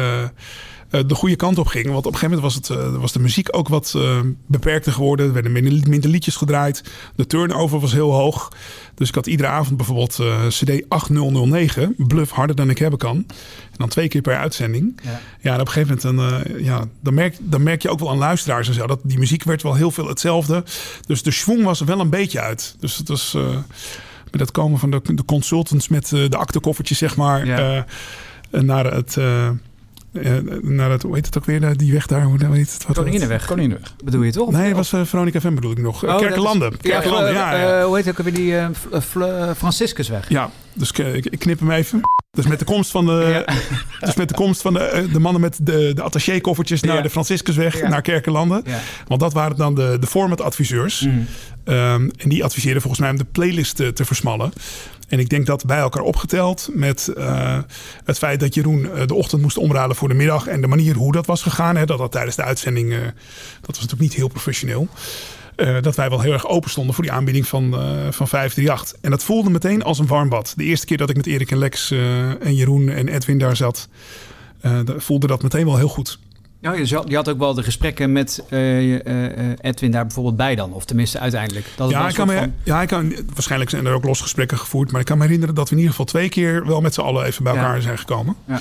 de 1.08 1.16
goede 1.16 1.36
kant 1.36 1.58
op 1.58 1.68
ging. 1.68 1.86
Want 1.86 2.06
op 2.06 2.14
een 2.14 2.20
gegeven 2.20 2.36
moment 2.36 2.54
was, 2.54 2.78
het, 2.78 2.80
eh, 2.94 3.00
was 3.02 3.12
de 3.12 3.20
muziek 3.20 3.48
ook 3.58 3.68
wat 3.68 3.94
eh, 3.96 4.20
beperkter 4.48 4.92
geworden. 4.94 5.26
Er 5.26 5.34
werden 5.34 5.52
minder, 5.52 5.90
minder 5.90 6.10
liedjes 6.10 6.36
gedraaid. 6.36 6.84
De 7.16 7.28
turnover 7.28 7.80
was 7.80 7.92
heel 7.94 8.12
hoog. 8.14 8.52
Dus 8.96 9.08
ik 9.10 9.16
had 9.16 9.28
iedere 9.28 9.50
avond 9.50 9.78
bijvoorbeeld 9.78 10.20
eh, 10.20 10.48
CD 10.48 10.90
8009, 10.90 11.94
Bluff 11.98 12.32
harder 12.32 12.56
dan 12.56 12.70
ik 12.70 12.78
hebben 12.78 13.00
kan. 13.00 13.16
En 13.18 13.78
dan 13.78 13.90
twee 13.90 14.08
keer 14.08 14.22
per 14.22 14.38
uitzending. 14.38 15.00
Ja. 15.04 15.20
Ja, 15.42 15.54
en 15.54 15.60
op 15.60 15.68
een 15.68 15.74
gegeven 15.74 16.00
moment 16.04 16.42
dan, 16.44 16.56
eh, 16.56 16.66
ja, 16.66 16.86
dan, 17.02 17.14
merk, 17.14 17.38
dan 17.40 17.64
merk 17.64 17.82
je 17.82 17.90
ook 17.90 18.00
wel 18.00 18.10
aan 18.10 18.18
luisteraars 18.18 18.68
en 18.68 18.74
zo. 18.74 18.88
Dat 18.88 19.00
die 19.04 19.20
muziek 19.20 19.44
werd 19.44 19.62
wel 19.64 19.74
heel 19.76 19.92
veel 19.92 20.08
hetzelfde. 20.08 20.64
Dus 21.08 21.24
de 21.24 21.32
schwung 21.32 21.64
was 21.64 21.80
er 21.80 21.86
wel 21.86 22.00
een 22.00 22.10
beetje 22.10 22.40
uit. 22.40 22.76
Dus 22.80 22.98
het 22.98 23.08
was 23.08 23.34
eh, 23.34 23.42
met 24.32 24.42
het 24.42 24.52
komen 24.52 24.80
van 24.80 24.92
de, 24.92 25.02
de 25.04 25.26
consultants 25.26 25.88
met 25.88 26.12
eh, 26.14 26.30
de 26.30 26.38
aktekoffertjes, 26.38 26.98
zeg 26.98 27.16
maar, 27.16 27.46
Ja. 27.46 27.86
eh, 28.52 28.62
naar 28.62 28.94
het. 28.94 29.18
eh, 29.18 29.50
eh, 30.14 30.32
naar 30.62 30.92
het, 30.92 31.02
hoe 31.02 31.16
heet 31.16 31.26
het 31.26 31.38
ook 31.38 31.46
weer, 31.46 31.64
eh, 31.64 31.70
die 31.76 31.92
weg 31.92 32.06
daar? 32.06 32.24
Hoe 32.24 32.38
heet 32.52 32.74
het? 32.74 32.86
Wat 32.88 32.96
Koninginnenweg. 32.96 33.46
Koninginnenweg. 33.46 33.96
Bedoel 34.04 34.22
je 34.22 34.32
toch? 34.32 34.52
Nee, 34.52 34.68
het 34.68 34.76
was 34.76 34.94
eh, 34.94 35.02
Veronica 35.04 35.40
FM 35.40 35.54
bedoel 35.56 35.72
ik 35.72 35.78
nog. 35.82 36.04
Oh, 36.04 36.10
dat 36.10 36.20
is- 36.20 36.26
Kerkenlanden. 36.26 36.74
Ja, 36.82 37.02
ja. 37.04 37.32
ja. 37.32 37.78
eh, 37.80 37.86
hoe 37.86 37.96
heet 37.96 38.06
het 38.06 38.20
ook 38.20 38.26
weer 38.26 38.34
die 38.34 38.76
Franciscusweg? 39.56 40.30
Ja, 40.30 40.50
dus 40.74 40.92
ik, 40.92 41.36
knip 41.40 41.60
hem 41.60 41.72
even. 41.72 42.02
Dus 42.32 42.48
met 42.48 42.60
de 42.60 42.66
komst 42.66 42.92
van 42.92 43.06
de, 43.06 43.46
dus 44.00 44.16
met 44.16 44.28
de, 44.30 44.36
komst 44.36 44.62
van 44.62 44.74
de, 44.74 45.08
de 45.12 45.20
mannen 45.20 45.42
met 45.42 45.58
de, 45.62 45.92
de 45.94 46.02
attaché-koffertjes 46.02 46.82
naar 46.82 46.96
Ja. 46.96 47.02
de 47.02 47.10
Franciscusweg, 47.10 47.80
Ja. 47.80 47.88
naar 47.90 48.02
Kerkenlanden. 48.02 48.62
Ja. 48.66 48.80
Want 49.08 49.20
dat 49.20 49.34
waren 49.34 49.58
dan 49.58 49.76
de, 49.76 49.98
de 50.00 50.08
format-adviseurs. 50.08 51.02
Mhm. 51.02 51.16
Ehm, 51.64 52.10
en 52.18 52.30
die 52.30 52.44
adviseerden 52.44 52.82
volgens 52.82 53.02
mij 53.02 53.12
om 53.12 53.18
de 53.18 53.26
playlist 53.32 53.76
te, 53.76 53.94
te 53.94 54.06
versmallen. 54.06 54.52
En 55.14 55.20
ik 55.20 55.30
denk 55.30 55.46
dat 55.46 55.66
bij 55.66 55.78
elkaar 55.78 56.02
opgeteld 56.02 56.70
met 56.74 57.08
eh, 57.08 57.58
het 58.04 58.18
feit 58.18 58.40
dat 58.40 58.54
Jeroen 58.54 58.92
eh, 58.92 59.08
de 59.08 59.14
ochtend 59.14 59.42
moest 59.42 59.58
omruilen 59.58 59.96
voor 59.96 60.08
de 60.08 60.14
middag. 60.14 60.48
En 60.48 60.62
de 60.62 60.68
manier 60.68 60.96
hoe 60.96 61.12
dat 61.12 61.26
was 61.26 61.42
gegaan. 61.42 61.76
Hè, 61.76 61.86
dat 61.86 61.98
dat 61.98 62.12
tijdens 62.12 62.36
de 62.36 62.44
uitzending, 62.44 62.92
eh, 62.92 63.00
dat 63.00 63.68
was 63.68 63.76
natuurlijk 63.80 64.02
niet 64.02 64.14
heel 64.14 64.28
professioneel. 64.28 64.88
Dat 65.82 65.96
wij 65.96 66.10
wel 66.10 66.22
heel 66.22 66.34
erg 66.34 66.48
open 66.48 66.70
stonden 66.70 66.96
voor 66.96 67.04
die 67.04 67.14
aanbieding 67.14 67.48
van, 67.48 67.74
eh 67.74 67.80
van 68.12 68.28
538. 68.28 69.02
En 69.02 69.12
dat 69.12 69.24
voelde 69.24 69.50
meteen 69.50 69.84
als 69.84 70.00
een 70.00 70.08
warm 70.08 70.30
bad. 70.30 70.54
De 70.56 70.64
eerste 70.64 70.86
keer 70.86 70.98
dat 70.98 71.10
ik 71.10 71.16
met 71.16 71.28
Erik 71.28 71.52
en 71.52 71.58
Lex 71.58 71.92
en 72.40 72.56
Jeroen 72.56 72.90
en 72.90 73.08
Edwin 73.08 73.38
daar 73.38 73.56
zat, 73.56 73.88
voelde 74.98 75.28
dat 75.28 75.44
meteen 75.44 75.66
wel 75.66 75.78
heel 75.78 75.88
goed. 75.88 76.20
Ja, 76.64 76.74
je, 76.74 76.96
had, 76.96 77.10
je 77.10 77.16
had 77.16 77.30
ook 77.30 77.38
wel 77.38 77.54
de 77.54 77.64
gesprekken 77.64 78.12
met 78.12 78.44
eh, 78.50 78.94
eh, 78.94 79.26
eh, 79.26 79.58
Edwin 79.62 79.92
daar 79.92 80.06
bijvoorbeeld 80.06 80.36
bij 80.36 80.56
dan. 80.56 80.74
Of 80.74 80.86
tenminste 80.86 81.20
uiteindelijk. 81.20 81.66
Dat 81.76 81.90
Ja 81.90 82.08
ik, 82.08 82.16
kan 82.16 82.28
me, 82.28 82.38
van- 82.38 82.54
ja, 82.64 82.82
ik 82.82 82.88
kan, 82.88 83.14
waarschijnlijk 83.34 83.70
zijn 83.70 83.86
er 83.86 83.94
ook 83.94 84.04
losgesprekken 84.04 84.58
gevoerd. 84.58 84.92
Maar 84.92 85.00
ik 85.00 85.06
kan 85.06 85.18
me 85.18 85.24
herinneren 85.24 85.56
dat 85.56 85.66
we 85.66 85.72
in 85.72 85.78
ieder 85.78 85.92
geval 85.92 86.06
twee 86.06 86.30
keer 86.30 86.66
wel 86.68 86.82
met 86.82 86.94
z'n 86.94 87.02
allen 87.02 87.26
even 87.26 87.44
bij 87.44 87.54
Ja. 87.54 87.60
elkaar 87.60 87.82
zijn 87.82 87.98
gekomen. 87.98 88.36
Ja. 88.48 88.60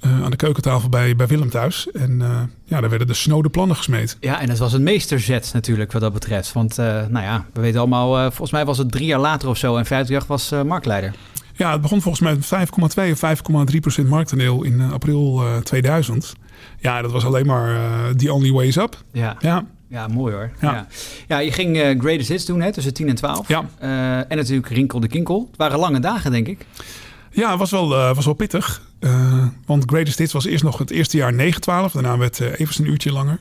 Aan 0.00 0.30
de 0.30 0.36
keukentafel 0.36 0.88
bij, 0.88 1.16
bij 1.16 1.26
Willem 1.26 1.50
thuis. 1.50 1.90
En 1.90 2.18
ja, 2.64 2.80
daar 2.80 2.90
werden 2.90 3.06
de 3.06 3.14
snode 3.14 3.48
plannen 3.48 3.76
gesmeed. 3.76 4.16
Ja, 4.20 4.40
en 4.40 4.46
dat 4.46 4.58
was 4.58 4.72
een 4.72 4.82
meesterzet 4.82 5.50
natuurlijk 5.52 5.92
wat 5.92 6.02
dat 6.02 6.12
betreft. 6.12 6.52
Want 6.52 6.76
nou 6.76 7.20
ja, 7.20 7.46
we 7.52 7.60
weten 7.60 7.80
allemaal, 7.80 8.16
volgens 8.30 8.50
mij 8.50 8.64
was 8.64 8.78
het 8.78 8.90
drie 8.92 9.06
jaar 9.06 9.18
later 9.20 9.48
of 9.48 9.56
zo. 9.56 9.76
En 9.76 9.86
538 9.86 10.26
was 10.26 10.64
marktleider. 10.66 11.12
Ja, 11.54 11.72
het 11.72 11.80
begon 11.80 12.02
volgens 12.02 12.22
mij 12.22 12.34
met 12.34 12.68
5,2 13.06 13.12
of 13.12 13.70
5,3 13.72 13.80
procent 13.80 14.08
marktaandeel 14.08 14.62
in 14.62 14.80
april 14.92 15.42
eh, 15.46 15.56
2000. 15.56 16.32
Ja, 16.78 17.02
dat 17.02 17.12
was 17.12 17.24
alleen 17.24 17.46
maar 17.46 17.74
eh 17.74 18.08
the 18.14 18.32
only 18.32 18.50
way 18.52 18.66
is 18.66 18.76
up. 18.76 19.02
Ja. 19.12 19.36
Ja. 19.40 19.64
Ja, 19.88 20.08
mooi 20.08 20.34
hoor. 20.34 20.50
Ja. 20.60 20.72
Ja, 20.72 20.86
ja. 21.28 21.38
je 21.38 21.52
ging 21.52 21.76
eh, 21.78 21.98
Greatest 22.00 22.28
Hits 22.28 22.44
doen 22.44 22.60
hè, 22.60 22.72
tussen 22.72 22.94
10 22.94 23.08
en 23.08 23.14
12. 23.14 23.48
Ja. 23.48 23.64
Eh, 23.78 24.16
en 24.16 24.36
natuurlijk 24.36 24.68
Rinkel 24.68 25.00
de 25.00 25.08
Kinkel. 25.08 25.46
Het 25.50 25.56
waren 25.56 25.78
lange 25.78 26.00
dagen, 26.00 26.30
denk 26.30 26.46
ik. 26.48 26.66
Ja, 27.30 27.50
het 27.50 27.58
was 27.58 27.70
wel, 27.70 27.88
was 27.88 28.24
wel 28.24 28.34
pittig. 28.34 28.82
Want 29.66 29.84
Greatest 29.86 30.18
Hits 30.18 30.32
was 30.32 30.44
eerst 30.44 30.64
nog 30.64 30.78
het 30.78 30.90
eerste 30.90 31.16
jaar 31.16 31.32
9-12. 31.32 31.92
Daarna 31.92 32.18
werd 32.18 32.40
even 32.40 32.84
een 32.84 32.90
uurtje 32.90 33.12
langer. 33.12 33.38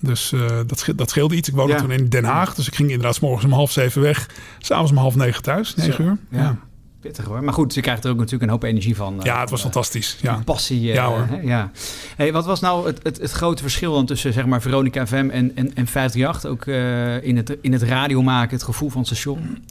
Dus 0.00 0.32
dat, 0.66 0.86
dat 0.96 1.10
scheelde 1.10 1.34
iets. 1.34 1.48
Ik 1.48 1.54
woonde 1.54 1.72
Ja. 1.72 1.78
toen 1.78 1.90
in 1.90 2.08
Den 2.08 2.24
Haag. 2.24 2.54
Dus 2.54 2.66
ik 2.66 2.74
ging 2.74 2.88
inderdaad 2.90 3.14
's 3.14 3.20
morgens 3.20 3.44
om 3.44 3.52
half 3.52 3.70
zeven 3.72 4.02
weg. 4.02 4.28
S'avonds 4.58 4.90
om 4.90 4.96
half 4.96 5.14
negen 5.14 5.42
thuis. 5.42 5.74
Negen 5.74 6.04
uur. 6.04 6.18
ja. 6.30 6.56
Pittig 7.00 7.24
hoor. 7.24 7.44
Maar 7.44 7.54
goed, 7.54 7.72
ze 7.72 7.80
krijgt 7.80 8.04
er 8.04 8.10
ook 8.10 8.16
natuurlijk 8.16 8.42
een 8.42 8.48
hoop 8.48 8.62
energie 8.62 8.96
van. 8.96 9.20
Ja, 9.22 9.40
het 9.40 9.50
was 9.50 9.60
fantastisch. 9.60 10.18
Ja. 10.20 10.40
Passie. 10.44 10.80
Ja, 10.80 11.06
hoor. 11.06 11.26
hè, 11.30 11.40
ja. 11.40 11.70
Hey, 12.16 12.32
wat 12.32 12.44
was 12.44 12.60
nou 12.60 12.86
het, 12.86 13.00
het, 13.02 13.20
het 13.20 13.30
grote 13.30 13.62
verschil 13.62 13.92
dan 13.92 14.06
tussen 14.06 14.32
zeg 14.32 14.46
maar 14.46 14.62
Veronica 14.62 15.06
FM 15.06 15.14
en, 15.14 15.56
en, 15.56 15.74
en 15.74 15.86
538? 15.86 16.50
Ook 16.50 16.66
eh, 16.66 17.22
in, 17.22 17.36
het, 17.36 17.56
in 17.60 17.72
het 17.72 17.82
radio 17.82 18.22
maken, 18.22 18.56
het 18.56 18.64
gevoel 18.64 18.88
van 18.90 18.98
het 18.98 19.06
station? 19.06 19.64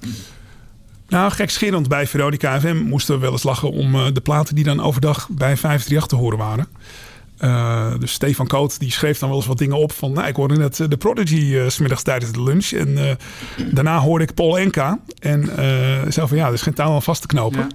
Nou, 1.07 1.31
gekscherend 1.31 1.87
bij 1.87 2.07
Veronica 2.07 2.59
FM 2.59 2.75
moesten 2.75 3.15
we 3.15 3.21
wel 3.21 3.31
eens 3.31 3.43
lachen 3.43 3.71
om 3.71 3.95
eh, 3.95 4.05
de 4.13 4.21
platen 4.21 4.55
die 4.55 4.63
dan 4.63 4.81
overdag 4.81 5.27
bij 5.29 5.57
538 5.57 6.05
te 6.05 6.15
horen 6.15 6.37
waren. 6.37 6.67
Eh, 7.37 7.99
dus 7.99 8.11
Stefan 8.11 8.47
Koot 8.47 8.79
die 8.79 8.91
schreef 8.91 9.19
dan 9.19 9.29
wel 9.29 9.37
eens 9.37 9.47
wat 9.47 9.57
dingen 9.57 9.77
op 9.77 9.91
van... 9.91 10.11
Nou, 10.11 10.27
ik 10.27 10.35
hoorde 10.35 10.57
net 10.57 10.75
de 10.75 10.97
Prodigy 10.97 11.69
's 11.69 11.73
smiddags 11.73 12.03
tijdens 12.03 12.31
de 12.31 12.43
lunch. 12.43 12.71
En 12.71 13.17
daarna 13.71 13.99
hoorde 13.99 14.23
ik 14.23 14.33
Paul 14.33 14.57
Enka. 14.57 14.99
En 15.19 15.49
zei 16.09 16.27
van 16.27 16.37
ja, 16.37 16.47
er 16.47 16.53
is 16.53 16.61
geen 16.61 16.73
taal 16.73 16.93
aan 16.93 17.03
vast 17.03 17.21
te 17.21 17.27
knopen. 17.27 17.67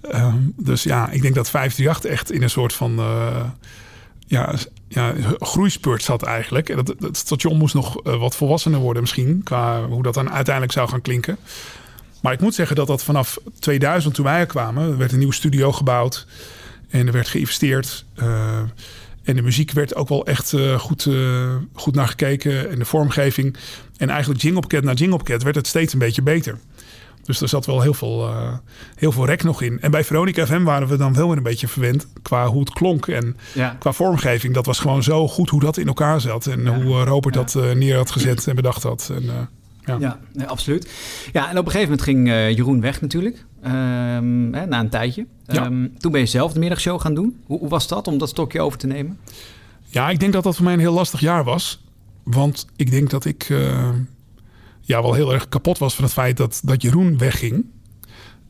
Ehm, 0.00 0.36
dus 0.56 0.82
ja, 0.82 1.10
ik 1.10 1.22
denk 1.22 1.34
dat 1.34 1.50
538 1.50 2.10
echt 2.10 2.32
in 2.32 2.42
een 2.42 2.50
soort 2.50 2.72
van... 2.72 3.00
ja, 4.28 4.54
ja, 4.88 5.14
groeispurt 5.38 6.02
zat 6.02 6.22
eigenlijk. 6.22 6.68
En 6.68 6.76
dat, 6.76 6.94
het 7.00 7.16
station 7.16 7.56
moest 7.56 7.74
nog 7.74 8.02
eh, 8.02 8.20
wat 8.20 8.36
volwassener 8.36 8.80
worden 8.80 9.02
misschien... 9.02 9.40
qua 9.44 9.86
hoe 9.86 10.02
dat 10.02 10.14
dan 10.14 10.30
uiteindelijk 10.30 10.74
zou 10.74 10.88
gaan 10.88 11.00
klinken. 11.00 11.36
Maar 12.22 12.32
ik 12.32 12.40
moet 12.40 12.54
zeggen 12.54 12.76
dat 12.76 12.86
dat 12.86 13.04
vanaf 13.04 13.38
2000, 13.58 14.14
toen 14.14 14.24
wij 14.24 14.38
er 14.38 14.46
kwamen... 14.46 14.90
er 14.90 14.96
werd 14.96 15.12
een 15.12 15.18
nieuwe 15.18 15.34
studio 15.34 15.72
gebouwd... 15.72 16.26
en 16.90 17.06
er 17.06 17.12
werd 17.12 17.28
geïnvesteerd... 17.28 18.04
eh, 18.14 18.58
en 19.22 19.36
de 19.36 19.42
muziek 19.42 19.70
werd 19.70 19.94
ook 19.94 20.08
wel 20.08 20.26
echt 20.26 20.52
eh, 20.52 20.78
goed, 20.78 21.08
goed 21.72 21.94
naar 21.94 22.08
gekeken. 22.08 22.70
En 22.70 22.78
de 22.78 22.84
vormgeving. 22.84 23.56
En 23.96 24.10
eigenlijk 24.10 24.42
Jinglecat 24.42 24.82
na 24.82 24.92
Jinglecat 24.92 25.42
werd 25.42 25.56
het 25.56 25.66
steeds 25.66 25.92
een 25.92 25.98
beetje 25.98 26.22
beter. 26.22 26.58
Dus 27.28 27.40
er 27.40 27.48
zat 27.48 27.66
wel 27.66 27.80
heel 27.80 27.94
veel, 27.94 28.28
eh, 28.28 28.52
heel 28.94 29.12
veel 29.12 29.26
rek 29.26 29.42
nog 29.42 29.62
in. 29.62 29.80
En 29.80 29.90
bij 29.90 30.04
Veronica 30.04 30.46
FM 30.46 30.62
waren 30.62 30.88
we 30.88 30.96
dan 30.96 31.14
wel 31.14 31.28
weer 31.28 31.36
een 31.36 31.42
beetje 31.42 31.68
verwend 31.68 32.06
qua 32.22 32.46
hoe 32.46 32.60
het 32.60 32.70
klonk. 32.72 33.06
En 33.06 33.36
Ja. 33.54 33.76
qua 33.78 33.92
vormgeving. 33.92 34.54
Dat 34.54 34.66
was 34.66 34.78
gewoon 34.78 35.02
zo 35.02 35.28
goed 35.28 35.50
hoe 35.50 35.60
dat 35.60 35.76
in 35.76 35.86
elkaar 35.86 36.20
zat. 36.20 36.46
En 36.46 36.66
hoe 36.66 36.94
eh, 36.94 37.02
Robert 37.06 37.34
dat 37.34 37.54
eh, 37.54 37.72
neer 37.72 37.96
had 37.96 38.10
gezet 38.10 38.46
en 38.46 38.54
bedacht 38.56 38.82
had. 38.82 39.10
En, 39.14 39.48
ja. 39.98 40.18
Nee, 40.32 40.46
absoluut. 40.46 40.90
Ja, 41.32 41.50
en 41.50 41.58
op 41.58 41.64
een 41.66 41.70
gegeven 41.72 41.96
moment 41.96 42.02
ging 42.02 42.26
Jeroen 42.56 42.80
weg 42.80 43.00
natuurlijk. 43.00 43.44
Ehm, 43.62 44.52
hè, 44.52 44.66
na 44.66 44.80
een 44.80 44.88
tijdje. 44.88 45.26
Ja. 45.46 45.64
Ehm, 45.64 45.86
toen 45.98 46.12
ben 46.12 46.20
je 46.20 46.26
zelf 46.26 46.52
de 46.52 46.58
middagshow 46.58 47.00
gaan 47.00 47.14
doen. 47.14 47.36
Hoe, 47.46 47.58
hoe 47.58 47.68
was 47.68 47.88
dat 47.88 48.06
om 48.06 48.18
dat 48.18 48.28
stokje 48.28 48.60
over 48.60 48.78
te 48.78 48.86
nemen? 48.86 49.18
Ja, 49.86 50.10
ik 50.10 50.20
denk 50.20 50.32
dat 50.32 50.42
dat 50.42 50.54
voor 50.56 50.64
mij 50.64 50.74
een 50.74 50.80
heel 50.80 50.92
lastig 50.92 51.20
jaar 51.20 51.44
was. 51.44 51.84
Want 52.22 52.66
ik 52.76 52.90
denk 52.90 53.10
dat 53.10 53.24
ik 53.24 53.48
ja, 54.88 55.02
wel 55.02 55.12
heel 55.14 55.32
erg 55.32 55.48
kapot 55.48 55.78
was 55.78 55.94
van 55.94 56.04
het 56.04 56.12
feit 56.12 56.36
dat, 56.36 56.60
dat 56.64 56.82
Jeroen 56.82 57.18
wegging. 57.18 57.64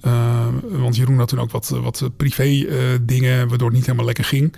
Eh, 0.01 0.47
want 0.63 0.97
Jeroen 0.97 1.19
had 1.19 1.29
toen 1.29 1.39
ook 1.41 1.51
wat, 1.51 1.69
wat 1.69 2.11
privé 2.17 2.43
eh, 2.67 2.77
dingen, 3.03 3.49
waardoor 3.49 3.67
het 3.67 3.77
niet 3.77 3.85
helemaal 3.87 4.07
lekker 4.07 4.25
ging. 4.25 4.55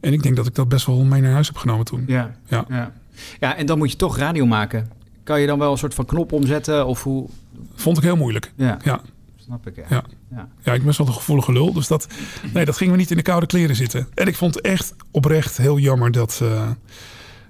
En 0.00 0.12
ik 0.12 0.22
denk 0.22 0.36
dat 0.36 0.46
ik 0.46 0.54
dat 0.54 0.68
best 0.68 0.86
wel 0.86 1.04
mee 1.04 1.20
naar 1.20 1.32
huis 1.32 1.46
heb 1.46 1.56
genomen 1.56 1.84
toen. 1.84 2.04
Ja. 2.06 2.36
Ja. 2.46 2.64
Ja. 2.68 2.92
ja, 3.40 3.56
en 3.56 3.66
dan 3.66 3.78
moet 3.78 3.90
je 3.90 3.96
toch 3.96 4.16
radio 4.18 4.46
maken. 4.46 4.90
Kan 5.24 5.40
je 5.40 5.46
dan 5.46 5.58
wel 5.58 5.72
een 5.72 5.78
soort 5.78 5.94
van 5.94 6.04
knop 6.04 6.32
omzetten? 6.32 6.86
Of 6.86 7.02
hoe? 7.02 7.28
Vond 7.74 7.96
ik 7.96 8.02
heel 8.02 8.16
moeilijk. 8.16 8.52
Ja, 8.56 8.78
Ja. 8.84 9.00
snap 9.36 9.66
ik. 9.66 9.76
Ja. 9.76 10.04
Ja. 10.30 10.48
Ja. 10.64 10.72
Ik 10.72 10.84
ben 10.84 10.94
wel 10.96 11.06
een 11.06 11.12
gevoelige 11.12 11.52
lul. 11.52 11.72
Dus 11.72 11.86
dat, 11.86 12.06
nee, 12.52 12.64
dat 12.64 12.76
gingen 12.76 12.92
we 12.92 12.98
niet 12.98 13.10
in 13.10 13.16
de 13.16 13.22
koude 13.22 13.46
kleren 13.46 13.76
zitten. 13.76 14.08
En 14.14 14.26
ik 14.26 14.36
vond 14.36 14.54
het 14.54 14.64
echt 14.64 14.94
oprecht 15.10 15.56
heel 15.56 15.78
jammer 15.78 16.12
dat, 16.12 16.40
eh, 16.42 16.68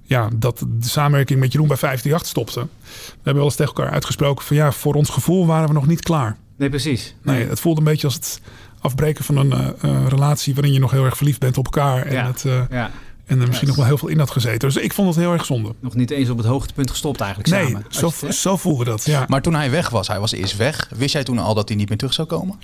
ja, 0.09 0.29
dat 0.35 0.59
de 0.59 0.89
samenwerking 0.89 1.41
met 1.41 1.53
Jeroen 1.53 1.69
bij 1.69 1.77
538 1.77 2.29
stopte. 2.29 2.61
We 3.07 3.15
hebben 3.15 3.35
wel 3.35 3.45
eens 3.45 3.55
tegen 3.55 3.75
elkaar 3.75 3.93
uitgesproken 3.93 4.45
van 4.45 4.57
ja, 4.57 4.73
voor 4.73 4.95
ons 4.95 5.09
gevoel 5.11 5.47
waren 5.47 5.69
we 5.69 5.75
nog 5.75 5.87
niet 5.87 6.01
klaar. 6.03 6.37
Nee, 6.57 6.69
precies. 6.69 7.15
Nee, 7.23 7.47
het 7.49 7.61
voelde 7.61 7.79
een 7.81 7.87
beetje 7.87 8.07
als 8.07 8.15
het 8.15 8.41
afbreken 8.81 9.25
van 9.25 9.37
een 9.37 9.53
eh, 9.53 9.67
eh, 9.83 10.07
relatie 10.07 10.55
waarin 10.55 10.73
je 10.73 10.79
nog 10.81 10.91
heel 10.91 11.05
erg 11.05 11.17
verliefd 11.17 11.41
bent 11.41 11.59
op 11.59 11.65
elkaar. 11.65 12.07
En, 12.07 12.13
Ja. 12.15 12.27
het, 12.27 12.45
eh, 12.45 12.63
Ja. 12.71 12.91
en 13.27 13.41
er 13.41 13.47
misschien 13.47 13.69
nog 13.69 13.77
wel 13.77 13.85
heel 13.85 13.99
veel 13.99 14.09
in 14.09 14.19
had 14.19 14.31
gezeten. 14.31 14.69
Dus 14.69 14.77
ik 14.77 14.93
vond 14.93 15.09
het 15.09 15.17
heel 15.25 15.33
erg 15.33 15.45
zonde. 15.45 15.75
Nog 15.81 15.95
niet 15.95 16.11
eens 16.11 16.29
op 16.31 16.37
het 16.37 16.47
hoogtepunt 16.47 16.91
gestopt 16.91 17.21
eigenlijk 17.21 17.51
Nee, 17.51 17.65
samen. 17.67 17.85
zo, 17.89 18.11
het- 18.27 18.35
zo 18.35 18.57
voelde 18.57 18.85
dat. 18.85 19.05
Ja. 19.05 19.25
Maar 19.29 19.43
toen 19.43 19.55
hij 19.55 19.71
weg 19.71 19.89
was, 19.91 20.09
hij 20.09 20.21
was 20.21 20.33
eerst 20.33 20.57
weg. 20.57 20.89
Wist 20.97 21.13
jij 21.13 21.25
toen 21.25 21.39
al 21.39 21.55
dat 21.55 21.69
hij 21.69 21.77
niet 21.77 21.89
meer 21.89 21.99
terug 21.99 22.13
zou 22.15 22.29
komen? 22.29 22.59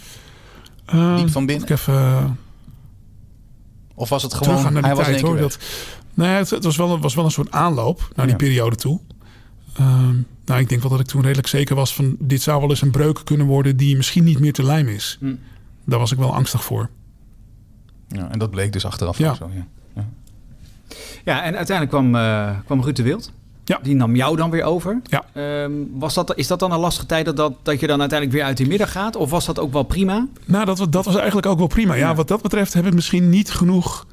Eh, 0.87 1.17
Diep 1.17 1.31
van 1.31 1.47
binnen? 1.47 1.69
Ik 1.69 1.71
even 1.77 1.95
eh, 1.95 2.25
Of 3.95 4.09
was 4.09 4.23
het 4.23 4.35
gewoon, 4.35 4.55
hij 4.57 4.63
was 4.65 4.75
in 4.77 4.83
tijd 4.83 5.07
één 5.07 5.17
keer 5.17 5.27
hoor. 5.27 5.37
weg? 5.39 5.59
Nee, 6.15 6.29
het, 6.29 6.51
het 6.51 6.65
was 6.65 6.77
wel, 6.77 6.91
het 6.93 7.03
was 7.03 7.15
wel 7.15 7.25
een 7.25 7.31
soort 7.31 7.51
aanloop 7.51 8.09
naar 8.15 8.27
die 8.27 8.35
Ja. 8.39 8.41
periode 8.45 8.77
toe. 8.77 9.01
Ehm, 9.77 10.15
nou, 10.45 10.61
ik 10.61 10.69
denk 10.69 10.81
wel 10.81 10.91
dat 10.91 11.01
ik 11.01 11.07
toen 11.07 11.23
redelijk 11.23 11.49
zeker 11.49 11.77
was 11.77 11.95
van 11.95 12.17
dit 12.19 12.43
zou 12.43 12.61
wel 12.61 12.71
eens 12.71 12.83
een 12.83 12.91
breuk 12.91 13.21
kunnen 13.25 13.47
worden 13.47 13.77
die 13.77 13.97
misschien 13.97 14.25
niet 14.25 14.39
meer 14.41 14.53
te 14.53 14.63
lijm 14.65 14.89
is. 14.89 15.17
Hm. 15.21 15.35
Daar 15.85 15.99
was 15.99 16.13
ik 16.13 16.19
wel 16.19 16.35
angstig 16.35 16.65
voor. 16.65 16.89
Ja, 18.09 18.31
en 18.31 18.39
dat 18.39 18.51
bleek 18.51 18.73
dus 18.73 18.85
achteraf 18.87 19.19
Ja. 19.19 19.29
ook 19.31 19.37
zo. 19.37 19.51
Ja. 19.55 19.67
Ja, 21.25 21.43
en 21.43 21.57
uiteindelijk 21.57 21.97
kwam, 21.97 22.15
eh, 22.15 22.51
kwam 22.65 22.83
Ruud 22.83 22.97
de 22.97 23.03
Wild. 23.03 23.33
Ja. 23.65 23.79
Die 23.83 23.95
nam 23.95 24.17
jou 24.17 24.37
dan 24.37 24.51
weer 24.51 24.63
over. 24.65 25.01
Ja. 25.05 25.25
Ehm, 25.33 25.73
was 25.93 26.15
dat, 26.15 26.37
is 26.37 26.47
dat 26.47 26.59
dan 26.59 26.73
een 26.73 26.79
lastige 26.79 27.07
tijd 27.07 27.25
dat, 27.25 27.37
dat, 27.37 27.53
dat 27.63 27.81
je 27.81 27.87
dan 27.87 28.01
uiteindelijk 28.01 28.39
weer 28.39 28.47
uit 28.49 28.57
die 28.57 28.67
middag 28.67 28.93
gaat? 28.93 29.17
Of 29.17 29.31
was 29.31 29.45
dat 29.47 29.59
ook 29.59 29.73
wel 29.73 29.83
prima? 29.83 30.27
Nou, 30.45 30.65
dat, 30.65 30.87
dat 30.91 31.05
was 31.05 31.17
eigenlijk 31.17 31.47
ook 31.47 31.59
wel 31.59 31.67
prima. 31.67 31.95
Ja, 31.95 32.15
wat 32.15 32.29
dat 32.29 32.43
betreft 32.43 32.73
heb 32.73 32.87
ik 32.87 32.95
misschien 32.95 33.29
niet 33.31 33.51
genoeg 33.51 34.07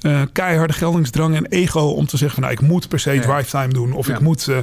eh, 0.00 0.22
keiharde 0.32 0.72
geldingsdrang 0.72 1.34
en 1.36 1.46
ego 1.46 1.80
om 1.80 2.06
te 2.06 2.16
zeggen 2.16 2.40
van 2.40 2.48
nou, 2.50 2.54
ik 2.62 2.68
moet 2.68 2.88
per 2.88 3.00
se 3.00 3.12
Ja. 3.12 3.20
drive 3.20 3.50
time 3.50 3.72
doen. 3.72 3.92
Of 3.92 4.06
Ja. 4.06 4.14
ik 4.14 4.20
moet. 4.20 4.48
eh, 4.48 4.58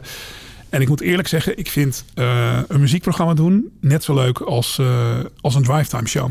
en 0.70 0.82
ik 0.82 0.88
moet 0.88 1.02
eerlijk 1.02 1.28
zeggen, 1.28 1.58
ik 1.58 1.70
vind 1.70 2.06
eh, 2.14 2.60
een 2.68 2.80
muziekprogramma 2.80 3.34
doen 3.34 3.72
net 3.82 4.04
zo 4.04 4.14
leuk 4.14 4.40
als, 4.40 4.80
als 5.42 5.56
een 5.56 5.64
drive 5.64 5.90
time 5.90 6.08
show. 6.08 6.30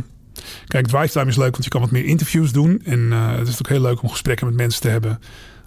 Kijk, 0.67 0.87
drive 0.87 1.09
time 1.13 1.27
is 1.31 1.37
leuk, 1.37 1.51
want 1.53 1.65
je 1.65 1.71
kan 1.71 1.81
wat 1.81 1.91
meer 1.91 2.05
interviews 2.05 2.53
doen. 2.53 2.81
En 2.85 3.11
het 3.11 3.49
is 3.49 3.59
ook 3.59 3.69
heel 3.69 3.81
leuk 3.81 4.03
om 4.03 4.09
gesprekken 4.09 4.47
met 4.47 4.55
mensen 4.57 4.81
te 4.81 4.89
hebben. 4.89 5.21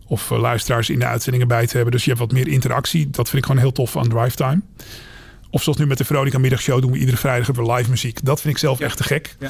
Of 0.07 0.29
luisteraars 0.29 0.89
in 0.89 0.99
de 0.99 1.05
uitzendingen 1.05 1.47
bij 1.47 1.67
te 1.67 1.73
hebben. 1.75 1.91
Dus 1.91 2.03
je 2.03 2.09
hebt 2.09 2.21
wat 2.21 2.31
meer 2.31 2.47
interactie. 2.47 3.09
Dat 3.09 3.29
vind 3.29 3.37
ik 3.41 3.45
gewoon 3.45 3.61
heel 3.61 3.71
tof 3.71 3.97
aan 3.97 4.09
drive 4.09 4.35
time. 4.35 4.61
Of 5.49 5.63
zoals 5.63 5.77
nu 5.77 5.85
met 5.85 5.97
de 5.97 6.05
Veronica 6.05 6.37
Middagshow 6.37 6.81
doen 6.81 6.91
we 6.91 6.97
iedere 6.97 7.17
vrijdag 7.17 7.45
hebben 7.45 7.65
we 7.65 7.73
live 7.73 7.89
muziek. 7.89 8.19
Dat 8.25 8.41
vind 8.41 8.53
ik 8.53 8.59
zelf 8.59 8.79
echt 8.79 8.97
te 8.97 9.03
gek. 9.03 9.35
Ja. 9.39 9.49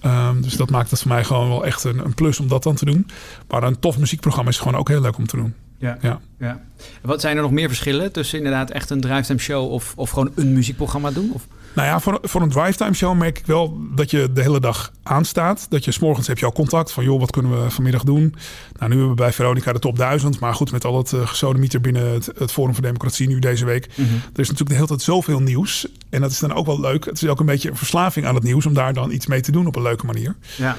Ehm, 0.00 0.40
dus 0.40 0.56
dat 0.56 0.70
maakt 0.70 0.90
het 0.90 1.00
voor 1.00 1.10
mij 1.10 1.24
gewoon 1.24 1.48
wel 1.48 1.64
echt 1.64 1.84
een, 1.84 2.04
een 2.04 2.14
plus 2.14 2.40
om 2.40 2.48
dat 2.48 2.62
dan 2.62 2.74
te 2.74 2.84
doen. 2.84 3.06
Maar 3.48 3.62
een 3.62 3.78
tof 3.78 3.98
muziekprogramma 3.98 4.50
is 4.50 4.58
gewoon 4.58 4.76
ook 4.76 4.88
heel 4.88 5.00
leuk 5.00 5.16
om 5.16 5.26
te 5.26 5.36
doen. 5.36 5.54
Ja. 5.78 5.98
Ja. 6.00 6.20
ja. 6.38 6.60
Wat 7.02 7.20
zijn 7.20 7.36
er 7.36 7.42
nog 7.42 7.50
meer 7.50 7.68
verschillen 7.68 8.12
tussen 8.12 8.38
inderdaad 8.38 8.70
echt 8.70 8.90
een 8.90 9.00
drivetime 9.00 9.38
show 9.38 9.72
of, 9.72 9.92
of 9.96 10.10
gewoon 10.10 10.30
een 10.34 10.52
muziekprogramma 10.52 11.10
doen? 11.10 11.30
Of? 11.32 11.46
Nou 11.74 11.88
ja, 11.88 12.00
voor, 12.00 12.18
voor 12.22 12.42
een 12.42 12.50
drive-time 12.50 12.94
show 12.94 13.18
merk 13.18 13.38
ik 13.38 13.46
wel 13.46 13.78
dat 13.94 14.10
je 14.10 14.32
de 14.32 14.42
hele 14.42 14.60
dag 14.60 14.92
aanstaat. 15.02 15.66
Dat 15.68 15.84
je 15.84 15.90
s'morgens 15.90 16.26
heb 16.26 16.38
je 16.38 16.44
al 16.44 16.52
contact 16.52 16.92
van, 16.92 17.04
joh, 17.04 17.20
wat 17.20 17.30
kunnen 17.30 17.62
we 17.62 17.70
vanmiddag 17.70 18.02
doen? 18.02 18.34
Nou, 18.78 18.90
nu 18.90 18.96
hebben 18.98 19.08
we 19.08 19.14
bij 19.14 19.32
Veronica 19.32 19.72
de 19.72 19.78
top 19.78 19.96
1000. 19.96 20.38
Maar 20.38 20.54
goed, 20.54 20.72
met 20.72 20.84
al 20.84 20.96
het 20.98 21.12
uh, 21.12 21.26
gesodemieter 21.26 21.80
binnen 21.80 22.12
het, 22.12 22.30
het 22.38 22.52
Forum 22.52 22.74
voor 22.74 22.82
Democratie 22.82 23.28
nu 23.28 23.38
deze 23.38 23.64
week. 23.64 23.88
Mhm. 23.88 24.02
Er 24.02 24.40
is 24.40 24.48
natuurlijk 24.48 24.68
de 24.68 24.74
hele 24.74 24.86
tijd 24.86 25.02
zoveel 25.02 25.40
nieuws. 25.40 25.86
En 26.10 26.20
dat 26.20 26.30
is 26.30 26.38
dan 26.38 26.52
ook 26.52 26.66
wel 26.66 26.80
leuk. 26.80 27.04
Het 27.04 27.22
is 27.22 27.28
ook 27.28 27.40
een 27.40 27.46
beetje 27.46 27.70
een 27.70 27.76
verslaving 27.76 28.26
aan 28.26 28.34
het 28.34 28.44
nieuws 28.44 28.66
om 28.66 28.74
daar 28.74 28.92
dan 28.92 29.10
iets 29.10 29.26
mee 29.26 29.40
te 29.40 29.52
doen 29.52 29.66
op 29.66 29.76
een 29.76 29.82
leuke 29.82 30.06
manier. 30.06 30.36
Ja. 30.56 30.76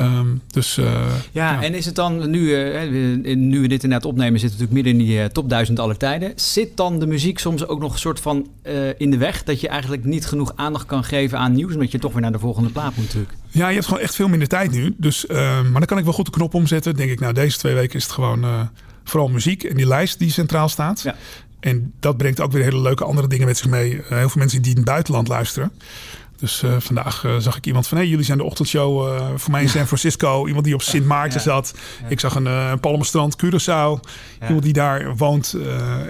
Um, 0.00 0.42
dus, 0.46 0.78
uh, 0.78 0.84
ja, 1.32 1.52
ja, 1.52 1.62
en 1.62 1.74
is 1.74 1.86
het 1.86 1.94
dan 1.94 2.30
nu, 2.30 2.38
uh, 2.38 3.36
nu 3.36 3.60
we 3.60 3.68
dit 3.68 3.82
inderdaad 3.82 4.04
opnemen, 4.10 4.40
zitten 4.40 4.58
we 4.58 4.64
natuurlijk 4.64 4.72
midden 4.72 4.92
in 4.92 4.98
die 4.98 5.24
uh, 5.24 5.24
top 5.24 5.48
1000 5.48 5.78
aller 5.78 5.96
tijden. 5.96 6.32
Zit 6.36 6.76
dan 6.76 6.98
de 6.98 7.06
muziek 7.06 7.38
soms 7.38 7.66
ook 7.66 7.80
nog 7.80 7.92
een 7.92 7.98
soort 7.98 8.20
van 8.20 8.48
uh, 8.66 8.88
in 8.98 9.10
de 9.10 9.16
weg 9.16 9.42
dat 9.42 9.60
je 9.60 9.68
eigenlijk 9.68 10.04
niet 10.04 10.26
genoeg 10.26 10.52
aandacht 10.56 10.86
kan 10.86 11.04
geven 11.04 11.38
aan 11.38 11.52
nieuws, 11.52 11.72
omdat 11.72 11.90
je 11.90 11.98
toch 11.98 12.12
weer 12.12 12.22
naar 12.22 12.32
de 12.32 12.38
volgende 12.38 12.70
plaat 12.70 12.96
moet 12.96 13.04
natuurlijk? 13.04 13.34
Ja, 13.48 13.68
je 13.68 13.74
hebt 13.74 13.86
gewoon 13.86 14.02
echt 14.02 14.14
veel 14.14 14.28
minder 14.28 14.48
tijd 14.48 14.70
nu. 14.70 14.94
Dus, 14.96 15.24
uh, 15.24 15.36
maar 15.36 15.72
dan 15.72 15.86
kan 15.86 15.98
ik 15.98 16.04
wel 16.04 16.12
goed 16.12 16.24
de 16.24 16.30
knop 16.30 16.54
omzetten. 16.54 16.96
Denk 16.96 17.10
ik, 17.10 17.20
nou, 17.20 17.32
deze 17.32 17.58
twee 17.58 17.74
weken 17.74 17.96
is 17.96 18.02
het 18.02 18.12
gewoon 18.12 18.44
uh, 18.44 18.60
vooral 19.04 19.28
muziek 19.28 19.64
en 19.64 19.76
die 19.76 19.86
lijst 19.86 20.18
die 20.18 20.30
centraal 20.30 20.68
staat. 20.68 21.02
Ja. 21.02 21.14
En 21.64 21.92
dat 22.00 22.16
brengt 22.16 22.40
ook 22.40 22.52
weer 22.52 22.62
hele 22.62 22.80
leuke 22.80 23.04
andere 23.04 23.28
dingen 23.28 23.46
met 23.46 23.58
zich 23.58 23.68
mee. 23.68 23.94
Uh, 23.94 24.08
heel 24.08 24.28
veel 24.28 24.40
mensen 24.40 24.62
die 24.62 24.70
in 24.70 24.76
het 24.76 24.86
buitenland 24.86 25.28
luisteren. 25.28 25.72
Dus 26.36 26.62
uh, 26.62 26.76
vandaag 26.78 27.24
uh, 27.24 27.36
zag 27.36 27.56
ik 27.56 27.66
iemand 27.66 27.86
van... 27.86 27.98
hey, 27.98 28.06
jullie 28.06 28.24
zijn 28.24 28.38
de 28.38 28.44
ochtendshow 28.44 29.08
uh, 29.08 29.28
voor 29.36 29.50
mij 29.50 29.62
in 29.62 29.68
San 29.68 29.86
Francisco. 29.86 30.46
Iemand 30.46 30.64
die 30.64 30.74
op 30.74 30.82
Sint 30.82 31.06
Maarten 31.06 31.38
ja. 31.38 31.44
zat. 31.44 31.74
Ja. 32.02 32.08
Ik 32.08 32.20
zag 32.20 32.34
een 32.34 32.46
uh, 32.46 32.72
Palmenstrand, 32.80 33.36
Curaçao. 33.44 34.10
Iemand 34.42 34.62
die 34.62 34.72
daar 34.72 35.16
woont 35.16 35.56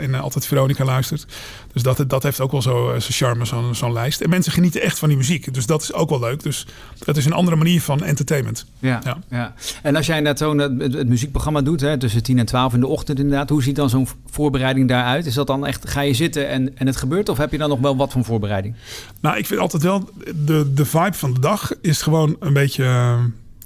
en 0.00 0.14
altijd 0.14 0.46
Veronica 0.46 0.84
luistert. 0.84 1.26
Dus 1.74 1.82
dat, 1.82 2.04
dat 2.06 2.22
heeft 2.22 2.40
ook 2.40 2.52
wel 2.52 2.62
zo 2.62 2.94
zijn 2.98 3.12
charme, 3.12 3.44
zo'n 3.44 3.74
zo 3.74 3.92
lijst. 3.92 4.20
En 4.20 4.30
mensen 4.30 4.52
genieten 4.52 4.82
echt 4.82 4.98
van 4.98 5.08
die 5.08 5.16
muziek. 5.16 5.54
Dus 5.54 5.66
dat 5.66 5.82
is 5.82 5.92
ook 5.92 6.10
wel 6.10 6.20
leuk. 6.20 6.42
Dus 6.42 6.66
het 7.04 7.16
is 7.16 7.24
een 7.24 7.32
andere 7.32 7.56
manier 7.56 7.80
van 7.80 8.02
entertainment. 8.02 8.66
Ja, 8.78 9.00
ja. 9.04 9.18
ja. 9.30 9.54
En 9.82 9.96
als 9.96 10.06
jij 10.06 10.20
net 10.20 10.38
zo'n 10.38 10.58
het, 10.58 10.92
het, 10.92 11.08
muziekprogramma 11.08 11.62
doet... 11.62 11.80
Hè, 11.80 11.98
tussen 11.98 12.22
10 12.22 12.38
en 12.38 12.46
12 12.46 12.74
in 12.74 12.80
de 12.80 12.86
ochtend 12.86 13.18
inderdaad... 13.18 13.48
hoe 13.48 13.62
ziet 13.62 13.76
dan 13.76 13.90
zo'n 13.90 14.08
voorbereiding 14.30 14.88
daaruit? 14.88 15.26
Is 15.26 15.34
dat 15.34 15.46
dan 15.46 15.66
echt, 15.66 15.88
ga 15.88 16.00
je 16.00 16.14
zitten 16.14 16.48
en, 16.48 16.78
en 16.78 16.86
het 16.86 16.96
gebeurt? 16.96 17.28
Of 17.28 17.38
heb 17.38 17.52
je 17.52 17.58
dan 17.58 17.68
nog 17.68 17.80
wel 17.80 17.96
wat 17.96 18.12
van 18.12 18.24
voorbereiding? 18.24 18.74
Nou, 19.20 19.36
ik 19.36 19.46
vind 19.46 19.60
altijd 19.60 19.82
wel... 19.82 20.10
de, 20.34 20.72
de 20.74 20.84
vibe 20.84 21.14
van 21.14 21.34
de 21.34 21.40
dag 21.40 21.72
is 21.80 22.02
gewoon 22.02 22.36
een 22.40 22.52
beetje... 22.52 23.16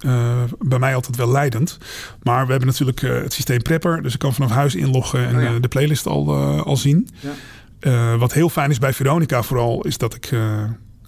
Uh, 0.06 0.42
bij 0.58 0.78
mij 0.78 0.94
altijd 0.94 1.16
wel 1.16 1.30
leidend. 1.30 1.78
Maar 2.22 2.44
we 2.44 2.50
hebben 2.50 2.68
natuurlijk 2.68 3.02
uh, 3.02 3.22
het 3.22 3.32
systeem 3.32 3.62
Prepper. 3.62 4.02
Dus 4.02 4.12
ik 4.12 4.18
kan 4.18 4.34
vanaf 4.34 4.50
huis 4.50 4.74
inloggen 4.74 5.26
en 5.26 5.36
oh 5.36 5.42
ja. 5.42 5.50
uh, 5.50 5.60
de 5.60 5.68
playlist 5.68 6.06
al, 6.06 6.34
al 6.64 6.76
zien. 6.76 7.08
Ja. 7.20 7.30
Wat 8.18 8.32
heel 8.32 8.48
fijn 8.48 8.70
is 8.70 8.78
bij 8.78 8.92
Veronica 8.92 9.42
vooral... 9.42 9.82
is 9.82 9.98
dat 9.98 10.14
ik 10.14 10.32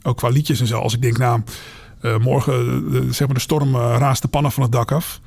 Ook 0.02 0.16
qua 0.16 0.28
liedjes 0.28 0.60
en 0.60 0.66
zo. 0.66 0.78
Als 0.78 0.94
ik 0.94 1.02
denk, 1.02 1.18
nou, 1.18 1.42
eh, 2.00 2.16
morgen 2.16 2.54
eh, 2.54 2.92
de, 2.92 3.12
zeg 3.12 3.26
maar 3.26 3.36
de 3.36 3.42
storm 3.42 3.74
eh, 3.74 3.96
raast 3.98 4.22
de 4.22 4.28
pannen 4.28 4.52
van 4.52 4.62
het 4.62 4.72
dak 4.72 4.92
af. 4.92 5.20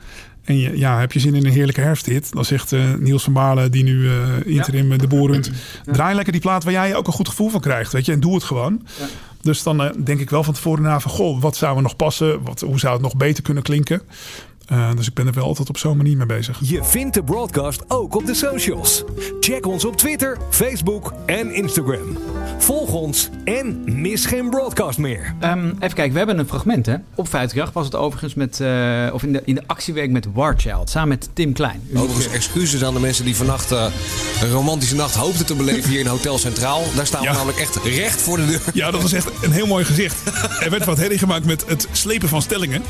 En 0.43 0.57
je, 0.57 0.77
ja, 0.77 0.99
heb 0.99 1.11
je 1.11 1.19
zin 1.19 1.35
in 1.35 1.45
een 1.45 1.51
heerlijke 1.51 1.81
herfsthit? 1.81 2.31
Dan 2.33 2.45
zegt 2.45 2.71
eh, 2.71 2.93
Niels 2.93 3.23
van 3.23 3.33
Baarle, 3.33 3.69
die 3.69 3.83
nu 3.83 4.09
eh, 4.09 4.15
interim 4.45 4.91
eh, 4.91 4.99
de 4.99 5.07
boer 5.07 5.31
runt... 5.31 5.51
draai 5.85 6.15
lekker 6.15 6.33
die 6.33 6.41
plaat 6.41 6.63
waar 6.63 6.73
jij 6.73 6.95
ook 6.95 7.07
een 7.07 7.13
goed 7.13 7.29
gevoel 7.29 7.49
van 7.49 7.61
krijgt. 7.61 7.91
Weet 7.91 8.05
je? 8.05 8.11
En 8.11 8.19
doe 8.19 8.33
het 8.33 8.43
gewoon. 8.43 8.81
Dus 9.41 9.63
dan 9.63 9.83
eh, 9.83 9.89
denk 10.03 10.19
ik 10.19 10.29
wel 10.29 10.43
van 10.43 10.53
tevoren 10.53 10.83
na 10.83 10.99
van... 10.99 11.11
goh, 11.11 11.41
wat 11.41 11.55
zou 11.55 11.75
er 11.75 11.81
nog 11.81 11.95
passen? 11.95 12.43
Wat, 12.43 12.61
hoe 12.61 12.79
zou 12.79 12.93
het 12.93 13.01
nog 13.01 13.15
beter 13.15 13.43
kunnen 13.43 13.63
klinken? 13.63 14.01
Eh, 14.65 14.91
dus 14.95 15.07
ik 15.07 15.13
ben 15.13 15.27
er 15.27 15.33
wel 15.33 15.43
altijd 15.43 15.69
op 15.69 15.77
zo'n 15.77 15.97
manier 15.97 16.17
mee 16.17 16.25
bezig. 16.25 16.59
Je 16.61 16.83
vindt 16.83 17.13
de 17.13 17.23
broadcast 17.23 17.83
ook 17.87 18.15
op 18.15 18.25
de 18.25 18.33
socials. 18.33 19.03
Check 19.39 19.65
ons 19.65 19.85
op 19.85 19.95
Twitter, 19.95 20.37
Facebook 20.49 21.13
en 21.25 21.53
Instagram. 21.53 22.17
Volg 22.57 22.93
ons 22.93 23.29
en 23.43 23.81
mis 23.85 24.25
geen 24.25 24.49
broadcast 24.49 24.97
meer. 24.97 25.35
Ehm, 25.39 25.65
even 25.67 25.79
kijken, 25.79 26.11
we 26.11 26.17
hebben 26.17 26.39
een 26.39 26.47
fragment 26.47 26.85
hè. 26.85 26.95
Op 27.15 27.29
50 27.29 27.71
was 27.73 27.85
het 27.85 27.95
overigens 27.95 28.33
met, 28.33 28.59
eh, 28.59 29.07
of 29.13 29.23
in 29.23 29.33
de, 29.33 29.41
in 29.45 29.55
de 29.55 29.63
actiewerk 29.65 30.09
met 30.11 30.27
Warchild, 30.33 30.89
samen 30.89 31.09
met 31.09 31.29
Tim 31.33 31.53
Klein. 31.53 31.81
Overigens 31.95 32.29
excuses 32.33 32.83
aan 32.83 32.93
de 32.93 32.99
mensen 32.99 33.25
die 33.25 33.35
vannacht 33.35 33.71
eh, 33.71 33.85
een 34.41 34.51
romantische 34.51 34.95
nacht 34.95 35.15
hoopten 35.15 35.45
te 35.45 35.55
beleven 35.55 35.89
hier 35.89 35.99
in 35.99 36.05
Hotel 36.07 36.37
Centraal. 36.37 36.83
Daar 36.95 37.05
staan 37.05 37.21
we 37.21 37.27
namelijk 37.31 37.57
echt 37.57 37.75
recht 37.83 38.21
voor 38.21 38.37
de 38.37 38.45
deur. 38.45 38.61
Ja, 38.73 38.91
dat 38.91 39.01
was 39.01 39.13
echt 39.13 39.29
een 39.41 39.51
heel 39.51 39.67
mooi 39.67 39.85
gezicht. 39.85 40.15
Er 40.61 40.69
werd 40.69 40.85
wat 40.85 40.97
herrie 40.97 41.17
gemaakt 41.17 41.45
met 41.45 41.65
het 41.67 41.87
slepen 41.91 42.29
van 42.29 42.41
stellingen. 42.41 42.81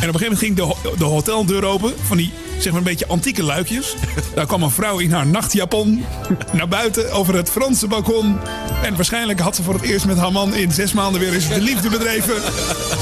En 0.00 0.08
op 0.08 0.14
een 0.14 0.20
gegeven 0.20 0.22
moment 0.22 0.38
ging 0.38 0.56
de, 0.56 0.62
ho- 0.62 0.96
de 0.98 1.04
hoteldeur 1.04 1.64
open. 1.64 1.92
Van 2.02 2.16
die, 2.16 2.32
zeg 2.58 2.66
maar, 2.72 2.80
een 2.80 2.86
beetje 2.86 3.06
antieke 3.06 3.42
luikjes. 3.42 3.94
Daar 4.34 4.46
kwam 4.46 4.62
een 4.62 4.70
vrouw 4.70 4.98
in 4.98 5.12
haar 5.12 5.26
nachtjapon 5.26 6.04
naar 6.52 6.68
buiten 6.68 7.12
over 7.12 7.34
het 7.34 7.50
Franse 7.50 7.86
balkon. 7.86 8.36
En 8.82 8.94
waarschijnlijk 8.96 9.14
had 9.24 9.56
ze 9.56 9.62
voor 9.62 9.74
het 9.74 9.82
eerst 9.82 10.06
met 10.06 10.18
haar 10.18 10.32
man 10.32 10.54
in 10.54 10.72
zes 10.72 10.92
maanden 10.92 11.20
weer 11.20 11.34
eens 11.34 11.48
de 11.48 11.60
liefde 11.60 11.88
bedreven. 11.88 12.34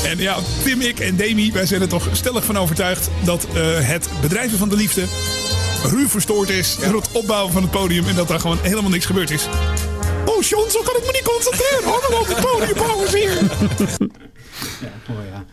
En 0.04 0.18
ja, 0.18 0.36
Tim, 0.62 0.80
ik 0.80 1.00
en 1.00 1.16
Demi, 1.16 1.52
wij 1.52 1.66
zijn 1.66 1.80
er 1.80 1.88
toch 1.88 2.08
stellig 2.12 2.44
van 2.44 2.58
overtuigd 2.58 3.10
dat 3.24 3.46
eh, 3.54 3.62
het 3.80 4.08
bedrijven 4.20 4.58
van 4.58 4.68
de 4.68 4.76
liefde 4.76 5.04
ruw 5.84 6.08
verstoord 6.08 6.48
is 6.50 6.76
door 6.76 6.94
het 6.94 7.12
opbouwen 7.12 7.52
van 7.52 7.62
het 7.62 7.70
podium. 7.70 8.08
En 8.08 8.14
dat 8.14 8.28
daar 8.28 8.40
gewoon 8.40 8.58
helemaal 8.62 8.90
niks 8.90 9.06
gebeurd 9.06 9.30
is. 9.30 9.48
Oh, 10.24 10.42
John, 10.42 10.70
zo 10.70 10.80
kan 10.82 10.96
ik 10.96 11.06
me 11.06 11.12
niet 11.12 11.22
concentreren. 11.22 11.84
Handen 11.84 12.20
op 12.20 12.26
het 12.26 12.40
podium, 12.40 12.76
bouwen 12.76 13.16
hier. 13.16 14.32
Mooi, 15.08 15.26
ja. 15.32 15.44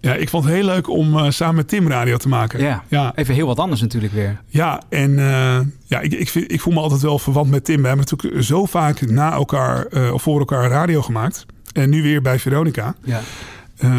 Ja, 0.00 0.14
ik 0.14 0.28
vond 0.28 0.44
het 0.44 0.52
heel 0.52 0.64
leuk 0.64 0.88
om 0.88 1.18
eh, 1.18 1.30
samen 1.30 1.54
met 1.54 1.68
Tim 1.68 1.88
radio 1.88 2.16
te 2.16 2.28
maken. 2.28 2.60
Ja, 2.60 2.84
ja. 2.88 3.12
even 3.14 3.34
heel 3.34 3.46
wat 3.46 3.58
anders 3.58 3.80
natuurlijk 3.80 4.12
weer. 4.12 4.40
Ja, 4.48 4.82
en 4.88 5.18
eh, 5.18 5.58
ja, 5.84 6.00
ik, 6.00 6.12
ik, 6.12 6.28
vind, 6.28 6.52
ik 6.52 6.60
voel 6.60 6.72
me 6.72 6.80
altijd 6.80 7.02
wel 7.02 7.18
verwant 7.18 7.50
met 7.50 7.64
Tim. 7.64 7.82
We 7.82 7.88
hebben 7.88 8.06
natuurlijk 8.10 8.44
zo 8.44 8.64
vaak 8.64 9.00
na 9.00 9.32
elkaar 9.32 9.86
eh, 9.86 10.12
of 10.12 10.22
voor 10.22 10.38
elkaar 10.38 10.70
radio 10.70 11.02
gemaakt. 11.02 11.46
En 11.72 11.90
nu 11.90 12.02
weer 12.02 12.22
bij 12.22 12.38
Veronica. 12.38 12.94
Ja. 13.04 13.20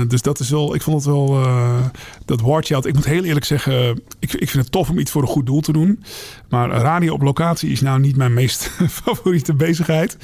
Dus 0.07 0.21
dat 0.21 0.39
is 0.39 0.49
wel, 0.49 0.75
ik 0.75 0.81
vond 0.81 0.95
het 0.95 1.05
wel, 1.05 1.43
eh, 1.43 1.85
dat 2.25 2.41
Warchild. 2.41 2.85
Ik 2.85 2.93
moet 2.93 3.05
heel 3.05 3.23
eerlijk 3.23 3.45
zeggen, 3.45 4.01
ik, 4.19 4.33
ik 4.33 4.49
vind 4.49 4.63
het 4.63 4.71
tof 4.71 4.89
om 4.89 4.99
iets 4.99 5.11
voor 5.11 5.21
een 5.21 5.27
goed 5.27 5.45
doel 5.45 5.61
te 5.61 5.71
doen. 5.71 6.03
Maar 6.49 6.69
radio 6.69 7.13
op 7.13 7.21
locatie 7.21 7.71
is 7.71 7.81
nou 7.81 7.99
niet 7.99 8.15
mijn 8.15 8.33
meest 8.33 8.71
favoriete 9.03 9.53
bezigheid. 9.53 10.17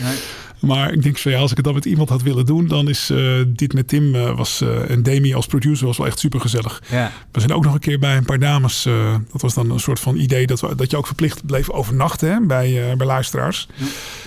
Maar 0.65 0.91
ik 0.91 1.03
denk 1.03 1.17
van 1.17 1.31
ja, 1.31 1.39
als 1.39 1.49
ik 1.49 1.55
het 1.55 1.65
dan 1.65 1.73
met 1.73 1.85
iemand 1.85 2.09
had 2.09 2.21
willen 2.21 2.45
doen, 2.45 2.67
dan 2.67 2.89
is 2.89 3.09
eh, 3.09 3.19
dit 3.47 3.73
met 3.73 3.87
Tim 3.87 4.15
eh, 4.15 4.35
was, 4.35 4.61
eh, 4.61 4.89
en 4.89 5.03
Demi 5.03 5.33
als 5.33 5.45
producer 5.45 5.87
was 5.87 5.97
wel 5.97 6.07
echt 6.07 6.19
super 6.19 6.39
gezellig. 6.39 6.81
Ja. 6.89 7.11
We 7.31 7.39
zijn 7.39 7.53
ook 7.53 7.63
nog 7.63 7.73
een 7.73 7.79
keer 7.79 7.99
bij 7.99 8.17
een 8.17 8.25
paar 8.25 8.39
dames. 8.39 8.83
dat 9.31 9.41
was 9.41 9.53
dan 9.53 9.71
een 9.71 9.79
soort 9.79 9.99
van 9.99 10.15
idee 10.15 10.47
dat, 10.47 10.59
we, 10.61 10.75
dat 10.75 10.91
je 10.91 10.97
ook 10.97 11.05
verplicht 11.05 11.45
bleef 11.45 11.69
overnachten 11.69 12.31
hè, 12.31 12.39
bij, 12.39 12.97
bij 12.97 13.07
luisteraars. 13.07 13.67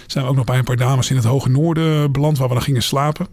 Zijn 0.06 0.24
we 0.24 0.30
ook 0.30 0.36
nog 0.36 0.44
bij 0.44 0.58
een 0.58 0.64
paar 0.64 0.76
dames 0.76 1.10
in 1.10 1.16
het 1.16 1.24
hoge 1.24 1.48
noorden 1.48 2.12
beland 2.12 2.38
waar 2.38 2.48
we 2.48 2.54
dan 2.54 2.62
gingen 2.62 2.82
slapen. 2.82 3.26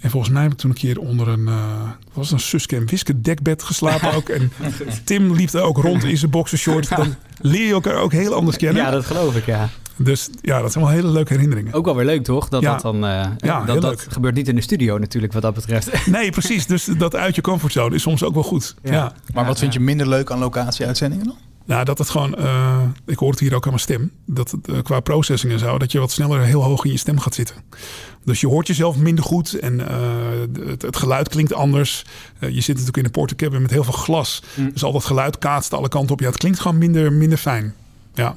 En 0.00 0.10
volgens 0.10 0.32
mij 0.32 0.42
heb 0.42 0.52
ik 0.52 0.58
toen 0.58 0.70
een 0.70 0.76
keer 0.76 0.98
onder 0.98 1.28
een, 1.28 1.44
wat 1.44 2.12
was 2.12 2.30
een 2.30 2.40
Suske 2.40 2.76
en 2.76 2.86
Wiske 2.86 3.20
dekbed 3.20 3.62
geslapen 3.62 4.12
ook. 4.14 4.28
En 4.28 4.52
Tim 5.04 5.34
liep 5.34 5.52
er 5.52 5.62
ook 5.62 5.78
rond 5.78 6.04
in 6.04 6.16
zijn 6.16 6.30
boxershort. 6.30 6.88
Dan 6.88 7.14
leer 7.40 7.66
je 7.66 7.72
elkaar 7.72 7.96
ook 7.96 8.12
heel 8.12 8.34
anders 8.34 8.56
kennen. 8.56 8.82
Ja, 8.82 8.90
dat 8.90 9.04
geloof 9.04 9.36
ik, 9.36 9.46
ja. 9.46 9.70
Dus 9.96 10.28
ja, 10.40 10.60
dat 10.60 10.72
zijn 10.72 10.84
wel 10.84 10.92
hele 10.92 11.08
leuke 11.08 11.32
herinneringen. 11.32 11.72
Ook 11.72 11.84
wel 11.84 11.96
weer 11.96 12.04
leuk, 12.04 12.24
toch? 12.24 12.48
Dat 12.48 12.62
Ja. 12.62 12.72
dat 12.72 12.80
dan. 12.82 12.94
eh, 12.94 13.26
Ja, 13.36 13.58
dat, 13.58 13.66
heel 13.68 13.80
dat 13.80 14.06
gebeurt 14.08 14.34
niet 14.34 14.48
in 14.48 14.54
de 14.54 14.60
studio 14.60 14.98
natuurlijk, 14.98 15.32
wat 15.32 15.42
dat 15.42 15.54
betreft. 15.54 16.06
Nee, 16.06 16.30
precies. 16.30 16.66
Dus 16.66 16.84
dat 16.84 17.14
uit 17.16 17.34
je 17.34 17.40
comfortzone 17.40 17.94
is 17.94 18.02
soms 18.02 18.22
ook 18.22 18.34
wel 18.34 18.42
goed. 18.42 18.74
Ja. 18.82 19.12
Maar 19.34 19.46
wat 19.46 19.58
vind 19.58 19.72
je 19.72 19.80
minder 19.80 20.08
leuk 20.08 20.30
aan 20.30 20.38
locatie-uitzendingen 20.38 21.24
dan? 21.26 21.36
Nou, 21.66 21.84
dat 21.84 21.98
het 21.98 22.08
gewoon, 22.10 22.34
eh, 22.34 22.80
ik 23.06 23.18
hoor 23.18 23.30
het 23.30 23.40
hier 23.40 23.54
ook 23.54 23.62
aan 23.64 23.68
mijn 23.70 23.82
stem, 23.82 24.10
dat 24.26 24.50
het 24.50 24.68
eh, 24.68 24.82
qua 24.82 25.00
processing 25.00 25.52
en 25.52 25.58
zo, 25.58 25.78
dat 25.78 25.92
je 25.92 25.98
wat 25.98 26.10
sneller 26.12 26.40
heel 26.40 26.62
hoog 26.62 26.84
in 26.84 26.90
je 26.90 26.96
stem 26.98 27.18
gaat 27.18 27.34
zitten. 27.34 27.56
Dus 28.24 28.40
je 28.40 28.46
hoort 28.46 28.66
jezelf 28.66 28.96
minder 28.96 29.24
goed 29.24 29.54
en 29.54 29.88
eh, 29.88 29.96
het, 30.66 30.82
het 30.82 30.96
geluid 30.96 31.28
klinkt 31.28 31.52
anders. 31.54 32.04
Je 32.40 32.46
zit 32.60 32.68
natuurlijk 32.68 32.96
in 32.96 33.04
een 33.04 33.10
portacabin 33.10 33.62
met 33.62 33.70
heel 33.70 33.84
veel 33.84 33.92
glas, 33.92 34.42
Mm. 34.54 34.70
dus 34.72 34.84
al 34.84 34.92
dat 34.92 35.04
geluid 35.04 35.38
kaatst 35.38 35.72
alle 35.72 35.88
kanten 35.88 36.12
op. 36.12 36.20
Ja, 36.20 36.26
het 36.26 36.36
klinkt 36.36 36.60
gewoon 36.60 36.78
minder, 36.78 37.12
minder 37.12 37.38
fijn. 37.38 37.74
Ja. 38.14 38.36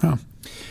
Ja. 0.00 0.18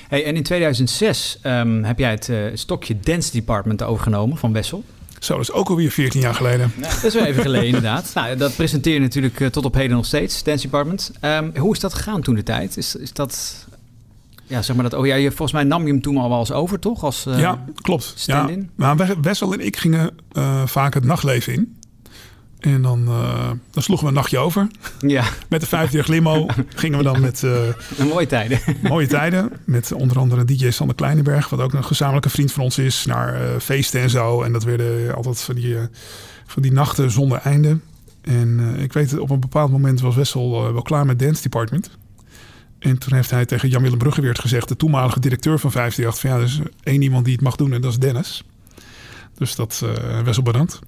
Hey, 0.07 0.25
en 0.25 0.35
in 0.35 0.43
2006 0.43 1.37
ehm, 1.41 1.83
heb 1.83 1.99
jij 1.99 2.11
het 2.11 2.29
eh, 2.29 2.37
stokje 2.53 2.99
Dance 2.99 3.31
Department 3.31 3.83
overgenomen 3.83 4.37
van 4.37 4.53
Wessel. 4.53 4.83
Zo, 5.19 5.33
dat 5.33 5.41
is 5.41 5.51
ook 5.51 5.69
alweer 5.69 5.91
14 5.91 6.21
jaar 6.21 6.33
geleden. 6.35 6.73
Dat 6.79 7.03
is 7.03 7.13
wel 7.13 7.25
even 7.25 7.41
geleden, 7.41 7.67
inderdaad. 7.75 8.11
Nou, 8.13 8.35
dat 8.37 8.55
presenteer 8.55 8.93
je 8.93 8.99
natuurlijk 8.99 9.39
eh, 9.39 9.47
tot 9.47 9.65
op 9.65 9.73
heden 9.73 9.95
nog 9.95 10.05
steeds, 10.05 10.43
Dance 10.43 10.63
Department. 10.63 11.11
Ehm, 11.19 11.57
hoe 11.57 11.73
is 11.73 11.79
dat 11.79 11.93
gegaan 11.93 12.21
toen 12.21 12.35
de 12.35 12.43
tijd? 12.43 12.77
Is, 12.77 12.95
is 12.95 13.13
dat... 13.13 13.65
Ja, 14.45 14.61
zeg 14.61 14.75
maar 14.75 14.89
dat... 14.89 14.99
Oh 14.99 15.05
ja, 15.05 15.15
je, 15.15 15.27
volgens 15.27 15.51
mij 15.51 15.63
nam 15.63 15.85
je 15.85 15.91
hem 15.91 16.01
toen 16.01 16.17
al 16.17 16.29
wel 16.29 16.39
eens 16.39 16.51
over, 16.51 16.79
toch? 16.79 17.03
Als, 17.03 17.25
eh, 17.25 17.39
ja, 17.39 17.63
klopt. 17.75 18.13
Ja. 18.25 18.49
Maar 18.75 18.97
we- 18.97 19.17
Wessel 19.21 19.53
en 19.53 19.59
ik 19.65 19.77
gingen 19.77 20.11
eh, 20.31 20.65
vaak 20.65 20.93
het 20.93 21.03
nachtleven 21.03 21.53
in. 21.53 21.75
En 22.61 22.81
dan, 22.81 23.07
eh, 23.07 23.51
dan 23.71 23.83
sloegen 23.83 24.05
we 24.05 24.11
een 24.11 24.17
nachtje 24.17 24.37
over. 24.37 24.67
Ja. 24.99 25.23
Met 25.49 25.61
de 25.61 25.67
50 25.67 26.07
limo 26.07 26.45
gingen 26.75 26.97
we 26.97 27.03
dan 27.03 27.21
met... 27.21 27.41
Een 27.41 28.07
mooie 28.13 28.27
tijden. 28.27 28.59
mooie 28.81 29.07
tijden. 29.07 29.51
Met 29.65 29.91
onder 29.91 30.17
andere 30.17 30.45
DJ 30.45 30.69
Sander 30.69 30.95
Kleinenberg. 30.95 31.49
Wat 31.49 31.59
ook 31.59 31.73
een 31.73 31.83
gezamenlijke 31.83 32.29
vriend 32.29 32.51
van 32.51 32.63
ons 32.63 32.77
is. 32.77 33.05
Naar 33.05 33.33
eh, 33.33 33.59
feesten 33.59 34.01
en 34.01 34.09
zo. 34.09 34.41
En 34.41 34.51
dat 34.51 34.63
werden 34.63 35.15
altijd 35.15 35.41
van 35.41 35.55
die, 35.55 35.77
eh, 35.77 35.83
van 36.45 36.61
die 36.61 36.71
nachten 36.71 37.11
zonder 37.11 37.37
einde. 37.37 37.77
En 38.21 38.75
eh, 38.75 38.83
ik 38.83 38.93
weet, 38.93 39.19
op 39.19 39.29
een 39.29 39.39
bepaald 39.39 39.71
moment 39.71 40.01
was 40.01 40.15
Wessel 40.15 40.65
eh, 40.65 40.71
wel 40.71 40.81
klaar 40.81 41.05
met 41.05 41.19
Dance 41.19 41.41
Department. 41.41 41.89
En 42.79 42.97
toen 42.97 43.13
heeft 43.13 43.31
hij 43.31 43.45
tegen 43.45 43.69
Jan-Willem 43.69 43.97
Bruggeweert 43.97 44.39
gezegd... 44.39 44.67
de 44.67 44.75
toenmalige 44.75 45.19
directeur 45.19 45.59
van 45.59 45.71
538... 45.71 46.21
van 46.21 46.29
ja, 46.29 46.35
er 46.35 46.43
is 46.43 46.73
één 46.83 47.01
iemand 47.01 47.25
die 47.25 47.33
het 47.33 47.43
mag 47.43 47.55
doen 47.55 47.73
en 47.73 47.81
dat 47.81 47.91
is 47.91 47.99
Dennis. 47.99 48.43
Dus 49.37 49.55
dat 49.55 49.81
eh 49.83 50.19
Wessel 50.19 50.43
bedankt. 50.43 50.79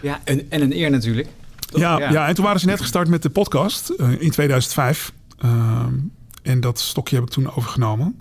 Ja, 0.00 0.20
en, 0.24 0.50
en 0.50 0.60
een 0.60 0.76
eer 0.76 0.90
natuurlijk. 0.90 1.28
Toch? 1.58 1.80
Ja, 1.80 1.98
ja. 1.98 2.28
en 2.28 2.34
toen 2.34 2.44
waren 2.44 2.60
ze 2.60 2.66
net 2.66 2.80
gestart 2.80 3.08
met 3.08 3.22
de 3.22 3.30
podcast 3.30 3.88
eh, 3.88 4.20
in 4.20 4.30
2005. 4.30 5.12
Ehm, 5.38 5.94
en 6.42 6.60
dat 6.60 6.80
stokje 6.80 7.14
heb 7.16 7.24
ik 7.24 7.30
toen 7.30 7.56
overgenomen. 7.56 8.20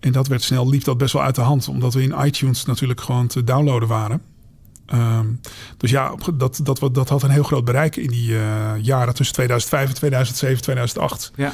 En 0.00 0.12
dat 0.12 0.26
werd 0.26 0.42
snel, 0.42 0.68
liep 0.68 0.84
dat 0.84 0.98
best 0.98 1.12
wel 1.12 1.22
uit 1.22 1.34
de 1.34 1.40
hand. 1.40 1.68
Omdat 1.68 1.94
we 1.94 2.02
in 2.02 2.14
iTunes 2.24 2.64
natuurlijk 2.64 3.00
gewoon 3.00 3.26
te 3.26 3.44
downloaden 3.44 3.88
waren. 3.88 4.22
Ehm, 4.86 5.26
dus 5.76 5.90
ja, 5.90 6.14
dat, 6.34 6.60
dat, 6.62 6.88
dat 6.92 7.08
had 7.08 7.22
een 7.22 7.30
heel 7.30 7.42
groot 7.42 7.64
bereik 7.64 7.96
in 7.96 8.10
die 8.10 8.38
eh, 8.38 8.72
jaren 8.80 9.14
tussen 9.14 9.34
2005 9.34 9.88
en 9.88 9.94
2007, 9.94 10.62
2008. 10.62 11.32
Ja. 11.36 11.52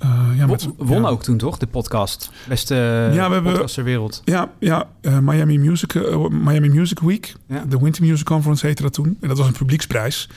Eh, 0.00 0.08
ja, 0.36 0.46
met, 0.46 0.68
Won, 0.76 1.02
ja. 1.02 1.08
ook 1.08 1.22
toen 1.22 1.36
toch, 1.36 1.58
de 1.58 1.66
podcast? 1.66 2.30
Beste 2.48 2.74
Ja, 2.74 3.26
we 3.28 3.34
hebben- 3.34 3.52
podcast 3.52 3.74
ter 3.74 3.84
wereld. 3.84 4.22
Ja, 4.24 4.50
ja 4.58 4.88
eh, 5.00 5.18
Miami, 5.18 5.58
Music, 5.58 5.94
eh, 5.94 6.26
Miami 6.28 6.68
Music 6.68 6.98
Week. 6.98 7.34
Ja. 7.48 7.64
De 7.68 7.78
Winter 7.78 8.02
Music 8.04 8.26
Conference 8.26 8.66
heette 8.66 8.82
dat 8.82 8.92
toen. 8.92 9.16
En 9.20 9.28
dat 9.28 9.38
was 9.38 9.46
een 9.46 9.52
publieksprijs. 9.52 10.28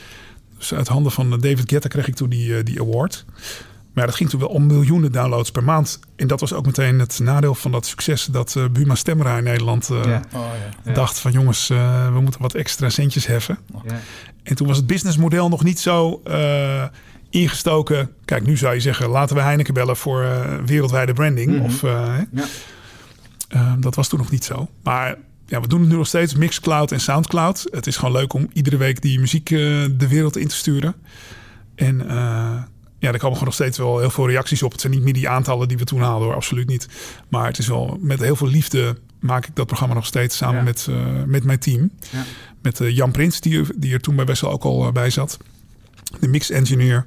Dus 0.58 0.74
uit 0.74 0.88
handen 0.88 1.12
van 1.12 1.30
David 1.30 1.70
Guetta 1.70 1.88
kreeg 1.88 2.08
ik 2.08 2.16
toen 2.16 2.30
die, 2.30 2.64
die 2.64 2.82
award. 2.82 3.26
Maar 3.94 4.06
dat 4.06 4.16
ging 4.16 4.30
toen 4.30 4.40
wel 4.40 4.50
om 4.50 4.66
miljoenen 4.66 5.12
downloads 5.12 5.52
per 5.52 5.64
maand. 5.64 6.00
En 6.16 6.28
dat 6.28 6.40
was 6.40 6.54
ook 6.54 6.66
meteen 6.66 7.00
het 7.00 7.20
nadeel 7.20 7.56
van 7.56 7.72
dat 7.72 7.86
succes... 7.86 8.26
dat 8.26 8.58
Buma 8.72 8.96
Stemra 8.96 9.38
in 9.38 9.44
Nederland 9.44 9.90
eh. 9.90 10.20
Oh, 10.34 10.94
dacht 10.94 11.20
van... 11.20 11.32
jongens, 11.32 11.70
eh, 11.70 12.14
we 12.14 12.20
moeten 12.20 12.42
wat 12.42 12.54
extra 12.54 12.90
centjes 12.90 13.28
heffen. 13.28 13.58
Ja. 13.88 14.00
En 14.44 14.56
toen 14.56 14.68
was 14.68 14.78
het 14.78 14.88
businessmodel 14.88 15.50
nog 15.50 15.64
niet 15.64 15.80
zo 15.80 16.22
eh, 16.24 16.84
ingestoken. 17.34 18.10
Kijk, 18.26 18.46
nu 18.46 18.58
zou 18.58 18.74
je 18.74 18.80
zeggen, 18.80 19.10
laten 19.10 19.36
we 19.36 19.42
Heineken 19.42 19.74
bellen 19.74 19.98
voor 19.98 20.24
eh, 20.24 20.56
wereldwijde 20.66 21.14
branding. 21.14 21.52
Mhm. 21.52 21.62
Of, 21.64 21.84
eh? 21.84 22.16
Ja. 22.32 22.46
Eh, 23.48 23.74
dat 23.80 23.96
was 23.96 24.08
toen 24.08 24.20
nog 24.20 24.32
niet 24.32 24.44
zo. 24.44 24.68
Maar 24.84 25.16
ja, 25.46 25.62
we 25.62 25.68
doen 25.68 25.80
het 25.80 25.90
nu 25.90 25.96
nog 25.96 26.08
steeds, 26.08 26.36
Mixcloud 26.36 26.92
en 26.92 27.00
Soundcloud. 27.00 27.68
Het 27.72 27.88
is 27.88 27.98
gewoon 27.98 28.14
leuk 28.14 28.34
om 28.34 28.48
iedere 28.54 28.78
week 28.78 29.02
die 29.02 29.20
muziek 29.20 29.52
eh, 29.52 29.58
de 29.92 30.08
wereld 30.10 30.38
in 30.38 30.48
te 30.48 30.56
sturen. 30.56 30.96
En 31.76 31.98
ja, 33.00 33.12
er 33.12 33.18
komen 33.20 33.32
gewoon 33.38 33.44
nog 33.44 33.54
steeds 33.54 33.78
wel 33.78 34.00
heel 34.00 34.10
veel 34.10 34.28
reacties 34.30 34.64
op. 34.64 34.72
Het 34.72 34.82
zijn 34.82 34.94
niet 34.94 35.04
meer 35.04 35.14
die 35.14 35.30
aantallen 35.30 35.68
die 35.68 35.78
we 35.78 35.84
toen 35.84 36.02
haalden 36.02 36.28
hoor, 36.28 36.36
absoluut 36.36 36.68
niet. 36.68 36.88
Maar 37.30 37.46
het 37.48 37.58
is 37.58 37.68
wel 37.68 37.98
met 38.02 38.20
heel 38.20 38.36
veel 38.36 38.48
liefde 38.48 38.98
maak 39.20 39.46
ik 39.48 39.56
dat 39.56 39.66
programma 39.68 39.96
nog 39.96 40.06
steeds 40.06 40.38
samen 40.38 40.58
Ja. 40.58 40.64
met, 40.64 40.88
met 41.26 41.44
mijn 41.44 41.60
team. 41.60 41.92
Ja. 42.12 42.24
Met 42.62 42.80
Jan 42.84 43.12
Prins, 43.12 43.40
die, 43.42 43.60
er- 43.60 43.72
die 43.76 43.94
er 43.94 44.00
toen 44.00 44.16
bij 44.16 44.26
Wessel 44.26 44.52
ook 44.52 44.64
al 44.64 44.92
bij 44.92 45.10
zat. 45.10 45.38
De 46.20 46.28
mix-engineer. 46.28 47.06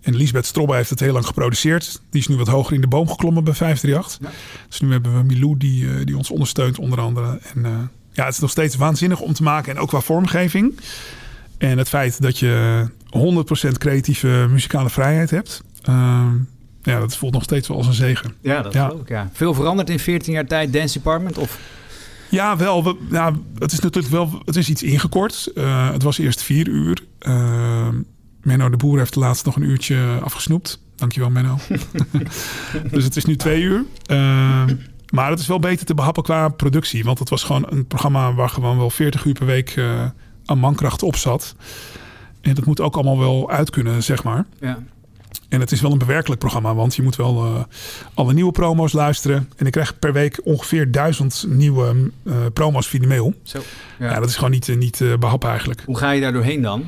En 0.00 0.16
Lisbeth 0.16 0.46
Strobbe 0.46 0.74
heeft 0.74 0.90
het 0.90 1.00
heel 1.00 1.12
lang 1.12 1.26
geproduceerd. 1.26 2.00
Die 2.10 2.20
is 2.20 2.26
nu 2.26 2.36
wat 2.36 2.48
hoger 2.48 2.74
in 2.74 2.80
de 2.80 2.86
boom 2.86 3.08
geklommen 3.08 3.44
bij 3.44 3.54
538. 3.54 4.32
Dus 4.68 4.80
nu 4.80 4.92
hebben 4.92 5.16
we 5.16 5.22
Milou 5.22 5.56
die, 5.56 5.88
eh, 5.88 6.06
die 6.06 6.16
ons 6.16 6.30
ondersteunt 6.30 6.78
onder 6.78 7.00
andere. 7.00 7.40
En 7.54 7.64
eh, 7.64 7.70
ja, 8.12 8.24
het 8.24 8.34
is 8.34 8.40
nog 8.40 8.50
steeds 8.50 8.76
waanzinnig 8.76 9.20
om 9.20 9.32
te 9.32 9.42
maken. 9.42 9.74
En 9.74 9.80
ook 9.80 9.88
qua 9.88 10.00
vormgeving. 10.00 10.78
En 11.58 11.78
het 11.78 11.88
feit 11.88 12.22
dat 12.22 12.38
je 12.38 12.84
100% 13.10 13.78
creatieve 13.78 14.46
muzikale 14.50 14.90
vrijheid 14.90 15.30
hebt. 15.30 15.62
ehm, 15.82 16.34
ja, 16.82 17.00
dat 17.00 17.16
voelt 17.16 17.32
nog 17.32 17.42
steeds 17.42 17.68
wel 17.68 17.76
als 17.76 17.86
een 17.86 17.92
zegen. 17.92 18.34
Ja, 18.40 18.62
dat 18.62 18.72
geloof 18.72 19.00
ik, 19.00 19.08
ja. 19.08 19.30
Veel 19.32 19.54
veranderd 19.54 19.90
in 19.90 19.98
14 19.98 20.32
jaar 20.32 20.46
tijd, 20.46 20.72
Dance 20.72 20.92
Department? 20.92 21.38
Of... 21.38 21.58
Ja, 22.30 22.56
wel. 22.56 22.84
We, 22.84 22.96
ja, 23.10 23.32
het 23.58 23.72
is 23.72 23.80
natuurlijk 23.80 24.12
wel 24.12 24.42
het 24.44 24.56
is 24.56 24.68
iets 24.68 24.82
ingekort. 24.82 25.50
Eh, 25.54 25.90
het 25.90 26.02
was 26.02 26.18
eerst 26.18 26.42
vier 26.42 26.68
uur. 26.68 27.02
Uh, 27.20 27.88
Menno 28.46 28.70
de 28.70 28.76
Boer 28.76 28.98
heeft 28.98 29.14
laatst 29.14 29.44
nog 29.44 29.56
een 29.56 29.62
uurtje 29.62 30.18
afgesnoept. 30.22 30.80
Dankjewel, 30.96 31.30
Menno. 31.30 31.58
dus 32.92 33.04
het 33.04 33.16
is 33.16 33.24
nu 33.24 33.36
twee 33.36 33.62
uur. 33.62 33.84
Uh, 34.10 34.64
maar 35.10 35.30
het 35.30 35.38
is 35.38 35.46
wel 35.46 35.58
beter 35.58 35.86
te 35.86 35.94
behappen 35.94 36.22
qua 36.22 36.48
productie. 36.48 37.04
Want 37.04 37.18
het 37.18 37.28
was 37.28 37.42
gewoon 37.42 37.66
een 37.68 37.86
programma 37.86 38.34
waar 38.34 38.48
gewoon 38.48 38.78
wel 38.78 38.90
40 38.90 39.24
uur 39.24 39.32
per 39.32 39.46
week 39.46 39.76
uh, 39.76 40.04
aan 40.44 40.58
mankracht 40.58 41.02
op 41.02 41.16
zat. 41.16 41.54
En 42.40 42.54
dat 42.54 42.64
moet 42.64 42.80
ook 42.80 42.94
allemaal 42.94 43.18
wel 43.18 43.50
uit 43.50 43.70
kunnen, 43.70 44.02
zeg 44.02 44.24
maar. 44.24 44.46
Ja. 44.60 44.78
En 45.48 45.60
het 45.60 45.72
is 45.72 45.80
wel 45.80 45.92
een 45.92 45.98
bewerkelijk 45.98 46.40
programma, 46.40 46.74
want 46.74 46.96
je 46.96 47.02
moet 47.02 47.16
wel 47.16 47.46
uh, 47.46 47.60
alle 48.14 48.32
nieuwe 48.32 48.52
promo's 48.52 48.92
luisteren. 48.92 49.50
En 49.56 49.66
ik 49.66 49.72
krijg 49.72 49.98
per 49.98 50.12
week 50.12 50.40
ongeveer 50.44 50.90
duizend 50.90 51.44
nieuwe 51.48 52.10
uh, 52.22 52.34
promo's 52.52 52.86
via 52.86 53.00
de 53.00 53.06
mail. 53.06 53.34
Zo, 53.42 53.58
ja. 53.98 54.10
ja 54.10 54.20
dat 54.20 54.28
is 54.28 54.34
gewoon 54.34 54.50
niet, 54.50 54.68
uh, 54.68 54.76
niet 54.76 55.02
behappen 55.18 55.48
eigenlijk. 55.48 55.82
Hoe 55.84 55.98
ga 55.98 56.10
je 56.10 56.20
daar 56.20 56.32
doorheen 56.32 56.62
dan? 56.62 56.84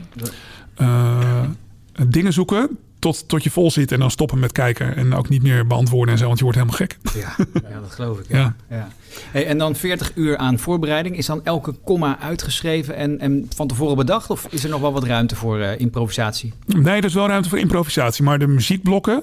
Dingen 2.08 2.32
zoeken 2.32 2.78
tot, 2.98 3.28
tot 3.28 3.44
je 3.44 3.50
vol 3.50 3.70
zit 3.70 3.92
en 3.92 3.98
dan 3.98 4.10
stoppen 4.10 4.38
met 4.38 4.52
kijken. 4.52 4.96
En 4.96 5.14
ook 5.14 5.28
niet 5.28 5.42
meer 5.42 5.66
beantwoorden 5.66 6.14
en 6.14 6.18
zo, 6.18 6.26
want 6.26 6.38
je 6.38 6.44
wordt 6.44 6.58
helemaal 6.58 6.78
gek. 6.78 6.98
Ja, 7.14 7.34
ja 7.70 7.80
dat 7.80 7.90
geloof 7.90 8.18
ik. 8.18 8.28
Ja. 8.28 8.38
ja. 8.38 8.56
ja. 8.76 8.88
Hey, 9.30 9.46
en 9.46 9.58
dan 9.58 9.76
40 9.76 10.12
uur 10.14 10.36
aan 10.36 10.58
voorbereiding. 10.58 11.16
Is 11.16 11.26
dan 11.26 11.44
elke 11.44 11.72
komma 11.84 12.18
uitgeschreven 12.20 12.96
en, 12.96 13.18
en 13.20 13.46
van 13.54 13.66
tevoren 13.66 13.96
bedacht? 13.96 14.30
Of 14.30 14.46
is 14.50 14.64
er 14.64 14.70
nog 14.70 14.80
wel 14.80 14.92
wat 14.92 15.04
ruimte 15.04 15.36
voor 15.36 15.58
uh, 15.58 15.78
improvisatie? 15.78 16.52
Nee, 16.66 16.96
er 16.96 17.04
is 17.04 17.14
wel 17.14 17.28
ruimte 17.28 17.48
voor 17.48 17.58
improvisatie. 17.58 18.24
Maar 18.24 18.38
de 18.38 18.46
muziekblokken, 18.46 19.22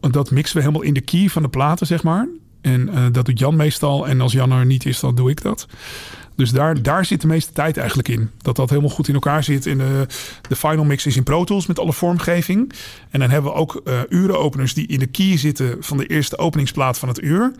dat 0.00 0.30
mixen 0.30 0.56
we 0.56 0.62
helemaal 0.62 0.86
in 0.86 0.94
de 0.94 1.00
key 1.00 1.28
van 1.28 1.42
de 1.42 1.48
platen, 1.48 1.86
zeg 1.86 2.02
maar. 2.02 2.28
En 2.60 2.88
uh, 2.88 3.06
dat 3.12 3.26
doet 3.26 3.38
Jan 3.38 3.56
meestal. 3.56 4.08
En 4.08 4.20
als 4.20 4.32
Jan 4.32 4.52
er 4.52 4.66
niet 4.66 4.86
is, 4.86 5.00
dan 5.00 5.14
doe 5.14 5.30
ik 5.30 5.42
dat. 5.42 5.66
Dus 6.36 6.50
daar, 6.50 6.82
daar 6.82 7.04
zit 7.04 7.20
de 7.20 7.26
meeste 7.26 7.52
tijd 7.52 7.76
eigenlijk 7.76 8.08
in. 8.08 8.30
Dat 8.38 8.56
dat 8.56 8.70
helemaal 8.70 8.90
goed 8.90 9.08
in 9.08 9.14
elkaar 9.14 9.44
zit. 9.44 9.66
In 9.66 9.78
de, 9.78 10.06
de 10.48 10.56
final 10.56 10.84
mix 10.84 11.06
is 11.06 11.16
in 11.16 11.22
Pro 11.22 11.44
Tools 11.44 11.66
met 11.66 11.78
alle 11.78 11.92
vormgeving. 11.92 12.72
En 13.10 13.20
dan 13.20 13.30
hebben 13.30 13.52
we 13.52 13.56
ook 13.56 13.80
uh, 13.84 14.00
urenopeners 14.08 14.74
die 14.74 14.86
in 14.86 14.98
de 14.98 15.06
key 15.06 15.36
zitten 15.36 15.76
van 15.80 15.96
de 15.96 16.06
eerste 16.06 16.38
openingsplaat 16.38 16.98
van 16.98 17.08
het 17.08 17.22
uur. 17.22 17.52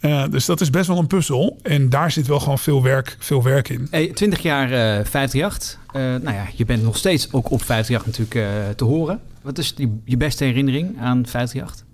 Uh, 0.00 0.24
dus 0.30 0.44
dat 0.44 0.60
is 0.60 0.70
best 0.70 0.86
wel 0.86 0.98
een 0.98 1.06
puzzel. 1.06 1.58
En 1.62 1.88
daar 1.88 2.10
zit 2.10 2.26
wel 2.26 2.40
gewoon 2.40 2.58
veel 2.58 2.82
werk, 2.82 3.16
veel 3.18 3.42
werk 3.42 3.68
in. 3.68 3.88
Hey, 3.90 4.06
20 4.06 4.42
jaar 4.42 4.64
uh, 4.64 5.04
538. 5.04 5.78
nou 5.92 6.36
ja, 6.36 6.46
je 6.54 6.64
bent 6.64 6.82
nog 6.82 6.96
steeds 6.96 7.32
ook 7.32 7.50
op 7.50 7.62
538 7.62 8.06
natuurlijk 8.06 8.76
te 8.76 8.84
horen. 8.84 9.20
Wat 9.42 9.58
is 9.58 9.74
die, 9.74 10.00
je 10.04 10.16
beste 10.16 10.44
herinnering 10.44 11.00
aan 11.00 11.26
538? 11.26 11.86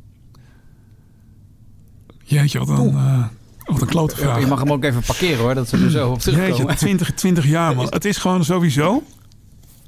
Jeetje, 2.23 2.65
wat. 2.65 2.93
Uh, 2.93 3.25
wat 3.73 3.81
een 3.81 3.89
klote 3.89 4.17
vraag. 4.17 4.41
Je 4.41 4.47
mag 4.47 4.59
hem 4.59 4.73
ook 4.73 4.85
even 4.85 5.03
parkeren 5.03 5.39
hoor, 5.39 5.55
dat 5.55 5.69
ze 5.69 5.77
er 5.77 5.91
zo 5.91 6.11
op 6.11 6.21
terugkomen. 6.21 6.57
Jeetje, 6.57 6.75
20, 6.75 7.15
20 7.15 7.47
jaar 7.47 7.75
man. 7.75 7.87
Het 7.99 8.05
is 8.05 8.17
gewoon 8.17 8.45
sowieso, 8.45 9.03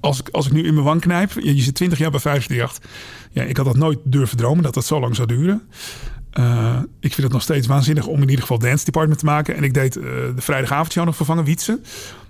als 0.01 0.20
ik, 0.20 0.28
als 0.28 0.47
ik 0.47 0.53
nu 0.53 0.64
in 0.64 0.74
mijn 0.74 0.87
wang 0.87 1.01
knijp, 1.01 1.33
je, 1.33 1.57
je 1.57 1.62
zit 1.62 1.74
20 1.74 1.99
jaar 1.99 2.11
bij 2.11 2.20
538. 2.20 2.91
Ja, 3.33 3.43
ik 3.43 3.57
had 3.57 3.66
dat 3.66 3.76
nooit 3.76 3.99
durven 4.05 4.37
dromen 4.37 4.62
dat 4.62 4.74
dat 4.74 4.85
zo 4.85 5.01
lang 5.01 5.16
zou 5.16 5.28
duren. 5.28 5.62
Uh, 6.39 6.76
ik 7.01 7.12
vind 7.12 7.22
het 7.22 7.33
nog 7.33 7.43
steeds 7.43 7.66
waanzinnig 7.66 8.07
om 8.07 8.14
in 8.14 8.28
ieder 8.28 8.41
geval 8.41 8.59
Dance 8.59 8.85
Department 8.85 9.18
te 9.18 9.24
maken. 9.24 9.57
En 9.57 9.64
ik 9.64 9.74
deed 9.74 9.97
uh, 9.97 10.03
de 10.05 10.33
vrijdagavondshow 10.37 11.05
nog 11.05 11.16
vervangen, 11.16 11.45
Wietsen. 11.45 11.85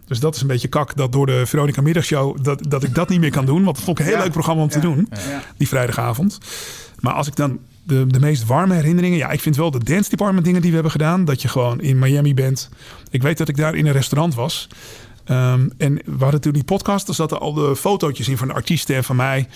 Dus 0.06 0.20
dat 0.20 0.34
is 0.34 0.40
een 0.40 0.46
beetje 0.46 0.68
kak 0.68 0.96
dat 0.96 1.12
door 1.12 1.26
de 1.26 1.46
Veronica 1.46 1.82
Middagshow... 1.82 2.44
dat, 2.44 2.64
dat 2.68 2.82
ik 2.82 2.94
dat 2.94 3.08
niet 3.08 3.20
meer 3.20 3.30
kan 3.30 3.46
doen. 3.46 3.64
Want 3.64 3.76
dat 3.76 3.84
vond 3.84 3.98
ik 3.98 4.04
een 4.04 4.10
heel 4.10 4.18
ja. 4.18 4.24
leuk 4.24 4.32
programma 4.32 4.62
om 4.62 4.68
te 4.68 4.78
ja. 4.78 4.82
doen, 4.82 5.08
ja. 5.10 5.42
die 5.56 5.68
vrijdagavond. 5.68 6.38
Maar 7.00 7.12
als 7.12 7.26
ik 7.26 7.36
dan 7.36 7.58
de, 7.90 8.06
de 8.06 8.20
meest 8.20 8.44
warme 8.46 8.74
herinneringen... 8.74 9.18
Ja, 9.18 9.30
ik 9.30 9.40
vind 9.40 9.56
wel 9.56 9.70
de 9.70 9.84
Dance 9.84 10.10
Department 10.10 10.44
dingen 10.44 10.60
die 10.60 10.68
we 10.68 10.74
hebben 10.74 10.92
gedaan. 10.92 11.24
Dat 11.24 11.42
je 11.42 11.48
gewoon 11.48 11.80
in 11.80 11.98
Miami 11.98 12.34
bent. 12.34 12.68
Ik 13.10 13.22
weet 13.22 13.38
dat 13.38 13.48
ik 13.48 13.56
daar 13.56 13.74
in 13.74 13.86
een 13.86 13.92
restaurant 13.92 14.34
was. 14.34 14.68
Um, 15.30 15.72
en 15.78 15.98
we 16.04 16.22
hadden 16.22 16.40
toen 16.40 16.52
die 16.52 16.64
podcast. 16.64 17.06
Daar 17.06 17.14
zaten 17.14 17.40
al 17.40 17.52
de 17.52 17.76
fotootjes 17.76 18.28
in 18.28 18.36
van 18.36 18.48
de 18.48 18.54
artiesten 18.54 18.96
en 18.96 19.04
van 19.04 19.16
mij... 19.16 19.48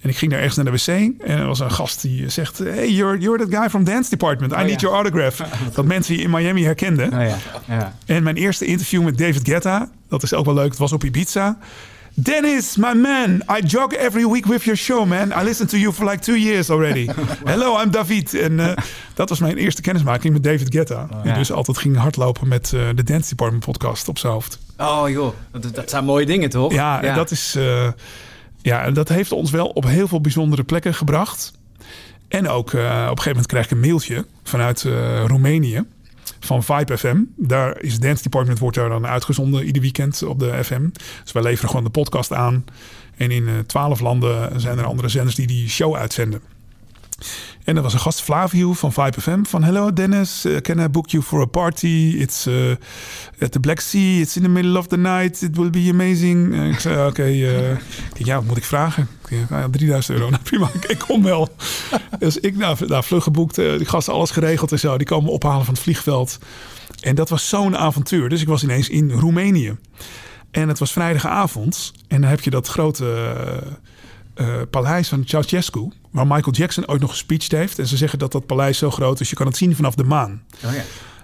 En 0.00 0.08
ik 0.08 0.16
ging 0.16 0.30
daar 0.30 0.40
ergens 0.40 0.56
naar 0.56 0.64
de 0.64 0.70
wc 0.70 1.20
en 1.20 1.38
er 1.38 1.46
was 1.46 1.60
een 1.60 1.70
gast 1.70 2.02
die 2.02 2.28
zegt... 2.28 2.58
Hey, 2.58 2.90
you're, 2.90 3.18
you're 3.18 3.38
that 3.38 3.60
guy 3.60 3.68
from 3.68 3.84
Dance 3.84 4.10
Department. 4.10 4.52
I 4.52 4.54
Oh, 4.54 4.60
need 4.60 4.80
ja. 4.80 4.88
your 4.88 4.94
autograph. 4.94 5.40
dat 5.74 5.84
mensen 5.84 6.16
je 6.16 6.22
in 6.22 6.30
Miami 6.30 6.64
herkenden. 6.64 7.12
Oh, 7.12 7.26
ja. 7.26 7.36
Ja. 7.66 7.94
En 8.06 8.22
mijn 8.22 8.36
eerste 8.36 8.64
interview 8.64 9.04
met 9.04 9.18
David 9.18 9.48
Guetta, 9.48 9.90
dat 10.08 10.22
is 10.22 10.34
ook 10.34 10.44
wel 10.44 10.54
leuk, 10.54 10.68
het 10.68 10.78
was 10.78 10.92
op 10.92 11.04
Ibiza. 11.04 11.58
Dennis, 12.20 12.76
my 12.76 12.94
man, 12.94 13.42
I 13.48 13.60
jog 13.66 13.92
every 13.92 14.24
week 14.24 14.46
with 14.46 14.64
your 14.64 14.76
show, 14.76 15.06
man. 15.06 15.32
I 15.32 15.44
listen 15.44 15.66
to 15.66 15.76
you 15.76 15.92
for 15.92 16.04
like 16.04 16.20
two 16.20 16.34
years 16.34 16.70
already. 16.70 17.08
Hello, 17.44 17.82
I'm 17.82 17.90
David. 17.90 18.34
En 18.34 18.52
uh, 18.52 18.72
dat 19.14 19.28
was 19.28 19.38
mijn 19.38 19.56
eerste 19.56 19.80
kennismaking 19.80 20.32
met 20.32 20.42
David 20.42 20.74
Guetta. 20.74 21.08
Oh, 21.12 21.22
die 21.22 21.30
ja. 21.30 21.38
dus 21.38 21.52
altijd 21.52 21.78
ging 21.78 21.96
hardlopen 21.96 22.48
met 22.48 22.72
uh, 22.74 22.88
de 22.94 23.02
Dance 23.02 23.28
Department 23.28 23.64
podcast 23.64 24.08
op 24.08 24.18
zijn 24.18 24.32
hoofd. 24.32 24.58
Oh 24.76 25.08
joh, 25.08 25.34
dat, 25.50 25.74
dat 25.74 25.90
zijn 25.90 26.04
mooie 26.04 26.26
dingen 26.26 26.50
toch? 26.50 26.72
Ja, 26.72 27.02
en 27.02 27.14
dat 27.14 27.30
is... 27.30 27.54
Uh, 27.56 27.88
ja, 28.62 28.82
en 28.82 28.94
dat 28.94 29.08
heeft 29.08 29.32
ons 29.32 29.50
wel 29.50 29.66
op 29.66 29.84
heel 29.84 30.08
veel 30.08 30.20
bijzondere 30.20 30.64
plekken 30.64 30.94
gebracht. 30.94 31.52
En 32.28 32.48
ook 32.48 32.72
uh, 32.72 32.80
op 32.80 32.86
een 32.86 33.06
gegeven 33.06 33.28
moment 33.28 33.46
krijg 33.46 33.64
ik 33.64 33.70
een 33.70 33.80
mailtje 33.80 34.26
vanuit 34.42 34.84
uh, 34.84 35.24
Roemenië 35.24 35.84
van 36.40 36.64
Vibe 36.64 36.98
FM. 36.98 37.16
Daar 37.36 37.80
is 37.80 38.00
Dance 38.00 38.22
Department 38.22 38.58
wordt 38.58 38.76
daar 38.76 38.88
dan 38.88 39.06
uitgezonden 39.06 39.64
ieder 39.64 39.82
weekend 39.82 40.22
op 40.22 40.38
de 40.38 40.64
FM. 40.64 40.88
Dus 41.22 41.32
wij 41.32 41.42
leveren 41.42 41.68
gewoon 41.68 41.84
de 41.84 41.90
podcast 41.90 42.32
aan. 42.32 42.64
En 43.16 43.30
in 43.30 43.48
twaalf 43.66 44.00
landen 44.00 44.60
zijn 44.60 44.78
er 44.78 44.84
andere 44.84 45.08
zenders 45.08 45.36
die 45.36 45.46
die 45.46 45.68
show 45.68 45.94
uitzenden. 45.94 46.40
En 47.64 47.76
er 47.76 47.82
was 47.82 47.92
een 47.92 48.00
gast, 48.00 48.22
Flavio 48.22 48.72
van 48.72 48.92
Vibe 48.92 49.20
FM. 49.20 49.42
Van, 49.42 49.62
hello 49.62 49.92
Dennis, 49.92 50.44
uh, 50.44 50.56
can 50.56 50.78
I 50.78 50.88
book 50.88 51.10
you 51.10 51.22
for 51.22 51.40
a 51.40 51.46
party? 51.46 52.14
It's 52.18 52.46
uh, 52.46 52.70
at 53.40 53.52
the 53.52 53.60
Black 53.60 53.80
Sea. 53.80 54.20
It's 54.20 54.36
in 54.36 54.42
the 54.42 54.48
middle 54.48 54.78
of 54.78 54.86
the 54.86 54.96
night. 54.96 55.42
It 55.42 55.56
will 55.56 55.70
be 55.70 55.88
amazing. 55.90 56.62
Ik 56.72 56.80
zei, 56.80 56.96
oké. 56.96 57.06
Okay, 57.06 57.78
ja, 58.14 58.34
wat 58.34 58.44
moet 58.44 58.56
ik 58.56 58.64
vragen? 58.64 59.08
Ja, 59.28 59.68
3000 59.70 60.18
euro. 60.18 60.30
Nou, 60.30 60.42
prima, 60.42 60.70
ik 60.86 60.98
kom 60.98 61.22
wel. 61.22 61.48
dus 62.18 62.36
ik 62.36 62.56
nou, 62.56 62.86
nou 62.86 63.04
vlug 63.04 63.22
geboekt. 63.22 63.54
die 63.54 63.86
gasten 63.86 64.14
alles 64.14 64.30
geregeld 64.30 64.72
en 64.72 64.78
zo. 64.78 64.96
Die 64.96 65.06
komen 65.06 65.32
ophalen 65.32 65.64
van 65.64 65.74
het 65.74 65.82
vliegveld. 65.82 66.38
En 67.00 67.14
dat 67.14 67.28
was 67.28 67.48
zo'n 67.48 67.76
avontuur. 67.76 68.28
Dus 68.28 68.40
ik 68.40 68.48
was 68.48 68.62
ineens 68.62 68.88
in 68.88 69.10
Roemenië. 69.10 69.76
En 70.50 70.68
het 70.68 70.78
was 70.78 70.92
vrijdagavond. 70.92 71.92
En 72.08 72.20
dan 72.20 72.30
heb 72.30 72.40
je 72.40 72.50
dat 72.50 72.68
grote... 72.68 73.34
Paleis 74.70 75.08
van 75.08 75.22
Ceausescu, 75.24 75.88
waar 76.18 76.36
Michael 76.36 76.56
Jackson 76.56 76.88
ooit 76.88 77.00
nog 77.00 77.10
gespeecht 77.10 77.52
heeft. 77.52 77.78
En 77.78 77.86
ze 77.86 77.96
zeggen 77.96 78.18
dat 78.18 78.32
dat 78.32 78.46
paleis 78.46 78.78
zo 78.78 78.90
groot 78.90 79.20
is, 79.20 79.30
je 79.30 79.36
kan 79.36 79.46
het 79.46 79.56
zien 79.56 79.76
vanaf 79.76 79.94
de 79.94 80.04
maan. 80.04 80.42
Oh 80.64 80.74
ja. 80.74 80.82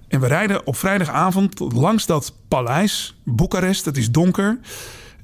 En 0.08 0.20
we 0.20 0.26
rijden 0.26 0.66
op 0.66 0.76
vrijdagavond 0.76 1.60
langs 1.60 2.06
dat 2.06 2.32
paleis, 2.48 3.14
Boekarest, 3.24 3.84
het 3.84 3.96
is 3.96 4.10
donker. 4.10 4.58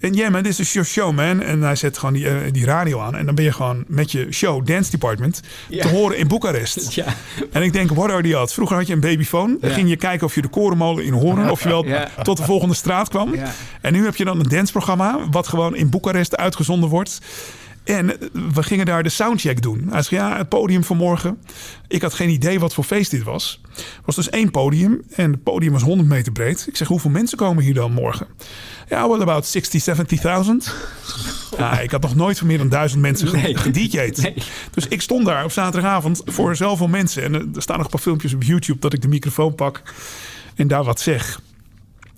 En 0.00 0.14
yeah 0.14 0.30
man, 0.30 0.42
this 0.42 0.60
is 0.60 0.72
your 0.72 0.88
show 0.88 1.12
man. 1.12 1.42
En 1.42 1.62
hij 1.62 1.76
zet 1.76 1.98
gewoon 1.98 2.14
die, 2.14 2.24
uh, 2.24 2.36
die 2.52 2.64
radio 2.64 3.00
aan. 3.00 3.16
En 3.16 3.26
dan 3.26 3.34
ben 3.34 3.44
je 3.44 3.52
gewoon 3.52 3.84
met 3.86 4.12
je 4.12 4.26
show, 4.30 4.66
Dance 4.66 4.90
Department, 4.90 5.40
ja. 5.68 5.82
te 5.82 5.88
horen 5.88 6.18
in 6.18 6.28
Boekarest. 6.28 6.78
Ja. 7.00 7.04
En 7.52 7.62
ik 7.62 7.72
denk, 7.72 7.90
what 7.90 8.10
are 8.10 8.22
the 8.22 8.38
odds? 8.38 8.54
Vroeger 8.54 8.76
had 8.76 8.86
je 8.86 8.92
een 8.92 9.00
babyfoon. 9.00 9.56
Dan 9.60 9.70
ja. 9.70 9.76
ging 9.76 9.88
je 9.88 9.96
kijken 9.96 10.26
of 10.26 10.34
je 10.34 10.42
de 10.42 10.48
korenmolen 10.48 11.04
in 11.04 11.12
horen. 11.12 11.50
Of 11.50 11.62
je 11.62 11.68
wel 11.68 11.86
tot 12.22 12.36
de 12.36 12.42
volgende 12.42 12.74
straat 12.74 13.08
kwam. 13.08 13.34
En 13.80 13.92
nu 13.92 14.04
heb 14.04 14.16
je 14.16 14.24
dan 14.24 14.40
een 14.40 14.48
danceprogramma, 14.48 15.18
wat 15.30 15.48
gewoon 15.48 15.76
in 15.76 15.90
Boekarest 15.90 16.36
uitgezonden 16.36 16.88
wordt. 16.88 17.18
En 17.84 18.06
we 18.54 18.62
gingen 18.62 18.86
daar 18.86 19.02
de 19.02 19.08
soundcheck 19.08 19.62
doen. 19.62 19.88
Hij 19.90 20.02
zei, 20.02 20.20
ja, 20.20 20.36
het 20.36 20.48
podium 20.48 20.84
van 20.84 20.96
morgen. 20.96 21.38
Ik 21.88 22.02
had 22.02 22.14
geen 22.14 22.28
idee 22.28 22.60
wat 22.60 22.74
voor 22.74 22.84
feest 22.84 23.10
dit 23.10 23.22
was. 23.22 23.60
Er 23.76 23.82
was 24.04 24.14
dus 24.14 24.30
één 24.30 24.50
podium. 24.50 25.02
En 25.10 25.30
het 25.30 25.42
podium 25.42 25.72
was 25.72 25.82
100 25.82 26.08
meter 26.08 26.32
breed. 26.32 26.66
Ik 26.68 26.76
zeg, 26.76 26.88
hoeveel 26.88 27.10
mensen 27.10 27.38
komen 27.38 27.64
hier 27.64 27.74
dan 27.74 27.92
morgen? 27.92 28.26
Ja, 28.88 29.08
well 29.08 29.20
about 29.20 29.46
60, 29.46 29.84
70.000. 29.84 30.72
Ja, 31.58 31.80
ik 31.80 31.90
had 31.90 32.02
nog 32.02 32.14
nooit 32.14 32.38
van 32.38 32.46
meer 32.46 32.58
dan 32.58 32.68
duizend 32.68 33.00
mensen 33.00 33.32
nee. 33.32 33.56
gedj'd. 33.56 34.22
Nee. 34.22 34.34
Dus 34.70 34.88
ik 34.88 35.00
stond 35.00 35.26
daar 35.26 35.44
op 35.44 35.52
zaterdagavond 35.52 36.22
voor 36.24 36.56
zoveel 36.56 36.88
mensen. 36.88 37.22
En 37.22 37.34
er 37.34 37.62
staan 37.62 37.76
nog 37.76 37.84
een 37.84 37.90
paar 37.90 38.00
filmpjes 38.00 38.34
op 38.34 38.42
YouTube 38.42 38.78
dat 38.78 38.92
ik 38.92 39.02
de 39.02 39.08
microfoon 39.08 39.54
pak. 39.54 39.82
En 40.54 40.68
daar 40.68 40.84
wat 40.84 41.00
zeg. 41.00 41.40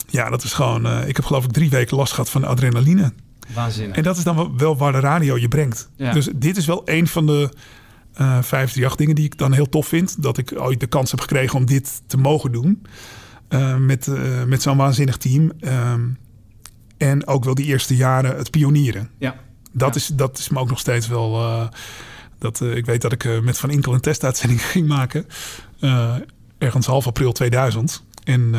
Ja, 0.06 0.30
dat 0.30 0.44
is 0.44 0.52
gewoon... 0.52 0.86
Uh, 0.86 1.08
ik 1.08 1.16
heb 1.16 1.24
geloof 1.24 1.44
ik 1.44 1.52
drie 1.52 1.70
weken 1.70 1.96
last 1.96 2.12
gehad 2.12 2.30
van 2.30 2.44
adrenaline. 2.44 3.12
Waanzinnig. 3.54 3.96
En 3.96 4.02
dat 4.02 4.16
is 4.16 4.24
dan 4.24 4.56
wel 4.56 4.76
waar 4.76 4.92
de 4.92 5.00
radio 5.00 5.38
je 5.38 5.48
brengt. 5.48 5.90
Ja. 5.96 6.12
Dus 6.12 6.28
dit 6.34 6.56
is 6.56 6.66
wel 6.66 6.82
een 6.84 7.06
van 7.06 7.26
de 7.26 7.48
uh, 8.12 8.18
538 8.18 8.96
dingen 8.96 9.14
die 9.14 9.24
ik 9.24 9.38
dan 9.38 9.52
heel 9.52 9.68
tof 9.68 9.86
vind. 9.86 10.22
Dat 10.22 10.38
ik 10.38 10.52
ooit 10.56 10.80
de 10.80 10.86
kans 10.86 11.10
heb 11.10 11.20
gekregen 11.20 11.58
om 11.58 11.66
dit 11.66 12.02
te 12.06 12.16
mogen 12.16 12.52
doen. 12.52 12.86
Uh, 13.48 13.76
met 13.76 14.06
uh, 14.06 14.44
met 14.44 14.62
zo'n 14.62 14.76
waanzinnig 14.76 15.16
team. 15.16 15.52
Um, 15.60 16.18
en 16.96 17.26
ook 17.26 17.44
wel 17.44 17.54
die 17.54 17.66
eerste 17.66 17.96
jaren 17.96 18.36
het 18.36 18.50
pionieren. 18.50 19.10
Ja. 19.18 19.34
Dat, 19.72 19.94
ja. 19.94 20.00
Is, 20.00 20.06
dat 20.06 20.38
is 20.38 20.48
me 20.48 20.58
ook 20.58 20.68
nog 20.68 20.78
steeds 20.78 21.08
wel... 21.08 21.40
uh, 21.40 21.68
dat, 22.38 22.60
ik 22.60 22.86
weet 22.86 23.02
dat 23.02 23.12
ik 23.12 23.42
met 23.42 23.58
Van 23.58 23.70
Inkel 23.70 23.94
een 23.94 24.00
testuitzending 24.00 24.62
ging 24.72 24.88
maken. 24.88 25.26
ergens 26.58 26.86
half 26.86 27.06
april 27.06 27.32
2000. 27.32 28.04
En 28.24 28.54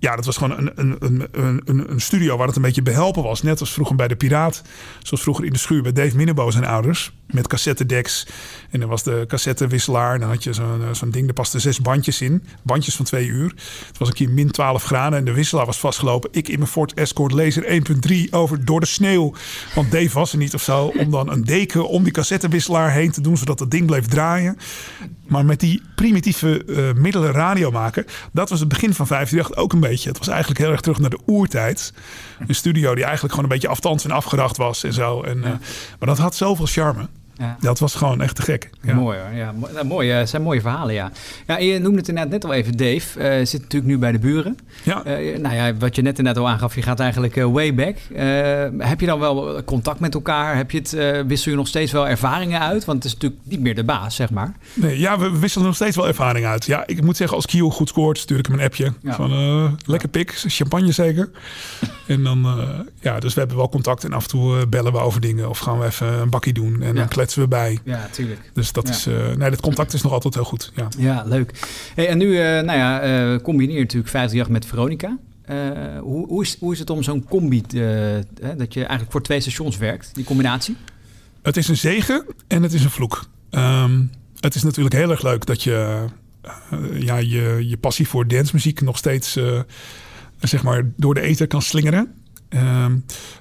ja, 0.00 0.16
dat 0.16 0.24
was 0.24 0.36
gewoon 0.36 0.58
een, 0.58 0.70
een, 0.74 0.96
een, 1.00 1.28
een- 1.64 1.90
een, 1.90 2.00
studio 2.00 2.36
waar 2.36 2.46
het 2.46 2.56
een 2.56 2.62
beetje 2.62 2.82
behelpen 2.82 3.22
was. 3.22 3.42
Net 3.42 3.60
als 3.60 3.72
vroeger 3.72 3.96
bij 3.96 4.08
de 4.08 4.16
Piraat. 4.16 4.62
Zoals 5.02 5.22
vroeger 5.22 5.44
in 5.44 5.52
de 5.52 5.58
schuur 5.58 5.82
bij 5.82 5.92
Dave 5.92 6.16
Minnebo 6.16 6.50
zijn 6.50 6.64
ouders. 6.64 7.12
Met 7.26 7.46
cassettedecks. 7.46 8.26
En 8.70 8.80
dan 8.80 8.88
was 8.88 9.02
de 9.02 9.24
cassettewisselaar. 9.28 10.14
En 10.14 10.20
dan 10.20 10.28
had 10.28 10.44
je 10.44 10.52
zo'n 10.52 10.82
eh, 10.82 10.94
zo'n 10.94 11.10
ding, 11.10 11.24
daar 11.24 11.34
pasten 11.34 11.60
zes 11.60 11.80
bandjes 11.80 12.20
in. 12.20 12.44
Bandjes 12.62 12.96
van 12.96 13.04
twee 13.04 13.26
uur. 13.26 13.52
Het 13.86 13.98
was 13.98 14.08
een 14.08 14.14
keer 14.14 14.30
min 14.30 14.50
12 14.50 14.84
graden 14.84 15.18
en 15.18 15.24
de 15.24 15.32
wisselaar 15.32 15.66
was 15.66 15.78
vastgelopen. 15.80 16.30
Ik 16.32 16.48
in 16.48 16.58
mijn 16.58 16.70
Ford 16.70 16.94
Escort 16.94 17.32
Laser 17.32 17.82
1.3 18.08 18.14
over 18.30 18.64
door 18.64 18.80
de 18.80 18.86
sneeuw. 18.86 19.34
Want 19.74 19.90
Dave 19.90 20.10
was 20.12 20.32
er 20.32 20.38
niet 20.38 20.54
of 20.54 20.62
zo. 20.62 20.92
Om 20.98 21.10
dan 21.10 21.30
een 21.30 21.44
deken 21.44 21.88
om 21.88 22.02
die 22.02 22.12
cassettewisselaar 22.12 22.92
heen 22.92 23.10
te 23.10 23.20
doen. 23.20 23.36
Zodat 23.36 23.58
het 23.58 23.70
ding 23.70 23.86
bleef 23.86 24.06
draaien. 24.06 24.56
Maar 25.26 25.44
met 25.44 25.60
die 25.60 25.82
primitieve 25.94 26.64
eh, 26.64 27.00
middelen 27.00 27.32
radio 27.32 27.70
maken. 27.70 28.04
Dat 28.32 28.48
was 28.50 28.60
het 28.60 28.68
begin 28.68 28.94
van 28.94 29.06
538 29.06 29.62
ook 29.62 29.72
een 29.72 29.80
beetje. 29.80 29.89
Het 29.90 30.18
was 30.18 30.28
eigenlijk 30.28 30.60
heel 30.60 30.70
erg 30.70 30.80
terug 30.80 30.98
naar 30.98 31.10
de 31.10 31.20
oertijd. 31.26 31.92
Een 32.46 32.54
studio 32.54 32.94
die 32.94 33.04
eigenlijk 33.04 33.34
gewoon 33.34 33.50
een 33.50 33.54
beetje 33.54 33.68
afstands 33.68 34.04
en 34.04 34.10
afgedacht 34.10 34.56
was 34.56 34.84
en 34.84 34.92
zo. 34.92 35.22
En, 35.22 35.44
eh, 35.44 35.50
maar 35.98 36.08
dat 36.08 36.18
had 36.18 36.34
zoveel 36.34 36.66
charme. 36.66 37.08
Ja. 37.40 37.56
Dat 37.60 37.78
was 37.78 37.94
gewoon 37.94 38.20
echt 38.20 38.34
te 38.36 38.42
gek. 38.42 38.70
Ja. 38.82 38.94
Mooi 38.94 39.18
hoor. 39.18 39.36
Ja, 39.36 39.54
nou, 39.74 39.86
mooi. 39.86 40.10
eh, 40.10 40.18
Het 40.18 40.28
zijn 40.28 40.42
mooie 40.42 40.60
verhalen, 40.60 40.94
ja. 40.94 41.10
ja. 41.46 41.58
Je 41.58 41.78
noemde 41.78 41.98
het 41.98 42.08
inderdaad 42.08 42.32
net 42.32 42.44
al 42.44 42.52
even, 42.52 42.76
Dave. 42.76 43.20
eh, 43.20 43.46
zit 43.46 43.60
natuurlijk 43.60 43.90
nu 43.92 43.98
bij 43.98 44.12
de 44.12 44.18
buren. 44.18 44.58
Ja. 44.82 45.04
Eh, 45.04 45.38
nou 45.38 45.54
ja, 45.54 45.74
wat 45.74 45.96
je 45.96 46.02
net 46.02 46.18
inderdaad 46.18 46.42
al 46.42 46.48
aangaf, 46.48 46.74
je 46.74 46.82
gaat 46.82 47.00
eigenlijk 47.00 47.34
way 47.34 47.74
back. 47.74 47.96
Heb 48.78 49.00
je 49.00 49.06
dan 49.06 49.18
wel 49.18 49.64
contact 49.64 50.00
met 50.00 50.14
elkaar? 50.14 50.56
Heb 50.56 50.70
je 50.70 50.78
het, 50.78 51.26
wissel 51.26 51.50
je 51.50 51.56
nog 51.56 51.68
steeds 51.68 51.92
wel 51.92 52.08
ervaringen 52.08 52.60
uit? 52.60 52.84
Want 52.84 52.96
het 53.02 53.06
is 53.06 53.12
natuurlijk 53.14 53.40
niet 53.44 53.60
meer 53.60 53.74
de 53.74 53.84
baas, 53.84 54.14
zeg 54.14 54.30
maar. 54.30 54.52
Nee, 54.74 54.98
ja, 54.98 55.18
we 55.18 55.38
wisselen 55.38 55.66
nog 55.66 55.74
steeds 55.76 55.96
wel 55.96 56.06
ervaring 56.06 56.46
uit. 56.46 56.64
Ja, 56.66 56.86
ik 56.86 57.02
moet 57.02 57.16
zeggen, 57.16 57.36
als 57.36 57.46
Kiel 57.46 57.70
goed 57.70 57.88
scoort, 57.88 58.18
stuur 58.18 58.38
ik 58.38 58.46
hem 58.46 58.58
een 58.58 58.64
appje. 58.64 58.92
Ja. 59.02 59.14
Van 59.14 59.78
lekker 59.86 60.08
pik, 60.08 60.32
champagne 60.46 60.92
zeker. 60.92 61.30
En 62.10 62.22
dan, 62.22 62.44
eh, 62.44 62.68
ja, 63.00 63.20
dus 63.20 63.32
we 63.34 63.38
hebben 63.40 63.56
wel 63.58 63.68
contact. 63.68 64.04
En 64.04 64.12
af 64.12 64.22
en 64.22 64.28
toe 64.28 64.58
eh, 64.60 64.66
bellen 64.66 64.92
we 64.92 64.98
over 64.98 65.20
dingen. 65.20 65.48
Of 65.48 65.58
gaan 65.58 65.78
we 65.78 65.84
even 65.86 66.06
een 66.12 66.30
bakkie 66.30 66.52
doen. 66.52 66.82
En 66.82 66.86
Ja. 66.88 66.92
dan 66.92 67.08
kletsen 67.08 67.42
we 67.42 67.48
bij. 67.48 67.78
Ja, 67.84 68.08
tuurlijk. 68.12 68.50
Dus 68.54 68.72
dat 68.72 68.88
Ja. 68.88 68.94
is, 68.94 69.06
eh, 69.06 69.36
nee, 69.36 69.50
dat 69.50 69.60
contact 69.60 69.92
is 69.92 70.02
nog 70.02 70.12
altijd 70.12 70.34
heel 70.34 70.44
goed. 70.44 70.72
Ja. 70.74 70.88
Ja, 70.98 71.22
leuk. 71.26 71.52
Hey, 71.94 72.08
en 72.08 72.18
nu, 72.18 72.34
nou 72.38 72.72
ja, 72.78 73.38
combineer 73.42 73.74
je 73.76 73.80
natuurlijk 73.82 74.10
538 74.10 74.48
met 74.48 74.66
Veronica. 74.66 75.18
Hoe, 76.00 76.26
hoe, 76.26 76.42
is, 76.42 76.56
hoe 76.60 76.72
is 76.72 76.78
het 76.78 76.90
om 76.90 77.02
zo'n 77.02 77.24
combi, 77.24 77.60
te- 77.60 78.24
dat 78.56 78.74
je 78.74 78.80
eigenlijk 78.80 79.10
voor 79.10 79.22
twee 79.22 79.40
stations 79.40 79.76
werkt, 79.76 80.14
die 80.14 80.24
combinatie? 80.24 80.76
Het 81.42 81.56
is 81.56 81.68
een 81.68 81.76
zegen 81.76 82.24
en 82.48 82.62
het 82.62 82.72
is 82.72 82.84
een 82.84 82.90
vloek. 82.90 83.24
Ehm, 83.50 84.02
het 84.40 84.54
is 84.54 84.62
natuurlijk 84.62 84.94
heel 84.94 85.10
erg 85.10 85.22
leuk 85.22 85.46
dat 85.46 85.62
je 85.62 86.04
ja, 86.92 87.16
je, 87.16 87.64
je 87.68 87.76
passie 87.76 88.08
voor 88.08 88.26
dancemuziek 88.28 88.80
nog 88.80 88.96
steeds 88.98 89.38
zeg 90.40 90.62
maar 90.62 90.90
door 90.96 91.14
de 91.14 91.20
ether 91.20 91.46
kan 91.46 91.62
slingeren. 91.62 92.14
Ehm, 92.50 92.98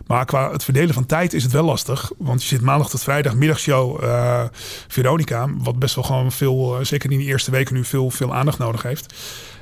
maar 0.08 0.26
qua 0.26 0.52
het 0.52 0.64
verdelen 0.64 0.94
van 0.94 1.06
tijd 1.06 1.34
is 1.34 1.44
het 1.44 1.52
wel 1.52 1.64
lastig. 1.64 2.12
Want 2.18 2.42
je 2.42 2.48
zit 2.48 2.62
maandag 2.62 2.90
tot 2.90 3.04
vrijdag 3.04 3.36
middagshow 3.36 4.04
eh, 4.04 4.44
Veronica. 4.88 5.50
Wat 5.58 5.80
best 5.80 5.96
wel 5.96 6.04
gewoon 6.04 6.32
veel, 6.32 6.80
eh, 6.80 6.86
zeker 6.86 7.12
in 7.12 7.18
die 7.18 7.28
eerste 7.28 7.52
weken 7.52 7.76
nu, 7.76 7.86
veel, 7.86 8.10
veel 8.10 8.34
aandacht 8.34 8.58
nodig 8.58 8.82
heeft. 8.82 9.14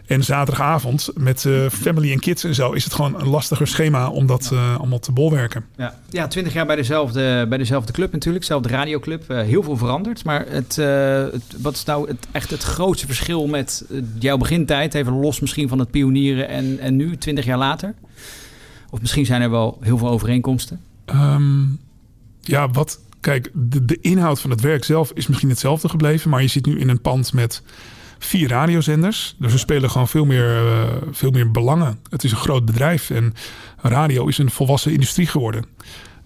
En 0.07 0.23
zaterdagavond 0.23 1.09
met 1.15 1.45
eh, 1.45 1.69
family 1.69 2.11
en 2.11 2.19
kids 2.19 2.43
en 2.43 2.55
zo 2.55 2.71
is 2.71 2.83
het 2.83 2.93
gewoon 2.93 3.19
een 3.19 3.27
lastiger 3.27 3.67
schema 3.67 4.09
om 4.09 4.27
dat 4.27 4.49
eh, 4.53 4.77
allemaal 4.77 4.99
te 4.99 5.11
bolwerken. 5.11 5.65
Ja, 5.77 5.99
ja 6.09 6.27
20 6.27 6.53
jaar 6.53 6.65
bij 6.65 6.75
dezelfde, 6.75 7.45
bij 7.49 7.57
dezelfde 7.57 7.93
club 7.93 8.11
natuurlijk, 8.11 8.43
dezelfde 8.43 8.69
radioclub. 8.69 9.29
Eh, 9.29 9.41
heel 9.41 9.63
veel 9.63 9.77
veranderd. 9.77 10.23
Maar 10.23 10.45
het, 10.47 10.75
het, 10.75 11.61
wat 11.61 11.75
is 11.75 11.83
nou 11.83 12.07
het, 12.07 12.27
echt 12.31 12.49
het 12.49 12.63
grootste 12.63 13.05
verschil 13.05 13.47
met 13.47 13.85
jouw 14.19 14.37
begintijd? 14.37 14.93
Even 14.93 15.13
los 15.13 15.39
misschien 15.39 15.67
van 15.67 15.79
het 15.79 15.91
pionieren 15.91 16.47
en, 16.47 16.79
en 16.79 16.95
nu, 16.95 17.17
20 17.17 17.45
jaar 17.45 17.57
later? 17.57 17.93
Of 18.89 19.01
misschien 19.01 19.25
zijn 19.25 19.41
er 19.41 19.49
wel 19.49 19.77
heel 19.81 19.97
veel 19.97 20.09
overeenkomsten? 20.09 20.81
Ehm, 21.05 21.63
ja, 22.41 22.69
wat. 22.69 22.99
Kijk, 23.19 23.51
de, 23.53 23.85
de 23.85 23.97
inhoud 24.01 24.39
van 24.39 24.49
het 24.49 24.61
werk 24.61 24.83
zelf 24.83 25.11
is 25.13 25.27
misschien 25.27 25.49
hetzelfde 25.49 25.89
gebleven. 25.89 26.29
Maar 26.29 26.41
je 26.41 26.47
zit 26.47 26.65
nu 26.65 26.79
in 26.79 26.89
een 26.89 27.01
pand 27.01 27.33
met 27.33 27.61
vier 28.19 28.49
radiozenders. 28.49 29.35
Dus 29.39 29.51
we 29.51 29.57
spelen 29.57 29.89
gewoon 29.89 30.07
veel 30.07 30.25
meer, 30.25 30.67
eh, 30.67 30.83
veel 31.11 31.31
meer 31.31 31.51
belangen. 31.51 31.99
Het 32.09 32.23
is 32.23 32.31
een 32.31 32.37
groot 32.37 32.65
bedrijf 32.65 33.09
en 33.09 33.33
radio 33.81 34.27
is 34.27 34.37
een 34.37 34.51
volwassen 34.51 34.91
industrie 34.91 35.27
geworden. 35.27 35.65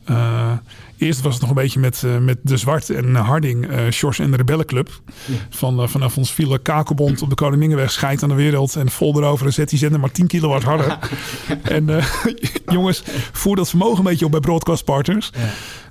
Eh, 0.06 0.52
eerst 0.98 1.22
was 1.22 1.34
het 1.34 1.42
nog 1.42 1.50
een 1.50 1.62
beetje 1.62 1.80
met, 1.80 2.04
eh, 2.04 2.18
met 2.18 2.38
De 2.42 2.58
Zwart 2.58 2.90
en 2.90 3.16
Harding, 3.16 3.68
Sjors 3.90 4.20
en 4.20 4.32
de 4.32 4.38
Rebellenclub. 4.38 5.02
Van, 5.50 5.90
vanaf 5.90 6.18
ons 6.18 6.34
viele 6.34 6.60
kakelbond 6.60 7.22
op 7.22 7.30
de 7.30 7.36
Koninginweg, 7.36 7.92
scheidt 7.92 8.24
aan 8.24 8.30
de 8.30 8.36
wereld. 8.36 8.76
En 8.76 8.90
vol 8.90 9.18
erover 9.18 9.46
en 9.46 9.54
zet 9.54 9.70
die 9.70 9.80
zender 9.80 10.00
maar 10.00 10.12
10 10.12 10.28
kilowatt 10.28 10.64
harder. 10.64 10.98
en 11.64 11.90
jongens, 12.78 13.04
voer 13.32 13.56
dat 13.56 13.70
vermogen 13.70 13.98
een 13.98 14.04
beetje 14.04 14.26
op 14.26 14.32
bij 14.32 14.40
Broadcast 14.40 14.84
Partners. 14.84 15.32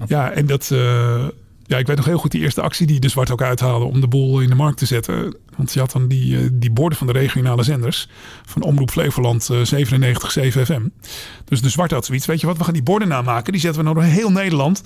Ja, 0.06 0.30
en 0.30 0.46
dat... 0.46 0.70
eh, 1.70 1.76
ja, 1.76 1.78
ik 1.78 1.86
weet 1.86 1.96
nog 1.96 2.04
heel 2.04 2.18
goed 2.18 2.30
die 2.30 2.40
eerste 2.40 2.60
actie 2.60 2.86
die 2.86 3.00
de 3.00 3.08
Zwart 3.08 3.30
ook 3.30 3.42
uithaalde 3.42 3.84
om 3.84 4.00
de 4.00 4.08
boel 4.08 4.40
in 4.40 4.48
de 4.48 4.54
markt 4.54 4.78
te 4.78 4.86
zetten. 4.86 5.36
Want 5.56 5.72
je 5.72 5.80
had 5.80 5.92
dan 5.92 6.08
die, 6.08 6.36
eh, 6.36 6.48
die 6.52 6.70
borden 6.70 6.98
van 6.98 7.06
de 7.06 7.12
regionale 7.12 7.62
zenders 7.62 8.08
van 8.44 8.62
Omroep 8.62 8.90
Flevoland 8.90 9.50
eh 9.50 9.64
97.7 9.64 10.66
FM. 10.66 10.82
Dus 11.44 11.62
de 11.62 11.68
Zwart 11.68 11.90
had 11.90 12.04
zoiets, 12.04 12.26
weet 12.26 12.40
je 12.40 12.46
wat, 12.46 12.58
we 12.58 12.64
gaan 12.64 12.72
die 12.72 12.82
borden 12.82 13.08
namaken. 13.08 13.52
Die 13.52 13.60
zetten 13.60 13.84
we 13.84 13.90
nou 13.90 14.00
door 14.00 14.12
heel 14.14 14.30
Nederland. 14.30 14.82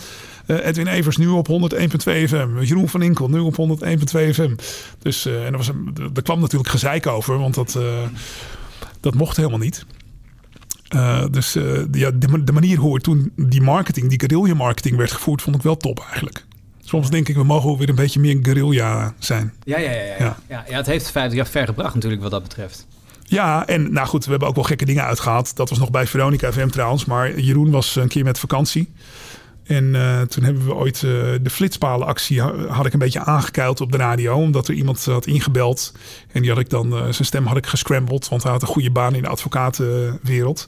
Eh, 0.46 0.66
Edwin 0.66 0.86
Evers 0.86 1.16
nu 1.16 1.28
op 1.28 1.46
101.2 1.46 2.28
FM. 2.28 2.60
Jeroen 2.60 2.88
van 2.88 3.02
Inkel 3.02 3.28
nu 3.28 3.38
op 3.38 3.56
101.2 3.56 4.34
FM. 4.34 4.54
Dus 4.98 5.26
eh, 5.26 5.46
en 5.46 5.52
er, 5.52 5.56
was 5.56 5.68
er 6.14 6.22
kwam 6.22 6.40
natuurlijk 6.40 6.70
gezeik 6.70 7.06
over, 7.06 7.38
want 7.38 7.54
dat, 7.54 7.74
eh, 7.74 8.02
dat 9.00 9.14
mocht 9.14 9.36
helemaal 9.36 9.58
niet. 9.58 9.86
Eh, 10.88 11.24
dus 11.30 11.54
eh, 11.54 11.82
ja, 11.92 12.10
de, 12.10 12.44
de 12.44 12.52
manier 12.52 12.78
hoe 12.78 12.94
er 12.94 13.00
toen 13.00 13.32
die 13.36 13.62
marketing, 13.62 14.08
die 14.08 14.20
guerrilla 14.20 14.54
marketing 14.54 14.96
werd 14.96 15.12
gevoerd, 15.12 15.42
vond 15.42 15.56
ik 15.56 15.62
wel 15.62 15.76
top 15.76 16.04
eigenlijk. 16.08 16.46
Soms 16.84 17.10
denk 17.10 17.28
ik, 17.28 17.34
we 17.34 17.44
mogen 17.44 17.68
wel 17.68 17.78
weer 17.78 17.88
een 17.88 17.94
beetje 17.94 18.20
meer 18.20 18.38
guerrilla 18.42 19.14
zijn. 19.18 19.52
Ja, 19.64 19.78
ja, 19.78 19.90
ja. 19.90 20.02
ja. 20.18 20.36
ja. 20.48 20.64
ja, 20.68 20.76
het 20.76 20.86
heeft 20.86 21.10
50 21.10 21.36
jaar 21.36 21.46
ver 21.46 21.66
gebracht 21.66 21.94
natuurlijk 21.94 22.22
wat 22.22 22.30
dat 22.30 22.42
betreft. 22.42 22.86
Ja, 23.26 23.66
en 23.66 23.92
nou 23.92 24.06
goed, 24.06 24.24
we 24.24 24.30
hebben 24.30 24.48
ook 24.48 24.54
wel 24.54 24.64
gekke 24.64 24.84
dingen 24.84 25.04
uitgehaald. 25.04 25.56
Dat 25.56 25.68
was 25.68 25.78
nog 25.78 25.90
bij 25.90 26.06
Veronica 26.06 26.52
FM 26.52 26.68
trouwens. 26.68 27.04
Maar 27.04 27.40
Jeroen 27.40 27.70
was 27.70 27.96
een 27.96 28.08
keer 28.08 28.24
met 28.24 28.38
vakantie. 28.38 28.92
En 29.64 29.94
eh, 29.94 30.20
toen 30.20 30.44
hebben 30.44 30.64
we 30.66 30.74
ooit 30.74 30.94
eh, 30.96 31.00
de 31.42 31.50
flitspalenactie 31.50 32.40
ha- 32.40 32.66
had 32.66 32.86
ik 32.86 32.92
een 32.92 32.98
beetje 32.98 33.20
aangekeild 33.24 33.80
op 33.80 33.92
de 33.92 33.98
radio. 33.98 34.34
Omdat 34.36 34.68
er 34.68 34.74
iemand 34.74 35.04
had 35.04 35.26
ingebeld. 35.26 35.92
En 36.32 36.40
die 36.40 36.50
had 36.50 36.58
ik 36.60 36.70
dan, 36.70 36.92
eh, 36.92 36.98
zijn 37.02 37.24
stem 37.24 37.46
had 37.46 37.56
ik 37.56 37.66
gescrambled. 37.66 38.28
Want 38.28 38.42
hij 38.42 38.52
had 38.52 38.62
een 38.62 38.68
goede 38.68 38.90
baan 38.90 39.14
in 39.14 39.22
de 39.22 39.28
advocatenwereld. 39.28 40.66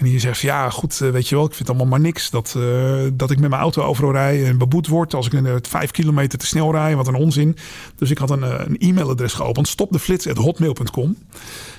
En 0.00 0.06
die 0.06 0.18
zegt, 0.18 0.40
ja 0.40 0.70
goed, 0.70 1.00
eh, 1.00 1.10
weet 1.10 1.28
je 1.28 1.34
wel, 1.34 1.44
ik 1.44 1.54
vind 1.54 1.68
het 1.68 1.76
allemaal 1.76 1.98
maar 1.98 2.06
niks. 2.06 2.30
Dat, 2.30 2.54
eh, 2.56 3.02
dat 3.12 3.30
ik 3.30 3.40
met 3.40 3.50
mijn 3.50 3.62
auto 3.62 3.82
overal 3.82 4.12
rij 4.12 4.46
en 4.46 4.58
beboet 4.58 4.86
word 4.86 5.14
als 5.14 5.26
ik 5.26 5.32
eh, 5.32 5.54
vijf 5.62 5.90
kilometer 5.90 6.38
te 6.38 6.46
snel 6.46 6.72
rij. 6.72 6.96
Wat 6.96 7.06
een 7.06 7.14
onzin. 7.14 7.56
Dus 7.96 8.10
ik 8.10 8.18
had 8.18 8.30
een, 8.30 8.42
eh, 8.42 8.54
een 8.66 8.76
e-mailadres 8.78 9.32
geopend. 9.32 9.68
Stopdeflits.hotmail.com. 9.68 11.16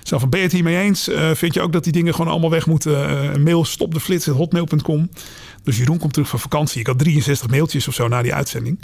Zo 0.03 0.19
van, 0.19 0.29
ben 0.29 0.39
je 0.39 0.45
het 0.45 0.55
hiermee 0.55 0.77
eens? 0.77 1.09
Vind 1.33 1.53
je 1.53 1.61
ook 1.61 1.73
dat 1.73 1.83
die 1.83 1.93
dingen 1.93 2.13
gewoon 2.13 2.31
allemaal 2.31 2.49
weg 2.49 2.65
moeten? 2.65 3.43
Mail 3.43 3.65
stopdeflits.hotmail.com. 3.65 5.09
Dus 5.63 5.77
Jeroen 5.77 5.97
komt 5.97 6.13
terug 6.13 6.29
van 6.29 6.39
vakantie. 6.39 6.79
Ik 6.79 6.87
had 6.87 6.99
63 6.99 7.49
mailtjes 7.49 7.87
of 7.87 7.93
zo 7.93 8.07
na 8.07 8.21
die 8.21 8.33
uitzending. 8.33 8.79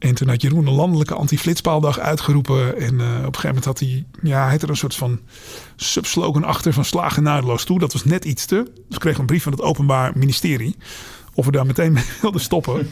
En 0.00 0.14
toen 0.14 0.28
had 0.28 0.42
Jeroen 0.42 0.66
een 0.66 0.72
landelijke 0.72 1.14
anti-flitspaaldag 1.14 1.98
uitgeroepen. 1.98 2.76
En 2.76 3.00
eh, 3.00 3.06
op 3.06 3.16
een 3.16 3.22
gegeven 3.22 3.46
moment 3.46 3.64
had 3.64 3.78
hij, 3.78 4.04
ja, 4.22 4.42
hij 4.42 4.50
had 4.50 4.62
er 4.62 4.68
een 4.68 4.76
soort 4.76 4.94
van 4.94 5.20
subslogan 5.76 6.44
achter 6.44 6.72
van 6.72 6.84
slagen 6.84 7.22
naadloos 7.22 7.64
toe. 7.64 7.78
Dat 7.78 7.92
was 7.92 8.04
net 8.04 8.24
iets 8.24 8.46
te. 8.46 8.62
Dus 8.74 8.96
ik 8.96 8.98
kreeg 8.98 9.18
een 9.18 9.26
brief 9.26 9.42
van 9.42 9.52
het 9.52 9.62
Openbaar 9.62 10.12
Ministerie. 10.14 10.76
Of 11.34 11.44
we 11.44 11.52
daar 11.52 11.66
meteen 11.66 11.92
mee 11.92 12.04
wilden 12.22 12.40
stoppen. 12.40 12.90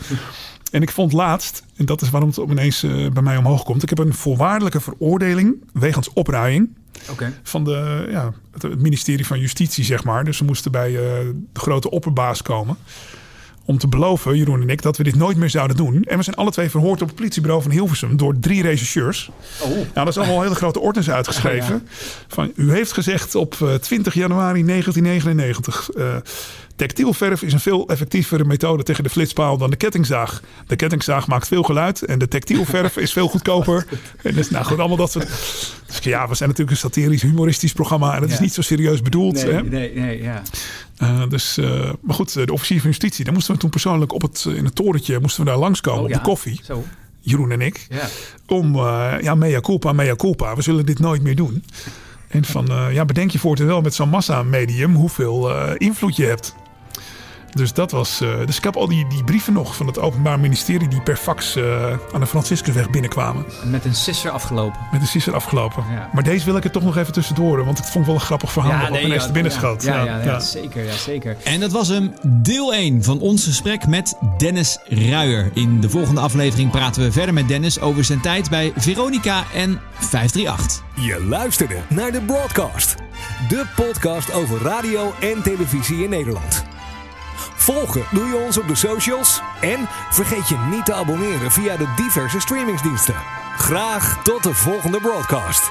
En 0.70 0.82
ik 0.82 0.90
vond 0.90 1.12
laatst, 1.12 1.62
en 1.76 1.86
dat 1.86 2.02
is 2.02 2.10
waarom 2.10 2.28
het 2.28 2.38
ineens 2.50 2.82
eh, 2.82 3.08
bij 3.10 3.22
mij 3.22 3.36
omhoog 3.36 3.62
komt. 3.62 3.82
Ik 3.82 3.88
heb 3.88 3.98
een 3.98 4.14
voorwaardelijke 4.14 4.80
veroordeling 4.80 5.54
wegens 5.72 6.12
opruiing. 6.12 6.76
Oké. 7.10 7.32
Van 7.42 7.64
de, 7.64 8.08
ja, 8.10 8.32
het, 8.52 8.62
het 8.62 8.82
ministerie 8.82 9.26
van 9.26 9.40
Justitie, 9.40 9.84
zeg 9.84 10.04
maar. 10.04 10.24
Dus 10.24 10.36
ze 10.36 10.44
moesten 10.44 10.72
bij 10.72 10.88
eh, 10.88 11.00
de 11.52 11.60
grote 11.60 11.90
opperbaas 11.90 12.42
komen. 12.42 12.76
Om 13.68 13.78
te 13.78 13.88
beloven, 13.88 14.36
Jeroen 14.36 14.62
en 14.62 14.68
ik, 14.68 14.82
dat 14.82 14.96
we 14.96 15.04
dit 15.04 15.16
nooit 15.16 15.36
meer 15.36 15.50
zouden 15.50 15.76
doen. 15.76 16.04
En 16.04 16.16
we 16.16 16.22
zijn 16.22 16.36
alle 16.36 16.50
twee 16.50 16.70
verhoord 16.70 17.02
op 17.02 17.06
het 17.06 17.16
politiebureau 17.16 17.62
van 17.62 17.70
Hilversum 17.70 18.16
door 18.16 18.38
drie 18.38 18.62
rechercheurs. 18.62 19.30
Oh. 19.60 19.68
Nou, 19.68 19.86
dat 19.94 20.08
is 20.08 20.18
allemaal 20.18 20.42
hele 20.42 20.54
grote 20.54 20.80
ordens 20.80 21.10
uitgeschreven. 21.10 21.88
Van, 22.28 22.52
u 22.54 22.72
heeft 22.72 22.92
gezegd 22.92 23.34
op 23.34 23.56
eh, 23.60 23.74
20 23.74 24.14
januari 24.14 24.64
1999. 24.64 25.90
Eh 26.78 26.86
Textielverf 26.86 27.42
is 27.42 27.52
een 27.52 27.60
veel 27.60 27.88
effectievere 27.88 28.44
methode 28.44 28.82
tegen 28.82 29.04
de 29.04 29.10
flitspaal 29.10 29.56
dan 29.58 29.70
de 29.70 29.76
kettingzaag. 29.76 30.42
De 30.66 30.76
kettingzaag 30.76 31.26
maakt 31.26 31.48
veel 31.48 31.62
geluid 31.62 32.02
en 32.02 32.18
de 32.18 32.28
textielverf 32.28 32.96
is 32.96 33.12
veel 33.12 33.28
goedkoper. 33.28 33.86
En 34.22 34.34
dus, 34.34 34.50
nou 34.50 34.64
goed, 34.64 34.78
allemaal 34.78 34.96
dat 34.96 35.10
soort. 35.10 35.28
Dus 35.86 35.98
ja, 36.00 36.28
we 36.28 36.34
zijn 36.34 36.48
natuurlijk 36.48 36.70
een 36.70 36.90
satirisch, 36.90 37.22
humoristisch 37.22 37.72
programma 37.72 38.14
en 38.14 38.22
het 38.22 38.30
is 38.30 38.38
niet 38.38 38.54
zo 38.54 38.62
serieus 38.62 39.02
bedoeld. 39.02 39.34
Nee, 39.34 39.52
hè? 39.52 39.62
nee, 39.62 39.94
nee, 39.94 40.22
ja. 40.22 40.42
Eh, 40.96 41.28
dus, 41.28 41.58
eh, 41.58 41.92
maar 42.00 42.14
goed, 42.14 42.32
de 42.32 42.52
officier 42.52 42.80
van 42.80 42.90
justitie, 42.90 43.24
daar 43.24 43.34
moesten 43.34 43.54
we 43.54 43.60
toen 43.60 43.70
persoonlijk 43.70 44.12
op 44.12 44.22
het, 44.22 44.44
in 44.48 44.64
het 44.64 44.74
torentje 44.74 45.18
moesten 45.20 45.44
we 45.44 45.50
daar 45.50 45.58
langskomen 45.58 45.98
Oh, 45.98 46.04
op 46.04 46.10
ja. 46.10 46.16
de 46.16 46.22
koffie. 46.22 46.60
Zo. 46.64 46.84
Jeroen 47.20 47.50
en 47.50 47.60
ik. 47.60 47.86
Ja. 47.88 48.06
Om, 48.46 48.74
eh, 48.74 49.14
ja, 49.20 49.34
mea 49.34 49.60
culpa, 49.60 49.92
mea 49.92 50.16
culpa. 50.16 50.54
We 50.54 50.62
zullen 50.62 50.86
dit 50.86 50.98
nooit 50.98 51.22
meer 51.22 51.36
doen. 51.36 51.64
En 52.28 52.44
van, 52.44 52.68
eh, 52.68 52.86
ja, 52.92 53.04
bedenk 53.04 53.30
je 53.30 53.38
voortaan 53.38 53.66
wel 53.66 53.80
met 53.80 53.94
zo'n 53.94 54.08
massamedium 54.08 54.94
hoeveel 54.94 55.50
eh, 55.50 55.74
invloed 55.76 56.16
je 56.16 56.24
hebt. 56.24 56.54
Dus 57.58 57.72
dat 57.72 57.90
was. 57.90 58.20
eh, 58.20 58.28
dus 58.46 58.56
ik 58.56 58.64
heb 58.64 58.76
al 58.76 58.88
die, 58.88 59.06
die 59.06 59.24
brieven 59.24 59.52
nog 59.52 59.76
van 59.76 59.86
het 59.86 59.98
Openbaar 59.98 60.40
Ministerie 60.40 60.88
die 60.88 61.00
per 61.00 61.16
fax 61.16 61.56
eh, 61.56 61.92
aan 62.12 62.20
de 62.20 62.26
Franciscusweg 62.26 62.90
binnenkwamen. 62.90 63.44
Met 63.64 63.84
een 63.84 63.94
sisser 63.94 64.30
afgelopen. 64.30 64.80
Met 64.92 65.00
de 65.00 65.06
sisser 65.06 65.34
afgelopen. 65.34 65.84
Ja. 65.90 66.10
Maar 66.12 66.22
deze 66.22 66.44
wil 66.44 66.56
ik 66.56 66.64
er 66.64 66.70
toch 66.70 66.82
nog 66.82 66.96
even 66.96 67.12
tussendoor, 67.12 67.64
want 67.64 67.78
het 67.78 67.86
vond 67.86 67.98
ik 67.98 68.04
wel 68.04 68.14
een 68.14 68.26
grappig 68.26 68.52
verhaal 68.52 68.80
wat 68.80 68.90
nee, 68.90 69.04
ineens 69.04 69.24
ja, 69.24 69.32
binnen 69.32 69.52
ja, 69.52 69.58
schoot. 69.58 69.82
Ja, 69.82 70.04
ja, 70.04 70.20
ja, 70.24 70.40
zeker, 70.40 70.84
ja, 70.84 70.92
zeker. 70.92 71.36
En 71.44 71.60
dat 71.60 71.72
was 71.72 71.88
hem, 71.88 72.12
deel 72.26 72.74
1 72.74 73.02
van 73.02 73.20
ons 73.20 73.44
gesprek 73.44 73.86
met 73.86 74.16
Dennis 74.38 74.78
Ruijer. 74.88 75.50
In 75.54 75.80
de 75.80 75.90
volgende 75.90 76.20
aflevering 76.20 76.70
praten 76.70 77.02
we 77.02 77.12
verder 77.12 77.34
met 77.34 77.48
Dennis 77.48 77.80
over 77.80 78.04
zijn 78.04 78.20
tijd 78.20 78.50
bij 78.50 78.72
Veronica 78.76 79.44
en 79.54 79.80
538. 79.92 80.82
Je 80.94 81.24
luisterde 81.24 81.76
naar 81.88 82.12
de 82.12 82.20
Broadcast. 82.20 82.94
De 83.48 83.64
podcast 83.76 84.32
over 84.32 84.62
radio 84.62 85.14
en 85.20 85.42
televisie 85.42 86.02
in 86.02 86.10
Nederland. 86.10 86.64
Volgen 87.58 88.04
doe 88.12 88.26
je 88.26 88.36
ons 88.36 88.58
op 88.58 88.68
de 88.68 88.74
socials. 88.74 89.40
En 89.60 89.88
vergeet 90.10 90.48
je 90.48 90.66
niet 90.70 90.84
te 90.84 90.94
abonneren 90.94 91.50
via 91.50 91.76
de 91.76 91.92
diverse 91.96 92.40
streamingsdiensten. 92.40 93.14
Graag 93.56 94.22
tot 94.22 94.42
de 94.42 94.54
volgende 94.54 95.00
broadcast. 95.00 95.70